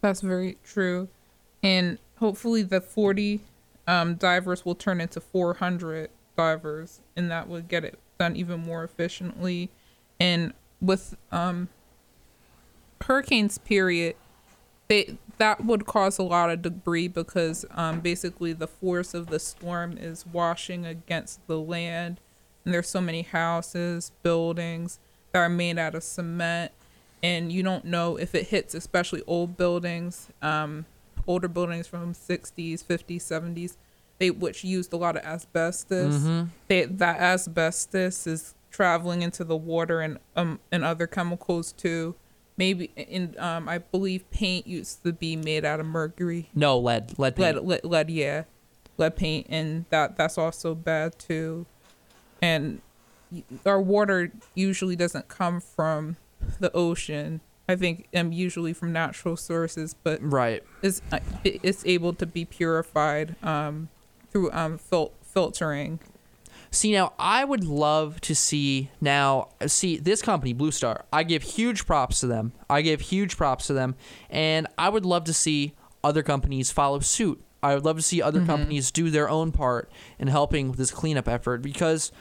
That's 0.02 0.20
very 0.20 0.58
true. 0.66 1.08
And 1.64 1.98
hopefully 2.18 2.62
the 2.62 2.82
40 2.82 3.40
um, 3.88 4.16
divers 4.16 4.66
will 4.66 4.76
turn 4.76 5.00
into 5.00 5.22
400 5.22 6.10
divers, 6.36 7.00
and 7.16 7.32
that 7.32 7.48
would 7.48 7.70
get 7.70 7.86
it 7.86 7.98
done 8.20 8.36
even 8.36 8.60
more 8.60 8.84
efficiently. 8.84 9.70
And 10.20 10.54
with 10.82 11.16
um, 11.32 11.70
hurricanes, 13.04 13.58
period, 13.58 14.16
they 14.88 15.18
that 15.38 15.66
would 15.66 15.86
cause 15.86 16.20
a 16.20 16.24
lot 16.24 16.50
of 16.52 16.62
debris 16.62 17.08
because 17.08 17.66
um, 17.72 18.00
basically 18.02 18.54
the 18.54 18.68
force 18.68 19.14
of 19.14 19.28
the 19.28 19.40
storm 19.40 19.98
is 19.98 20.26
washing 20.28 20.86
against 20.86 21.46
the 21.48 21.60
land, 21.60 22.20
and 22.66 22.74
there's 22.74 22.88
so 22.90 23.02
many 23.02 23.24
houses, 23.24 24.12
buildings 24.22 25.00
that 25.32 25.40
are 25.40 25.50
made 25.50 25.78
out 25.80 25.96
of 25.96 26.04
cement. 26.04 26.72
And 27.24 27.52
you 27.52 27.64
don't 27.64 27.86
know 27.86 28.18
if 28.18 28.36
it 28.36 28.48
hits 28.48 28.76
especially 28.76 29.24
old 29.26 29.56
buildings 29.56 30.28
um, 30.42 30.86
older 31.26 31.48
buildings 31.48 31.88
from 31.88 32.14
60s 32.14 32.84
50s 32.84 33.22
70s 33.22 33.78
they 34.20 34.30
which 34.30 34.64
used 34.66 34.92
a 34.92 34.98
lot 34.98 35.16
of 35.16 35.24
asbestos. 35.24 36.16
Mhm. 36.16 36.50
they, 36.68 36.84
that 36.84 37.20
asbestos 37.22 38.28
is 38.28 38.56
traveling 38.72 39.22
into 39.22 39.46
the 39.46 39.56
water 39.56 40.02
and 40.02 40.18
um 40.36 40.60
and 40.70 40.84
other 40.84 41.08
chemicals 41.08 41.72
too 41.72 42.14
maybe 42.58 42.92
in 42.96 43.36
um 43.40 43.68
i 43.68 43.78
believe 43.78 44.30
paint 44.32 44.68
used 44.68 45.04
to 45.04 45.14
be 45.14 45.36
made 45.36 45.66
out 45.66 45.80
of 45.80 45.86
mercury. 45.86 46.50
No 46.54 46.78
lead 46.78 47.18
lead 47.18 47.36
paint. 47.36 47.56
lead, 47.58 47.84
lead, 47.84 47.84
lead 47.84 48.10
yeah. 48.10 48.44
Lead 48.98 49.16
paint 49.16 49.48
and 49.50 49.86
that 49.90 50.18
that's 50.18 50.38
also 50.38 50.76
bad 50.76 51.18
too. 51.18 51.66
And 52.42 52.82
our 53.66 53.82
water 53.82 54.32
usually 54.54 54.96
doesn't 54.96 55.28
come 55.28 55.60
from 55.60 56.18
the 56.60 56.72
ocean. 56.74 57.42
I 57.68 57.76
think 57.76 58.08
um 58.16 58.32
usually 58.32 58.74
from 58.74 58.92
natural 58.94 59.38
sources 59.38 59.96
but 60.04 60.20
right. 60.22 60.64
it's 60.82 61.02
uh, 61.12 61.20
it's 61.44 61.86
able 61.86 62.14
to 62.14 62.26
be 62.26 62.46
purified 62.46 63.36
um 63.42 63.90
through 64.32 64.52
um 64.52 64.78
fil- 64.78 65.14
filtering 65.22 66.00
See 66.74 66.92
now, 66.92 67.14
I 67.20 67.46
would 67.46 67.64
love 67.64 68.20
to 68.22 68.34
see 68.34 68.90
now. 69.00 69.50
See 69.68 69.98
this 69.98 70.22
company, 70.24 70.54
Blue 70.54 70.72
Star. 70.72 71.06
I 71.14 71.22
give 71.24 71.44
huge 71.44 71.86
props 71.86 72.20
to 72.22 72.28
them. 72.28 72.52
I 72.70 72.82
give 72.82 73.00
huge 73.00 73.38
props 73.38 73.68
to 73.68 73.74
them, 73.74 73.96
and 74.30 74.66
I 74.78 74.90
would 74.90 75.06
love 75.06 75.24
to 75.26 75.34
see 75.34 75.76
other 76.04 76.24
companies 76.24 76.72
follow 76.72 77.00
suit. 77.00 77.42
I 77.62 77.76
would 77.76 77.86
love 77.86 77.98
to 77.98 78.02
see 78.02 78.22
other 78.22 78.44
companies 78.46 78.92
do 78.92 79.10
their 79.10 79.30
own 79.30 79.52
part 79.52 79.90
in 80.20 80.28
helping 80.28 80.68
with 80.70 80.78
this 80.78 80.92
cleanup 80.92 81.30
effort 81.30 81.62
because 81.62 82.12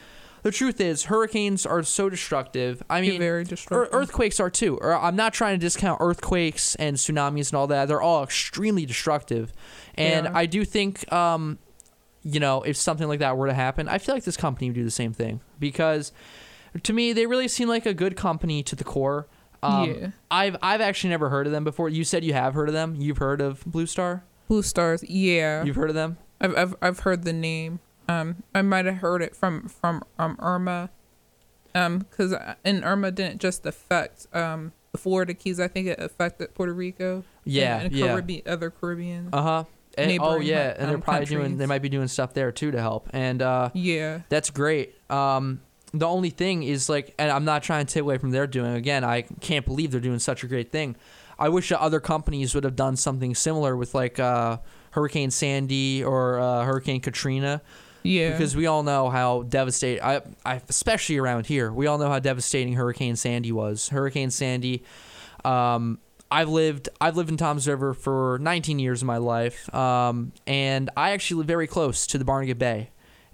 the 0.43 0.51
truth 0.51 0.79
is, 0.79 1.05
hurricanes 1.05 1.65
are 1.65 1.81
so 1.83 2.09
destructive. 2.09 2.83
I 2.89 3.01
They're 3.01 3.11
mean, 3.11 3.19
very 3.19 3.43
destructive. 3.45 3.89
earthquakes 3.93 4.39
are 4.39 4.49
too. 4.49 4.79
I'm 4.81 5.15
not 5.15 5.33
trying 5.33 5.55
to 5.55 5.59
discount 5.59 5.97
earthquakes 5.99 6.75
and 6.75 6.95
tsunamis 6.95 7.49
and 7.49 7.57
all 7.57 7.67
that. 7.67 7.87
They're 7.87 8.01
all 8.01 8.23
extremely 8.23 8.85
destructive, 8.85 9.51
and 9.95 10.25
Yeah. 10.27 10.31
I 10.33 10.45
do 10.45 10.63
think 10.63 11.11
um, 11.11 11.57
you 12.23 12.39
know, 12.39 12.61
if 12.63 12.77
something 12.77 13.07
like 13.07 13.19
that 13.19 13.37
were 13.37 13.47
to 13.47 13.53
happen, 13.53 13.87
I 13.87 13.97
feel 13.97 14.15
like 14.15 14.23
this 14.23 14.37
company 14.37 14.69
would 14.69 14.75
do 14.75 14.83
the 14.83 14.91
same 14.91 15.13
thing 15.13 15.41
because 15.59 16.11
to 16.83 16.93
me, 16.93 17.13
they 17.13 17.25
really 17.25 17.47
seem 17.47 17.67
like 17.69 17.85
a 17.85 17.93
good 17.93 18.15
company 18.15 18.63
to 18.63 18.75
the 18.75 18.83
core. 18.83 19.27
Um, 19.61 19.89
Yeah. 19.89 20.07
I've 20.31 20.57
I've 20.61 20.81
actually 20.81 21.11
never 21.11 21.29
heard 21.29 21.45
of 21.45 21.53
them 21.53 21.63
before. 21.63 21.89
You 21.89 22.03
said 22.03 22.23
you 22.23 22.33
have 22.33 22.53
heard 22.53 22.67
of 22.69 22.73
them. 22.73 22.95
You've 22.97 23.19
heard 23.19 23.41
of 23.41 23.63
Blue 23.65 23.85
Star. 23.85 24.23
blue 24.47 24.61
stars 24.63 25.03
yeah 25.07 25.63
You've 25.63 25.75
heard 25.77 25.89
of 25.89 25.95
them. 25.95 26.17
I've, 26.41 26.57
I've 26.57 26.75
I've 26.81 26.99
heard 26.99 27.23
the 27.23 27.33
name. 27.33 27.79
Um, 28.09 28.43
I 28.53 28.61
might 28.61 28.85
have 28.85 28.97
heard 28.97 29.21
it 29.21 29.35
from 29.35 29.67
from 29.69 30.03
um 30.19 30.37
Irma. 30.39 30.89
Um, 31.75 31.99
because 31.99 32.35
in 32.63 32.83
Irma 32.83 33.11
didn't 33.11 33.39
just 33.41 33.65
affect 33.65 34.27
um 34.33 34.73
the 34.91 34.97
Florida 34.97 35.33
Keys. 35.33 35.59
I 35.59 35.67
think 35.67 35.87
it 35.87 35.99
affected 35.99 36.53
Puerto 36.53 36.73
Rico. 36.73 37.23
Yeah, 37.45 37.77
and, 37.79 37.85
and 37.85 38.29
yeah. 38.29 38.41
Other 38.45 38.69
Caribbean. 38.69 39.29
Uh 39.33 39.41
huh. 39.41 39.63
Oh 39.97 40.05
Neighboring, 40.05 40.47
yeah, 40.47 40.73
and 40.77 40.87
they're 40.87 40.95
um, 40.95 41.01
probably 41.01 41.25
doing. 41.25 41.57
They 41.57 41.65
might 41.65 41.81
be 41.81 41.89
doing 41.89 42.07
stuff 42.07 42.33
there 42.33 42.51
too 42.51 42.71
to 42.71 42.81
help. 42.81 43.09
And 43.11 43.41
uh, 43.41 43.69
yeah, 43.73 44.21
That's 44.29 44.49
great. 44.49 44.95
Um, 45.11 45.61
the 45.93 46.07
only 46.07 46.31
thing 46.31 46.63
is 46.63 46.89
like, 46.89 47.13
and 47.19 47.31
I'm 47.31 47.45
not 47.45 47.61
trying 47.61 47.85
to 47.85 47.93
take 47.93 48.01
away 48.01 48.17
from 48.17 48.31
their 48.31 48.47
doing. 48.47 48.73
Again, 48.73 49.03
I 49.03 49.21
can't 49.41 49.65
believe 49.65 49.91
they're 49.91 50.01
doing 50.01 50.19
such 50.19 50.43
a 50.43 50.47
great 50.47 50.71
thing. 50.71 50.95
I 51.37 51.49
wish 51.49 51.69
that 51.69 51.79
other 51.79 51.99
companies 51.99 52.55
would 52.55 52.63
have 52.63 52.75
done 52.75 52.95
something 52.95 53.35
similar 53.35 53.75
with 53.75 53.93
like 53.93 54.19
uh, 54.19 54.57
Hurricane 54.91 55.31
Sandy 55.31 56.03
or 56.03 56.39
uh, 56.39 56.65
Hurricane 56.65 57.01
Katrina. 57.01 57.61
Yeah. 58.03 58.31
Because 58.31 58.55
we 58.55 58.65
all 58.65 58.83
know 58.83 59.09
how 59.09 59.43
devastating, 59.43 60.03
I, 60.03 60.21
I, 60.45 60.61
especially 60.67 61.17
around 61.17 61.45
here, 61.45 61.71
we 61.71 61.87
all 61.87 61.97
know 61.97 62.09
how 62.09 62.19
devastating 62.19 62.73
Hurricane 62.73 63.15
Sandy 63.15 63.51
was. 63.51 63.89
Hurricane 63.89 64.29
Sandy, 64.29 64.83
um, 65.45 65.99
I've 66.33 66.49
lived, 66.49 66.89
I've 66.99 67.15
lived 67.15 67.29
in 67.29 67.37
Toms 67.37 67.67
River 67.67 67.93
for 67.93 68.39
19 68.41 68.79
years 68.79 69.01
of 69.03 69.05
my 69.05 69.17
life, 69.17 69.73
um, 69.73 70.33
and 70.47 70.89
I 70.97 71.11
actually 71.11 71.37
live 71.39 71.47
very 71.47 71.67
close 71.67 72.07
to 72.07 72.17
the 72.17 72.25
Barnegat 72.25 72.57
Bay, 72.57 72.89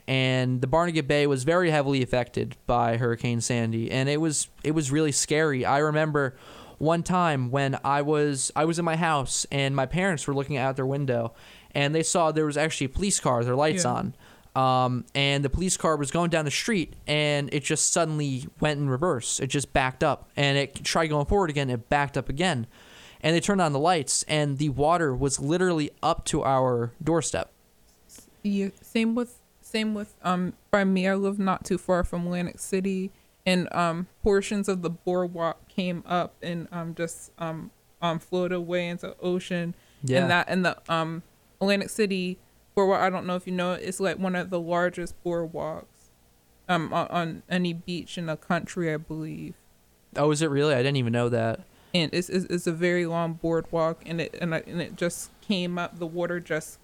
and 0.08 0.60
the 0.62 0.68
Barnegat 0.68 1.08
Bay 1.08 1.26
was 1.26 1.44
very 1.46 1.72
heavily 1.72 2.04
affected 2.04 2.58
by 2.68 2.98
Hurricane 2.98 3.40
Sandy, 3.42 3.90
and 3.90 4.10
it 4.10 4.20
was, 4.20 4.50
it 4.64 4.72
was 4.72 4.92
really 4.92 5.14
scary. 5.14 5.66
I 5.66 5.78
remember 5.78 6.36
one 6.78 7.02
time 7.04 7.52
when 7.52 7.80
I 7.86 8.02
was, 8.02 8.52
I 8.56 8.66
was 8.66 8.80
in 8.80 8.86
my 8.86 8.98
house, 8.98 9.46
and 9.52 9.76
my 9.76 9.86
parents 9.86 10.28
were 10.28 10.34
looking 10.36 10.58
out 10.58 10.76
their 10.76 10.86
window, 10.86 11.34
and 11.72 11.96
they 11.96 12.04
saw 12.04 12.32
there 12.34 12.46
was 12.46 12.58
actually 12.58 12.86
a 12.86 12.90
police 12.90 13.20
car, 13.20 13.44
their 13.46 13.56
lights 13.56 13.86
Yeah. 13.86 13.92
on 13.92 14.14
um, 14.56 15.06
and 15.14 15.46
the 15.46 15.50
police 15.50 15.78
car 15.78 15.96
was 15.96 16.10
going 16.10 16.32
down 16.32 16.44
the 16.44 16.52
street 16.52 16.96
and 17.06 17.54
it 17.54 17.64
just 17.64 17.94
suddenly 17.94 18.48
went 18.60 18.80
in 18.80 18.90
reverse. 18.90 19.40
It 19.40 19.48
just 19.48 19.72
backed 19.74 20.04
up 20.04 20.28
and 20.36 20.58
it 20.58 20.84
tried 20.84 21.08
going 21.08 21.28
forward 21.28 21.52
again. 21.52 21.70
It 21.70 21.88
backed 21.88 22.18
up 22.18 22.30
again, 22.30 22.66
and 23.22 23.36
they 23.36 23.40
turned 23.40 23.62
on 23.62 23.74
the 23.74 23.80
lights 23.80 24.24
and 24.28 24.58
the 24.58 24.70
water 24.70 25.16
was 25.16 25.40
literally 25.40 25.92
up 26.02 26.26
to 26.26 26.44
our 26.44 26.92
doorstep. 27.04 27.52
Yeah, 28.44 28.70
same 28.82 29.16
with 29.16 29.40
same 29.62 29.94
with 29.94 30.16
um 30.24 30.54
by 30.72 30.84
me. 30.84 31.08
I 31.08 31.16
live 31.16 31.40
not 31.40 31.66
too 31.66 31.78
far 31.78 32.04
from 32.04 32.26
Atlantic 32.26 32.60
City, 32.60 33.12
and 33.46 33.68
um 33.74 34.08
portions 34.24 34.68
of 34.70 34.82
the 34.82 34.90
boardwalk 34.90 35.68
came 35.68 36.04
up 36.06 36.36
and 36.42 36.68
um 36.72 36.96
just 36.96 37.32
um 37.38 37.72
um 38.02 38.20
floated 38.20 38.56
away 38.56 38.88
into 38.88 39.08
the 39.08 39.18
ocean. 39.20 39.76
Yeah. 40.04 40.22
And 40.22 40.32
that 40.32 40.46
and 40.50 40.66
the 40.66 40.78
um 40.92 41.24
Atlantic 41.62 41.90
City 41.90 42.38
boardwalk. 42.76 43.02
I 43.02 43.10
don't 43.10 43.26
know 43.26 43.36
if 43.36 43.46
you 43.46 43.54
know 43.54 43.74
it. 43.74 43.82
It's 43.84 44.00
like 44.00 44.18
one 44.18 44.36
of 44.36 44.50
the 44.50 44.60
largest 44.60 45.22
boardwalks 45.24 45.86
um 46.70 46.94
on, 46.94 47.08
on 47.08 47.44
any 47.50 47.74
beach 47.74 48.18
in 48.18 48.28
the 48.28 48.38
country, 48.38 48.94
I 48.94 48.98
believe. 48.98 49.56
Oh, 50.16 50.32
is 50.32 50.42
it 50.42 50.50
really? 50.50 50.74
I 50.74 50.78
didn't 50.78 50.98
even 50.98 51.14
know 51.14 51.30
that. 51.30 51.60
And 51.94 52.14
it's, 52.14 52.30
it's, 52.30 52.46
it's 52.46 52.68
a 52.68 52.72
very 52.72 53.06
long 53.06 53.34
boardwalk 53.34 54.02
and 54.06 54.22
it 54.22 54.36
and, 54.42 54.54
I, 54.54 54.64
and 54.68 54.82
it 54.82 54.96
just 54.96 55.32
came 55.42 55.78
up 55.78 56.00
the 56.00 56.06
water 56.08 56.40
just 56.40 56.78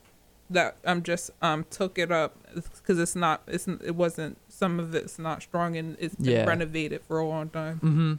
that 0.50 0.78
um 0.86 1.02
just 1.04 1.32
um 1.42 1.66
took 1.70 1.98
it 1.98 2.12
up 2.12 2.36
because 2.54 3.00
it's 3.00 3.16
not 3.16 3.42
it's 3.48 3.68
it 3.68 3.96
wasn't 3.96 4.38
some 4.48 4.80
of 4.80 4.94
it's 4.96 5.18
not 5.18 5.42
strong 5.42 5.76
and 5.76 5.98
it's 6.00 6.16
been 6.16 6.32
Yeah. 6.32 6.46
renovated 6.46 7.02
for 7.08 7.20
a 7.20 7.28
long 7.28 7.50
time 7.50 7.76
Mm-hmm. 7.78 8.14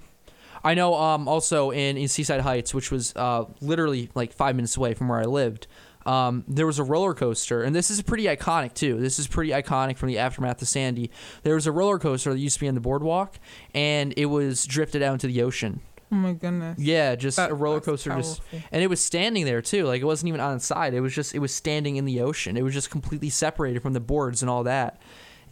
I 0.64 0.74
know. 0.74 0.94
Um, 0.94 1.28
also 1.28 1.70
in, 1.70 1.96
in 1.96 2.08
Seaside 2.08 2.40
Heights, 2.40 2.74
which 2.74 2.90
was 2.90 3.12
uh, 3.14 3.44
literally 3.60 4.10
like 4.14 4.32
five 4.32 4.56
minutes 4.56 4.76
away 4.76 4.94
from 4.94 5.06
where 5.08 5.20
I 5.20 5.24
lived, 5.24 5.68
um, 6.06 6.44
there 6.48 6.66
was 6.66 6.78
a 6.80 6.82
roller 6.82 7.14
coaster, 7.14 7.62
and 7.62 7.76
this 7.76 7.88
is 7.90 8.00
pretty 8.02 8.24
iconic 8.24 8.74
too. 8.74 8.98
This 8.98 9.18
is 9.20 9.28
pretty 9.28 9.50
iconic 9.52 9.96
from 9.96 10.08
the 10.08 10.18
aftermath 10.18 10.60
of 10.62 10.66
Sandy. 10.66 11.10
There 11.42 11.54
was 11.54 11.66
a 11.68 11.72
roller 11.72 11.98
coaster 12.00 12.32
that 12.32 12.38
used 12.40 12.54
to 12.56 12.60
be 12.60 12.68
on 12.68 12.74
the 12.74 12.80
boardwalk, 12.80 13.38
and 13.74 14.14
it 14.16 14.26
was 14.26 14.64
drifted 14.66 15.02
out 15.02 15.12
into 15.12 15.26
the 15.28 15.42
ocean. 15.42 15.80
Oh 16.12 16.14
my 16.16 16.32
goodness 16.32 16.78
Yeah, 16.78 17.14
just 17.16 17.36
That- 17.36 17.50
a 17.50 17.54
roller 17.54 17.80
coaster, 17.80 18.10
just 18.14 18.40
and 18.72 18.82
it 18.82 18.88
was 18.88 19.04
standing 19.04 19.44
there 19.44 19.62
too. 19.62 19.84
Like 19.84 20.00
it 20.02 20.04
wasn't 20.04 20.28
even 20.28 20.40
on 20.40 20.56
its 20.56 20.66
side. 20.66 20.94
It 20.94 21.00
was 21.00 21.14
just 21.14 21.34
it 21.34 21.38
was 21.40 21.52
standing 21.54 21.96
in 21.96 22.04
the 22.04 22.20
ocean. 22.20 22.56
It 22.56 22.62
was 22.62 22.74
just 22.74 22.90
completely 22.90 23.30
separated 23.30 23.82
from 23.82 23.92
the 23.92 24.00
boards 24.00 24.42
and 24.42 24.48
all 24.50 24.64
that. 24.64 25.00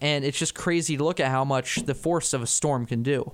And 0.00 0.24
it's 0.24 0.38
just 0.38 0.55
crazy 0.55 0.96
to 0.96 1.05
look 1.05 1.20
at 1.20 1.30
how 1.30 1.44
much 1.44 1.76
the 1.86 1.94
force 1.94 2.32
of 2.32 2.42
a 2.42 2.46
storm 2.46 2.84
can 2.86 3.02
do. 3.02 3.32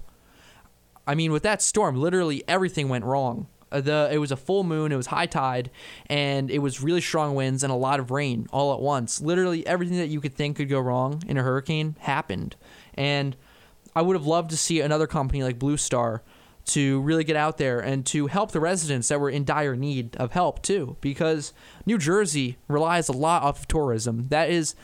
I 1.07 1.15
mean, 1.15 1.33
with 1.33 1.43
that 1.43 1.63
storm, 1.63 1.97
literally 1.97 2.45
everything 2.47 2.89
went 2.89 3.05
wrong. 3.05 3.49
Uh, 3.73 3.81
The 3.81 4.09
it 4.13 4.19
was 4.19 4.31
a 4.33 4.37
full 4.37 4.65
moon, 4.65 4.93
it 4.93 4.97
was 4.97 5.07
high 5.07 5.27
tide, 5.27 5.71
and 6.07 6.51
it 6.51 6.59
was 6.59 6.81
really 6.83 7.01
strong 7.01 7.35
winds 7.35 7.63
and 7.63 7.73
a 7.73 7.77
lot 7.77 8.01
of 8.01 8.11
rain 8.11 8.47
all 8.53 8.73
at 8.75 8.81
once. 8.81 9.21
Literally 9.21 9.67
everything 9.67 9.97
that 9.99 10.09
you 10.09 10.21
could 10.21 10.35
think 10.35 10.57
could 10.57 10.69
go 10.69 10.81
wrong 10.81 11.23
in 11.27 11.37
a 11.39 11.43
hurricane 11.43 11.97
happened. 12.01 12.57
And 12.95 13.37
I 13.95 14.03
would 14.03 14.15
have 14.17 14.27
loved 14.27 14.51
to 14.51 14.57
see 14.57 14.81
another 14.81 15.07
company 15.07 15.43
like 15.43 15.59
Blue 15.59 15.77
Star 15.77 16.23
to 16.67 17.01
really 17.01 17.25
get 17.25 17.37
out 17.37 17.59
there 17.59 17.81
and 17.81 18.05
to 18.07 18.27
help 18.27 18.53
the 18.53 18.61
residents 18.61 19.09
that 19.09 19.21
were 19.21 19.31
in 19.31 19.45
dire 19.45 19.77
need 19.77 20.17
of 20.17 20.33
help 20.33 20.63
too 20.63 20.97
because 21.01 21.53
New 21.87 21.99
Jersey 21.99 22.59
relies 22.69 23.09
a 23.09 23.13
lot 23.13 23.43
off 23.43 23.61
of 23.61 23.69
tourism. 23.69 24.29
That 24.29 24.51
is 24.51 24.75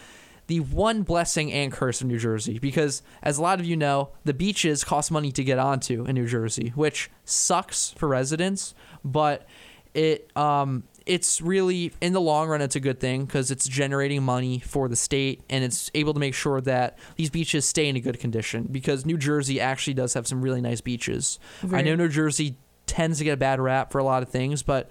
the 0.47 0.61
one 0.61 1.03
blessing 1.03 1.53
and 1.53 1.73
curse 1.73 2.01
of 2.01 2.07
New 2.07 2.19
Jersey 2.19 2.59
because 2.59 3.03
as 3.23 3.39
a 3.39 3.43
lot 3.43 3.61
of 3.61 3.67
you 3.67 3.77
know, 3.77 4.11
the 4.25 4.35
beaches 4.35 4.85
cost 4.85 5.11
money 5.11 5.33
to 5.33 5.45
get 5.45 5.59
onto 5.59 6.05
in 6.05 6.15
New 6.15 6.27
Jersey, 6.27 6.73
which 6.75 7.11
sucks 7.25 7.91
for 7.91 8.09
residents, 8.09 8.75
but 9.05 9.47
it 9.95 10.31
um 10.37 10.85
it's 11.07 11.41
really 11.41 11.93
in 12.01 12.13
the 12.13 12.21
long 12.21 12.49
run 12.49 12.61
it's 12.61 12.75
a 12.77 12.81
good 12.81 12.99
thing 12.99 13.25
because 13.25 13.51
it's 13.53 13.69
generating 13.69 14.23
money 14.23 14.59
for 14.59 14.89
the 14.89 14.97
state 14.97 15.41
and 15.49 15.63
it's 15.65 15.91
able 15.95 16.13
to 16.13 16.21
make 16.21 16.35
sure 16.35 16.61
that 16.61 16.99
these 17.15 17.31
beaches 17.31 17.65
stay 17.65 17.89
in 17.89 17.95
a 17.97 18.01
good 18.01 18.19
condition 18.19 18.65
because 18.71 19.07
New 19.07 19.17
Jersey 19.17 19.61
actually 19.61 19.95
does 19.95 20.15
have 20.15 20.27
some 20.27 20.43
really 20.43 20.61
nice 20.61 20.81
beaches. 20.81 21.39
I 21.73 21.83
know 21.83 21.95
New 21.95 22.09
Jersey 22.09 22.57
tends 22.87 23.19
to 23.19 23.25
get 23.25 23.33
a 23.33 23.37
bad 23.37 23.61
rap 23.61 23.93
for 23.93 23.99
a 23.99 24.05
lot 24.05 24.23
of 24.23 24.29
things, 24.29 24.63
but 24.65 24.91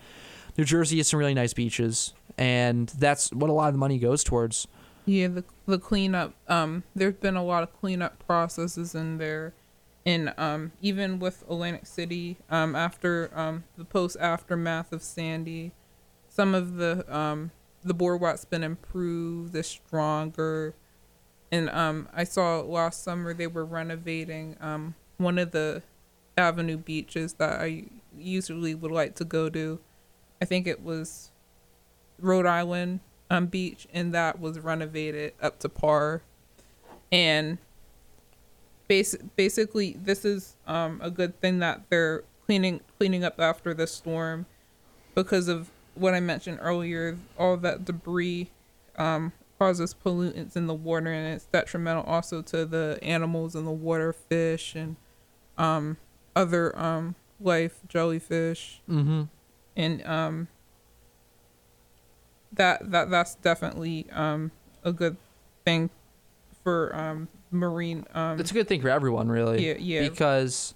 New 0.57 0.63
Jersey 0.63 0.97
has 0.97 1.07
some 1.09 1.20
really 1.20 1.34
nice 1.34 1.53
beaches 1.53 2.13
and 2.38 2.88
that's 2.97 3.32
what 3.32 3.49
a 3.49 3.53
lot 3.53 3.68
of 3.68 3.74
the 3.74 3.78
money 3.80 3.97
goes 3.99 4.24
towards. 4.24 4.68
yeah 5.05 5.28
the 5.28 5.43
the 5.66 5.78
cleanup 5.80 6.34
um 6.47 6.84
there's 6.95 7.13
been 7.16 7.36
a 7.36 7.43
lot 7.43 7.61
of 7.63 7.72
cleanup 7.80 8.26
processes 8.26 8.95
in 8.95 9.18
there 9.18 9.53
and 10.05 10.34
um 10.38 10.72
even 10.82 11.20
with 11.20 11.43
Atlantic 11.43 11.86
City 11.86 12.38
um 12.49 12.76
after 12.76 13.30
um 13.34 13.63
the 13.78 13.86
post 13.86 14.16
aftermath 14.20 14.91
of 14.93 15.01
Sandy 15.03 15.72
some 16.36 16.53
of 16.53 16.75
the 16.75 17.05
um 17.15 17.51
the 17.83 17.93
boardwalk's 17.93 18.45
been 18.45 18.63
improved 18.63 19.55
it's 19.55 19.67
stronger 19.67 20.73
and 21.51 21.69
um 21.69 22.09
I 22.13 22.23
saw 22.23 22.59
last 22.61 23.03
summer 23.03 23.33
they 23.33 23.47
were 23.47 23.65
renovating 23.65 24.57
um 24.59 24.95
one 25.17 25.38
of 25.38 25.51
the 25.51 25.83
avenue 26.38 26.77
beaches 26.77 27.33
that 27.36 27.61
I 27.61 27.86
usually 28.17 28.75
would 28.75 28.91
like 28.91 29.15
to 29.15 29.25
go 29.25 29.49
to 29.49 29.79
I 30.41 30.45
think 30.45 30.67
it 30.67 30.83
was 30.83 31.31
Rhode 32.19 32.45
Island 32.45 32.99
um, 33.29 33.47
beach, 33.47 33.88
and 33.93 34.13
that 34.13 34.39
was 34.39 34.59
renovated 34.59 35.33
up 35.41 35.59
to 35.59 35.69
par. 35.69 36.21
And 37.11 37.57
bas- 38.88 39.17
basically, 39.36 39.97
this 39.99 40.25
is 40.25 40.55
um, 40.67 40.99
a 41.03 41.09
good 41.09 41.39
thing 41.41 41.59
that 41.59 41.83
they're 41.89 42.23
cleaning 42.45 42.81
cleaning 42.97 43.23
up 43.23 43.39
after 43.39 43.73
the 43.73 43.88
storm, 43.88 44.45
because 45.13 45.47
of 45.47 45.71
what 45.95 46.13
I 46.13 46.19
mentioned 46.19 46.59
earlier. 46.61 47.17
All 47.37 47.57
that 47.57 47.85
debris 47.85 48.49
um, 48.97 49.31
causes 49.59 49.93
pollutants 49.95 50.55
in 50.55 50.67
the 50.67 50.73
water, 50.73 51.11
and 51.11 51.33
it's 51.33 51.45
detrimental 51.45 52.03
also 52.03 52.41
to 52.43 52.65
the 52.65 52.99
animals 53.01 53.55
in 53.55 53.65
the 53.65 53.71
water, 53.71 54.13
fish 54.13 54.75
and 54.75 54.95
um, 55.57 55.97
other 56.35 56.77
um, 56.77 57.15
life, 57.39 57.79
jellyfish 57.87 58.81
Mm-hmm. 58.89 59.23
and 59.75 60.05
um 60.05 60.47
that 62.53 62.89
that 62.91 63.09
that's 63.09 63.35
definitely 63.35 64.05
um 64.11 64.51
a 64.83 64.91
good 64.93 65.17
thing 65.65 65.89
for 66.63 66.95
um 66.95 67.27
marine 67.51 68.05
um 68.13 68.39
It's 68.39 68.51
a 68.51 68.53
good 68.53 68.67
thing 68.67 68.81
for 68.81 68.89
everyone, 68.89 69.27
really. 69.29 69.65
Yeah, 69.67 69.75
yeah. 69.77 70.07
Because 70.07 70.73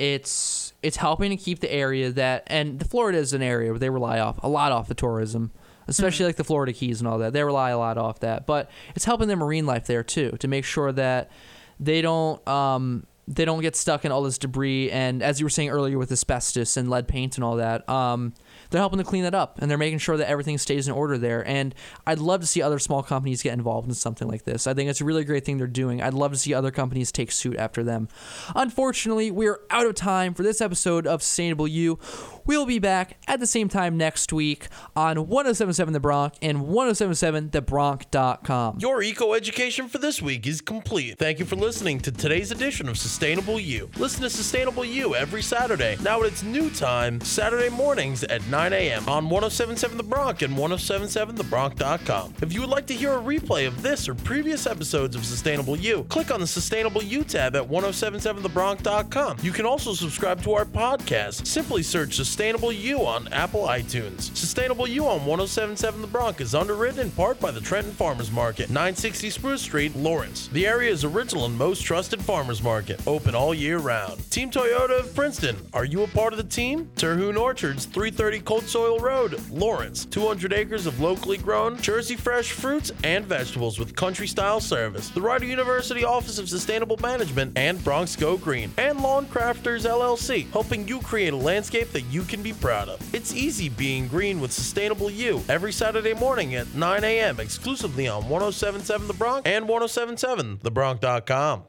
it's 0.00 0.72
it's 0.82 0.96
helping 0.96 1.28
to 1.30 1.36
keep 1.36 1.60
the 1.60 1.70
area 1.70 2.10
that 2.10 2.44
and 2.46 2.78
the 2.78 2.86
Florida 2.86 3.18
is 3.18 3.34
an 3.34 3.42
area 3.42 3.70
where 3.70 3.78
they 3.78 3.90
rely 3.90 4.18
off 4.18 4.42
a 4.42 4.48
lot 4.48 4.72
off 4.72 4.88
the 4.88 4.94
tourism, 4.94 5.52
especially 5.86 6.24
like 6.24 6.36
the 6.36 6.44
Florida 6.44 6.72
Keys 6.72 7.00
and 7.00 7.06
all 7.06 7.18
that. 7.18 7.34
They 7.34 7.44
rely 7.44 7.68
a 7.68 7.78
lot 7.78 7.98
off 7.98 8.20
that, 8.20 8.46
but 8.46 8.70
it's 8.94 9.04
helping 9.04 9.28
the 9.28 9.36
marine 9.36 9.66
life 9.66 9.86
there 9.86 10.02
too 10.02 10.30
to 10.40 10.48
make 10.48 10.64
sure 10.64 10.90
that 10.92 11.30
they 11.78 12.00
don't 12.00 12.46
um 12.48 13.06
they 13.28 13.44
don't 13.44 13.60
get 13.60 13.76
stuck 13.76 14.06
in 14.06 14.10
all 14.10 14.22
this 14.22 14.38
debris 14.38 14.90
and 14.90 15.22
as 15.22 15.38
you 15.38 15.46
were 15.46 15.50
saying 15.50 15.68
earlier 15.68 15.98
with 15.98 16.10
asbestos 16.10 16.76
and 16.76 16.90
lead 16.90 17.06
paint 17.06 17.36
and 17.36 17.44
all 17.44 17.56
that 17.56 17.88
um 17.88 18.34
they're 18.70 18.80
helping 18.80 18.98
to 18.98 19.04
clean 19.04 19.22
that 19.22 19.34
up 19.34 19.58
and 19.60 19.70
they're 19.70 19.78
making 19.78 19.98
sure 19.98 20.16
that 20.16 20.28
everything 20.28 20.58
stays 20.58 20.86
in 20.86 20.92
order 20.92 21.16
there 21.16 21.46
and 21.46 21.74
i'd 22.06 22.18
love 22.18 22.40
to 22.40 22.46
see 22.46 22.60
other 22.60 22.78
small 22.78 23.02
companies 23.02 23.42
get 23.42 23.54
involved 23.54 23.88
in 23.88 23.94
something 23.94 24.28
like 24.28 24.44
this 24.44 24.66
i 24.66 24.74
think 24.74 24.90
it's 24.90 25.00
a 25.00 25.04
really 25.04 25.24
great 25.24 25.44
thing 25.44 25.58
they're 25.58 25.66
doing 25.66 26.02
i'd 26.02 26.14
love 26.14 26.32
to 26.32 26.38
see 26.38 26.52
other 26.52 26.70
companies 26.70 27.12
take 27.12 27.32
suit 27.32 27.56
after 27.56 27.82
them 27.82 28.08
unfortunately 28.54 29.30
we're 29.30 29.60
out 29.70 29.86
of 29.86 29.94
time 29.94 30.34
for 30.34 30.42
this 30.42 30.60
episode 30.60 31.06
of 31.06 31.22
sustainable 31.22 31.68
you 31.68 31.98
we'll 32.46 32.66
be 32.66 32.78
back 32.78 33.18
at 33.26 33.40
the 33.40 33.46
same 33.46 33.68
time 33.68 33.96
next 33.96 34.32
week 34.32 34.68
on 34.94 35.26
1077 35.28 35.92
the 35.92 36.00
bronc 36.00 36.34
and 36.42 36.60
1077thebronc.com 36.60 38.78
Your 38.78 39.02
eco 39.02 39.32
education 39.34 39.88
for 39.88 39.98
this 39.98 40.22
week 40.22 40.46
is 40.46 40.60
complete. 40.60 41.18
Thank 41.18 41.38
you 41.38 41.44
for 41.44 41.56
listening 41.56 42.00
to 42.00 42.12
today's 42.12 42.50
edition 42.50 42.88
of 42.88 42.96
Sustainable. 42.98 43.20
Sustainable 43.20 43.60
You. 43.60 43.90
Listen 43.96 44.22
to 44.22 44.30
Sustainable 44.30 44.84
You 44.84 45.14
every 45.14 45.42
Saturday, 45.42 45.96
now 46.02 46.20
at 46.20 46.26
its 46.26 46.42
new 46.42 46.70
time, 46.70 47.20
Saturday 47.20 47.68
mornings 47.68 48.24
at 48.24 48.40
9 48.50 48.72
a.m. 48.72 49.08
on 49.08 49.30
1077 49.30 49.96
The 49.96 50.02
Bronc 50.02 50.42
and 50.42 50.54
1077thebronc.com. 50.56 52.34
If 52.42 52.52
you 52.52 52.60
would 52.60 52.70
like 52.70 52.86
to 52.86 52.94
hear 52.94 53.12
a 53.12 53.22
replay 53.22 53.66
of 53.66 53.82
this 53.82 54.08
or 54.08 54.14
previous 54.14 54.66
episodes 54.66 55.14
of 55.14 55.24
Sustainable 55.24 55.76
You, 55.76 56.04
click 56.08 56.30
on 56.30 56.40
the 56.40 56.46
Sustainable 56.46 57.02
You 57.02 57.24
tab 57.24 57.54
at 57.54 57.68
1077thebronc.com. 57.68 59.36
You 59.42 59.52
can 59.52 59.66
also 59.66 59.94
subscribe 59.94 60.42
to 60.42 60.52
our 60.54 60.64
podcast. 60.64 61.46
Simply 61.46 61.82
search 61.82 62.14
Sustainable 62.14 62.72
You 62.72 63.06
on 63.06 63.28
Apple 63.32 63.62
iTunes. 63.62 64.34
Sustainable 64.36 64.88
You 64.88 65.06
on 65.06 65.24
1077 65.24 66.00
The 66.00 66.06
Bronc 66.06 66.40
is 66.40 66.54
underwritten 66.54 67.00
in 67.00 67.10
part 67.12 67.38
by 67.40 67.50
the 67.50 67.60
Trenton 67.60 67.92
Farmers 67.92 68.30
Market, 68.30 68.68
960 68.70 69.30
Spruce 69.30 69.62
Street, 69.62 69.94
Lawrence. 69.94 70.48
The 70.48 70.66
area's 70.66 71.04
original 71.04 71.44
and 71.44 71.56
most 71.56 71.82
trusted 71.82 72.20
farmers 72.20 72.62
market, 72.62 73.00
open 73.06 73.34
all 73.34 73.54
year 73.54 73.78
round. 73.78 74.28
Team 74.30 74.50
Toyota 74.50 75.00
of 75.00 75.14
Princeton, 75.14 75.56
are 75.72 75.84
you 75.84 76.02
a 76.02 76.08
part 76.08 76.32
of 76.32 76.36
the 76.36 76.44
team? 76.44 76.90
Terhune 76.96 77.36
Orchards, 77.36 77.86
330 77.86 78.29
Cold 78.38 78.64
Soil 78.64 79.00
Road, 79.00 79.40
Lawrence. 79.50 80.04
200 80.04 80.52
acres 80.52 80.86
of 80.86 81.00
locally 81.00 81.38
grown, 81.38 81.80
Jersey 81.80 82.14
fresh 82.14 82.52
fruits 82.52 82.92
and 83.02 83.24
vegetables 83.24 83.78
with 83.78 83.96
country 83.96 84.28
style 84.28 84.60
service. 84.60 85.08
The 85.08 85.20
Rider 85.20 85.46
University 85.46 86.04
Office 86.04 86.38
of 86.38 86.48
Sustainable 86.48 86.98
Management 86.98 87.56
and 87.56 87.78
Broncs 87.80 88.18
Go 88.18 88.36
Green. 88.36 88.72
And 88.78 89.00
Lawn 89.00 89.26
Crafters 89.26 89.84
LLC, 89.84 90.48
helping 90.52 90.86
you 90.86 91.00
create 91.00 91.32
a 91.32 91.36
landscape 91.36 91.90
that 91.92 92.02
you 92.02 92.22
can 92.22 92.42
be 92.42 92.52
proud 92.52 92.88
of. 92.88 93.14
It's 93.14 93.34
easy 93.34 93.68
being 93.70 94.06
green 94.06 94.40
with 94.40 94.52
Sustainable 94.52 95.10
You 95.10 95.42
every 95.48 95.72
Saturday 95.72 96.14
morning 96.14 96.54
at 96.54 96.72
9 96.74 97.02
a.m. 97.02 97.40
exclusively 97.40 98.06
on 98.06 98.28
1077 98.28 99.08
The 99.08 99.14
Bronc 99.14 99.48
and 99.48 99.66
1077thebronc.com. 99.66 101.64